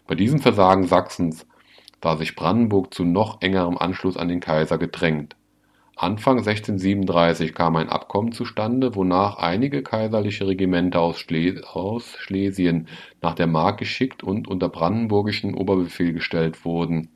Bei 0.08 0.16
diesem 0.16 0.40
Versagen 0.40 0.88
Sachsens 0.88 1.46
sah 2.02 2.18
sich 2.18 2.36
Brandenburg 2.36 2.92
zu 2.92 3.06
noch 3.06 3.44
engerem 3.44 3.78
Anschluss 3.78 4.18
an 4.18 4.28
den 4.28 4.40
Kaiser 4.40 4.80
gedrängt. 4.80 5.36
Anfang 5.96 6.40
1637 6.40 7.54
kam 7.54 7.76
ein 7.76 7.90
Abkommen 7.90 8.32
zustande, 8.32 8.96
wonach 8.96 9.38
einige 9.38 9.84
kaiserliche 9.84 10.48
Regimenter 10.48 11.00
aus 11.00 11.20
Schlesien 11.20 12.88
nach 13.22 13.36
der 13.36 13.46
Mark 13.46 13.78
geschickt 13.78 14.24
und 14.24 14.48
unter 14.48 14.70
brandenburgischen 14.70 15.54
Oberbefehl 15.54 16.12
gestellt 16.12 16.66
wurden. 16.66 17.10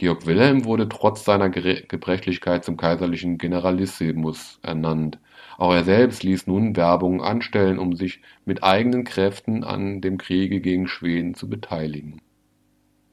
Georg 0.00 0.24
Wilhelm 0.24 0.64
wurde 0.64 0.88
trotz 0.88 1.26
seiner 1.26 1.50
Gebrechlichkeit 1.50 2.64
zum 2.64 2.78
kaiserlichen 2.78 3.36
Generalissimus 3.36 4.58
ernannt. 4.62 5.18
Auch 5.58 5.74
er 5.74 5.84
selbst 5.84 6.22
ließ 6.22 6.46
nun 6.46 6.74
Werbung 6.74 7.22
anstellen, 7.22 7.78
um 7.78 7.94
sich 7.94 8.22
mit 8.46 8.64
eigenen 8.64 9.04
Kräften 9.04 9.62
an 9.62 10.00
dem 10.00 10.16
Kriege 10.16 10.62
gegen 10.62 10.88
Schweden 10.88 11.34
zu 11.34 11.50
beteiligen 11.50 12.22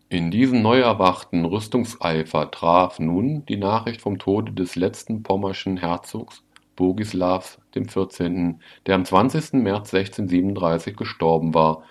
in 0.09 0.31
diesen 0.31 0.61
neu 0.61 0.79
erwachten 0.79 1.43
Rüstungseifer 1.43 2.49
traf 2.49 2.97
nun 2.97 3.45
die 3.45 3.57
Nachricht 3.57 3.99
vom 3.99 4.19
Tode 4.19 4.53
des 4.53 4.77
letzten 4.77 5.21
pommerschen 5.21 5.75
Herzogs 5.75 6.45
Bogislaws 6.77 7.59
XIV., 7.73 8.55
der 8.85 8.95
am 8.95 9.03
20. 9.03 9.53
März 9.53 9.93
1637 9.93 10.95
gestorben 10.95 11.53
war. 11.53 11.83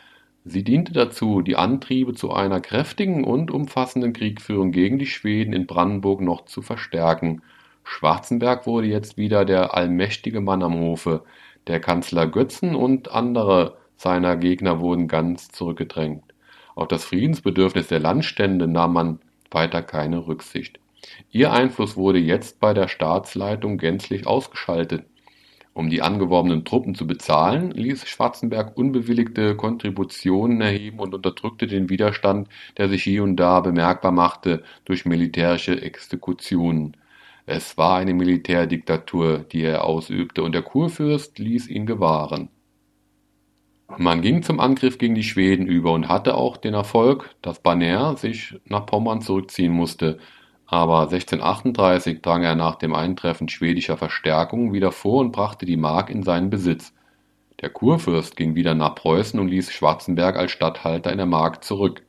Sie 0.49 0.63
diente 0.63 0.93
dazu, 0.93 1.43
die 1.43 1.57
Antriebe 1.57 2.15
zu 2.15 2.33
einer 2.33 2.61
kräftigen 2.61 3.25
und 3.25 3.51
umfassenden 3.51 4.13
Kriegführung 4.13 4.71
gegen 4.71 4.97
die 4.97 5.07
Schweden 5.07 5.53
in 5.53 5.67
Brandenburg 5.67 6.21
noch 6.21 6.45
zu 6.45 6.63
verstärken. 6.63 7.43
Schwarzenberg 7.83 8.65
wurde 8.65 8.87
jetzt 8.87 9.17
wieder 9.17 9.45
der 9.45 9.75
allmächtige 9.75 10.41
Mann 10.41 10.63
am 10.63 10.79
Hofe. 10.79 11.25
Der 11.67 11.81
Kanzler 11.81 12.29
Götzen 12.29 12.77
und 12.77 13.11
andere 13.11 13.77
seiner 13.97 14.37
Gegner 14.37 14.79
wurden 14.79 15.09
ganz 15.09 15.49
zurückgedrängt. 15.49 16.23
Auf 16.77 16.87
das 16.87 17.05
Friedensbedürfnis 17.05 17.89
der 17.89 17.99
Landstände 17.99 18.69
nahm 18.69 18.93
man 18.93 19.19
weiter 19.51 19.83
keine 19.83 20.29
Rücksicht. 20.29 20.79
Ihr 21.33 21.53
Einfluss 21.53 21.97
wurde 21.97 22.21
jetzt 22.21 22.61
bei 22.61 22.73
der 22.73 22.87
Staatsleitung 22.87 23.79
gänzlich 23.79 24.29
ausgeschaltet. 24.29 25.07
Um 25.77 25.91
die 25.91 26.01
angeworbenen 26.01 26.65
Truppen 26.65 26.95
zu 26.95 27.07
bezahlen, 27.07 27.71
ließ 27.71 28.09
Schwarzenberg 28.09 28.79
unbewilligte 28.79 29.57
Kontributionen 29.57 30.63
erheben 30.63 31.01
und 31.01 31.13
unterdrückte 31.15 31.67
den 31.67 31.91
Widerstand, 31.91 32.49
der 32.79 32.89
sich 32.89 33.03
hier 33.03 33.23
und 33.23 33.37
da 33.37 33.61
bemerkbar 33.61 34.11
machte, 34.11 34.63
durch 34.87 35.05
militärische 35.05 35.83
Exekutionen. 35.83 36.97
Es 37.45 37.77
war 37.77 37.99
eine 37.99 38.15
Militärdiktatur, 38.15 39.41
die 39.41 39.65
er 39.65 39.85
ausübte, 39.85 40.43
und 40.43 40.55
der 40.55 40.63
Kurfürst 40.63 41.39
ließ 41.39 41.69
ihn 41.69 41.85
gewahren. 41.85 42.49
Man 43.99 44.23
ging 44.23 44.43
zum 44.43 44.61
Angriff 44.61 44.97
gegen 44.97 45.15
die 45.15 45.25
Schweden 45.25 45.67
über 45.67 45.93
und 45.93 46.09
hatte 46.09 46.37
auch 46.37 46.57
den 46.57 46.73
Erfolg, 46.73 47.35
dass 47.43 47.61
Banner 47.61 48.17
sich 48.17 48.59
nach 48.65 48.87
Pommern 48.87 49.21
zurückziehen 49.21 49.75
musste, 49.75 50.21
aber 50.67 51.03
1638 51.03 52.23
drang 52.23 52.43
er 52.43 52.57
nach 52.57 52.77
dem 52.77 52.95
Eintreffen 52.95 53.49
schwedischer 53.49 53.97
Verstärkungen 53.97 54.73
wieder 54.73 54.93
vor 54.93 55.21
und 55.21 55.33
brachte 55.33 55.65
die 55.65 55.77
Mark 55.77 56.11
in 56.11 56.23
seinen 56.23 56.51
Besitz. 56.51 56.93
Der 57.61 57.71
Kurfürst 57.71 58.37
ging 58.37 58.55
wieder 58.55 58.75
nach 58.75 58.95
Preußen 58.97 59.39
und 59.39 59.49
ließ 59.49 59.73
Schwarzenberg 59.73 60.37
als 60.37 60.51
Statthalter 60.51 61.11
in 61.11 61.19
der 61.19 61.27
Mark 61.27 61.65
zurück. 61.65 62.03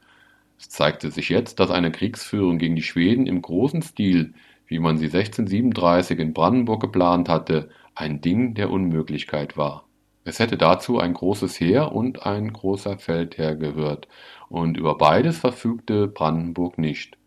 Es 0.59 0.69
zeigte 0.69 1.11
sich 1.11 1.29
jetzt, 1.29 1.59
dass 1.59 1.69
eine 1.69 1.91
Kriegsführung 1.91 2.57
gegen 2.57 2.75
die 2.75 2.81
Schweden 2.81 3.27
im 3.27 3.41
großen 3.41 3.83
Stil, 3.83 4.33
wie 4.65 4.79
man 4.79 4.97
sie 4.97 5.05
1637 5.05 6.19
in 6.19 6.33
Brandenburg 6.33 6.81
geplant 6.81 7.29
hatte, 7.29 7.69
ein 7.93 8.21
Ding 8.21 8.55
der 8.55 8.71
Unmöglichkeit 8.71 9.55
war. 9.55 9.85
Es 10.23 10.39
hätte 10.39 10.57
dazu 10.57 10.99
ein 10.99 11.13
großes 11.13 11.59
Heer 11.59 11.93
und 11.93 12.25
ein 12.25 12.51
großer 12.51 12.97
Feldherr 12.97 13.55
gehört, 13.55 14.09
und 14.49 14.77
über 14.77 14.97
beides 14.97 15.37
verfügte 15.37 16.07
Brandenburg 16.07 16.77
nicht. 16.77 17.17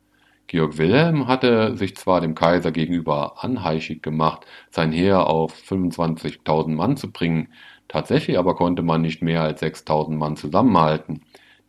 Georg 0.50 0.78
Wilhelm 0.78 1.28
hatte 1.28 1.76
sich 1.76 1.94
zwar 1.94 2.20
dem 2.20 2.34
Kaiser 2.34 2.72
gegenüber 2.72 3.44
anheischig 3.44 4.02
gemacht, 4.02 4.46
sein 4.68 4.90
Heer 4.90 5.28
auf 5.28 5.54
25.000 5.54 6.70
Mann 6.70 6.96
zu 6.96 7.12
bringen, 7.12 7.52
tatsächlich 7.86 8.36
aber 8.36 8.56
konnte 8.56 8.82
man 8.82 9.00
nicht 9.00 9.22
mehr 9.22 9.42
als 9.42 9.62
6.000 9.62 10.16
Mann 10.16 10.34
zusammenhalten, 10.34 11.20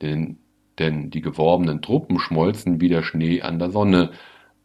denn, 0.01 0.39
denn 0.79 1.11
die 1.11 1.21
geworbenen 1.21 1.84
Truppen 1.84 2.17
schmolzen 2.17 2.82
wie 2.82 2.89
der 2.89 3.03
Schnee 3.03 3.43
an 3.43 3.59
der 3.59 3.69
Sonne, 3.69 4.13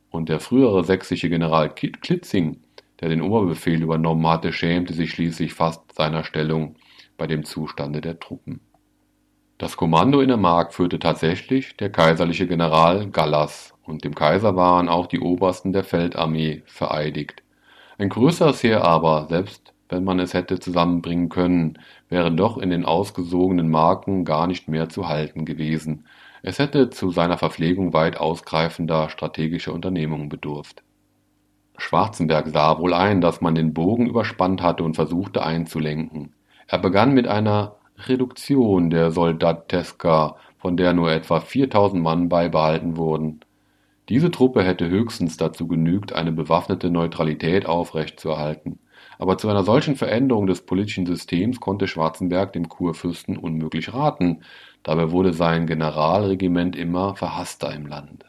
und 0.09 0.31
der 0.31 0.41
frühere 0.41 0.83
sächsische 0.83 1.29
General 1.29 1.75
Klitzing 1.75 2.63
der 3.01 3.11
den 3.11 3.21
Oberbefehl 3.21 3.83
übernommen 3.83 4.27
hatte, 4.27 4.51
schämte 4.51 4.95
sich 4.95 5.11
schließlich 5.11 5.53
fast 5.53 5.93
seiner 5.93 6.25
Stellung 6.25 6.77
bei 7.19 7.27
dem 7.27 7.45
Zustande 7.45 8.01
der 8.01 8.19
Truppen. 8.19 8.63
Das 9.59 9.79
Kommando 9.79 10.21
in 10.21 10.29
der 10.29 10.37
Mark 10.37 10.75
führte 10.75 10.99
tatsächlich 10.99 11.79
der 11.79 11.91
kaiserliche 11.91 12.47
General 12.47 13.07
Gallas, 13.09 13.73
und 13.85 14.05
dem 14.05 14.15
Kaiser 14.15 14.55
waren 14.55 14.91
auch 14.91 15.07
die 15.07 15.21
Obersten 15.21 15.73
der 15.73 15.83
Feldarmee 15.83 16.63
vereidigt. 16.67 17.43
Ein 17.97 18.11
größeres 18.11 18.63
Heer 18.63 18.85
aber, 18.85 19.29
selbst 19.31 19.73
wenn 19.89 20.05
man 20.05 20.19
es 20.19 20.35
hätte 20.35 20.61
zusammenbringen 20.61 21.31
können, 21.31 21.79
wäre 22.11 22.31
doch 22.33 22.59
in 22.59 22.69
den 22.69 22.85
ausgesogenen 22.85 23.71
Marken 23.71 24.27
gar 24.27 24.47
nicht 24.47 24.69
mehr 24.69 24.91
zu 24.91 25.09
halten 25.09 25.47
gewesen. 25.47 26.05
Es 26.43 26.59
hätte 26.59 26.91
zu 26.91 27.11
seiner 27.11 27.39
Verpflegung 27.39 27.95
weit 27.95 28.19
ausgreifender 28.19 29.09
strategischer 29.09 29.73
Unternehmungen 29.73 30.29
bedurft. 30.29 30.83
Schwarzenberg 31.79 32.49
sah 32.49 32.79
wohl 32.79 32.93
ein, 32.93 33.23
dass 33.23 33.41
man 33.41 33.55
den 33.55 33.73
Bogen 33.73 34.07
überspannt 34.07 34.61
hatte 34.61 34.85
und 34.85 34.97
versuchte 34.97 35.43
einzulenken. 35.43 36.35
Er 36.67 36.79
begann 36.79 37.15
mit 37.15 37.27
einer 37.27 37.76
Reduktion 37.99 38.91
der 38.91 39.11
Soldateska, 39.11 40.37
von 40.59 40.77
der 40.77 40.93
nur 40.93 41.11
etwa 41.11 41.41
4000 41.41 42.03
Mann 42.03 42.29
beibehalten 42.29 42.97
wurden. 42.97 43.41
Diese 44.09 44.31
Truppe 44.31 44.63
hätte 44.63 44.89
höchstens 44.89 45.37
dazu 45.37 45.67
genügt, 45.67 46.13
eine 46.13 46.33
bewaffnete 46.33 46.91
Neutralität 46.91 47.67
aufrechtzuerhalten. 47.67 48.79
Aber 49.19 49.39
zu 49.39 49.49
einer 49.49 49.65
solchen 49.65 49.97
Veränderung 49.97 50.47
des 50.47 50.63
politischen 50.63 51.07
Systems 51.07 51.59
konnte 51.59 51.89
Schwarzenberg 51.89 52.53
dem 52.53 52.69
Kurfürsten 52.69 53.37
unmöglich 53.37 53.95
raten, 53.95 54.43
dabei 54.83 55.11
wurde 55.11 55.33
sein 55.33 55.67
Generalregiment 55.67 56.77
immer 56.77 57.17
verhasster 57.17 57.75
im 57.75 57.87
Lande. 57.87 58.27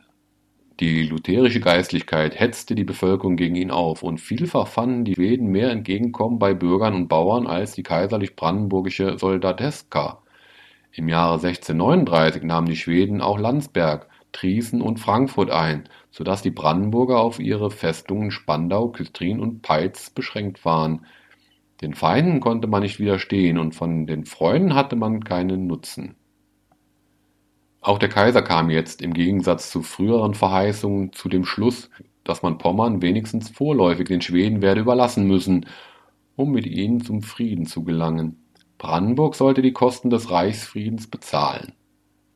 Die 0.79 1.07
lutherische 1.07 1.59
Geistlichkeit 1.59 2.39
hetzte 2.39 2.75
die 2.75 2.83
Bevölkerung 2.83 3.35
gegen 3.35 3.55
ihn 3.55 3.71
auf, 3.71 4.03
und 4.03 4.19
vielfach 4.19 4.67
fanden 4.67 5.05
die 5.05 5.15
Schweden 5.15 5.47
mehr 5.47 5.71
Entgegenkommen 5.71 6.37
bei 6.37 6.53
Bürgern 6.53 6.93
und 6.93 7.07
Bauern 7.07 7.47
als 7.47 7.73
die 7.73 7.81
kaiserlich-brandenburgische 7.81 9.17
Soldateska. 9.17 10.21
Im 10.91 11.09
Jahre 11.09 11.33
1639 11.33 12.43
nahmen 12.43 12.67
die 12.67 12.75
Schweden 12.75 13.21
auch 13.21 13.39
Landsberg, 13.39 14.07
Triesen 14.31 14.83
und 14.83 14.99
Frankfurt 14.99 15.49
ein, 15.49 15.89
so 16.11 16.23
dass 16.23 16.43
die 16.43 16.51
Brandenburger 16.51 17.19
auf 17.19 17.39
ihre 17.39 17.71
Festungen 17.71 18.29
Spandau, 18.29 18.89
Küstrin 18.89 19.39
und 19.39 19.63
Peitz 19.63 20.11
beschränkt 20.11 20.63
waren. 20.63 21.07
Den 21.81 21.95
Feinden 21.95 22.39
konnte 22.39 22.67
man 22.67 22.83
nicht 22.83 22.99
widerstehen, 22.99 23.57
und 23.57 23.73
von 23.73 24.05
den 24.05 24.25
Freunden 24.25 24.75
hatte 24.75 24.95
man 24.95 25.23
keinen 25.23 25.65
Nutzen. 25.65 26.15
Auch 27.87 27.99
der 27.99 28.09
Kaiser 28.09 28.41
kam 28.41 28.69
jetzt, 28.69 29.01
im 29.01 29.13
Gegensatz 29.13 29.71
zu 29.71 29.81
früheren 29.81 30.33
Verheißungen, 30.33 31.13
zu 31.13 31.29
dem 31.29 31.45
Schluss, 31.45 31.89
dass 32.25 32.43
man 32.43 32.57
Pommern 32.57 33.01
wenigstens 33.01 33.49
vorläufig 33.49 34.09
den 34.09 34.19
Schweden 34.19 34.61
werde 34.61 34.81
überlassen 34.81 35.25
müssen, 35.25 35.67
um 36.35 36.51
mit 36.51 36.65
ihnen 36.65 36.99
zum 36.99 37.21
Frieden 37.21 37.65
zu 37.65 37.85
gelangen. 37.85 38.43
Brandenburg 38.77 39.35
sollte 39.35 39.61
die 39.61 39.71
Kosten 39.71 40.09
des 40.09 40.29
Reichsfriedens 40.29 41.07
bezahlen. 41.07 41.75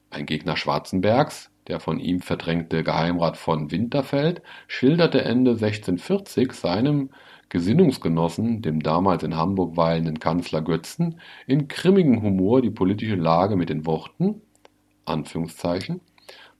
Ein 0.09 0.25
Gegner 0.25 0.55
Schwarzenbergs, 0.55 1.51
der 1.67 1.81
von 1.81 1.99
ihm 1.99 2.21
verdrängte 2.21 2.81
Geheimrat 2.81 3.35
von 3.35 3.71
Winterfeld, 3.71 4.41
schilderte 4.69 5.25
Ende 5.25 5.51
1640 5.51 6.53
seinem 6.53 7.09
Gesinnungsgenossen, 7.49 8.61
dem 8.61 8.81
damals 8.81 9.23
in 9.23 9.35
Hamburg 9.35 9.75
weilenden 9.75 10.17
Kanzler 10.17 10.61
Götzen, 10.61 11.19
in 11.45 11.67
grimmigem 11.67 12.21
Humor 12.21 12.61
die 12.61 12.71
politische 12.71 13.15
Lage 13.15 13.57
mit 13.57 13.67
den 13.67 13.85
Worten 13.85 14.43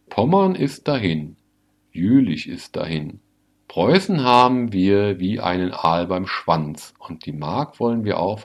Pommern 0.09 0.55
ist 0.55 0.87
dahin, 0.87 1.35
Jülich 1.91 2.47
ist 2.47 2.75
dahin, 2.75 3.19
Preußen 3.67 4.23
haben 4.23 4.73
wir 4.73 5.19
wie 5.19 5.39
einen 5.39 5.71
Aal 5.71 6.07
beim 6.07 6.27
Schwanz 6.27 6.93
und 6.99 7.25
die 7.25 7.31
Mark 7.31 7.79
wollen 7.79 8.03
wir 8.03 8.19
auch. 8.19 8.43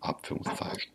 Abführungszeichen. 0.00 0.92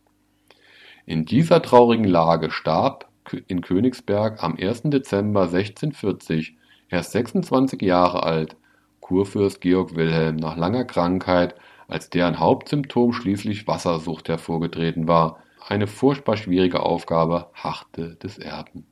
In 1.06 1.26
dieser 1.26 1.62
traurigen 1.62 2.06
Lage 2.06 2.52
starb 2.52 3.10
in 3.48 3.62
Königsberg 3.62 4.44
am 4.44 4.56
1. 4.60 4.84
Dezember 4.86 5.44
1640, 5.44 6.56
erst 6.90 7.12
26 7.12 7.82
Jahre 7.82 8.24
alt, 8.24 8.56
Kurfürst 9.00 9.60
Georg 9.60 9.96
Wilhelm 9.96 10.38
nach 10.38 10.56
langer 10.56 10.86
Krankheit, 10.86 11.56
als 11.88 12.10
deren 12.10 12.40
Hauptsymptom 12.40 13.12
schließlich 13.12 13.68
Wassersucht 13.68 14.30
hervorgetreten 14.30 15.08
war, 15.08 15.43
eine 15.68 15.88
furchtbar 15.88 16.38
schwierige 16.38 16.82
Aufgabe 16.82 17.50
harrte 17.54 18.16
des 18.16 18.38
Erben 18.38 18.86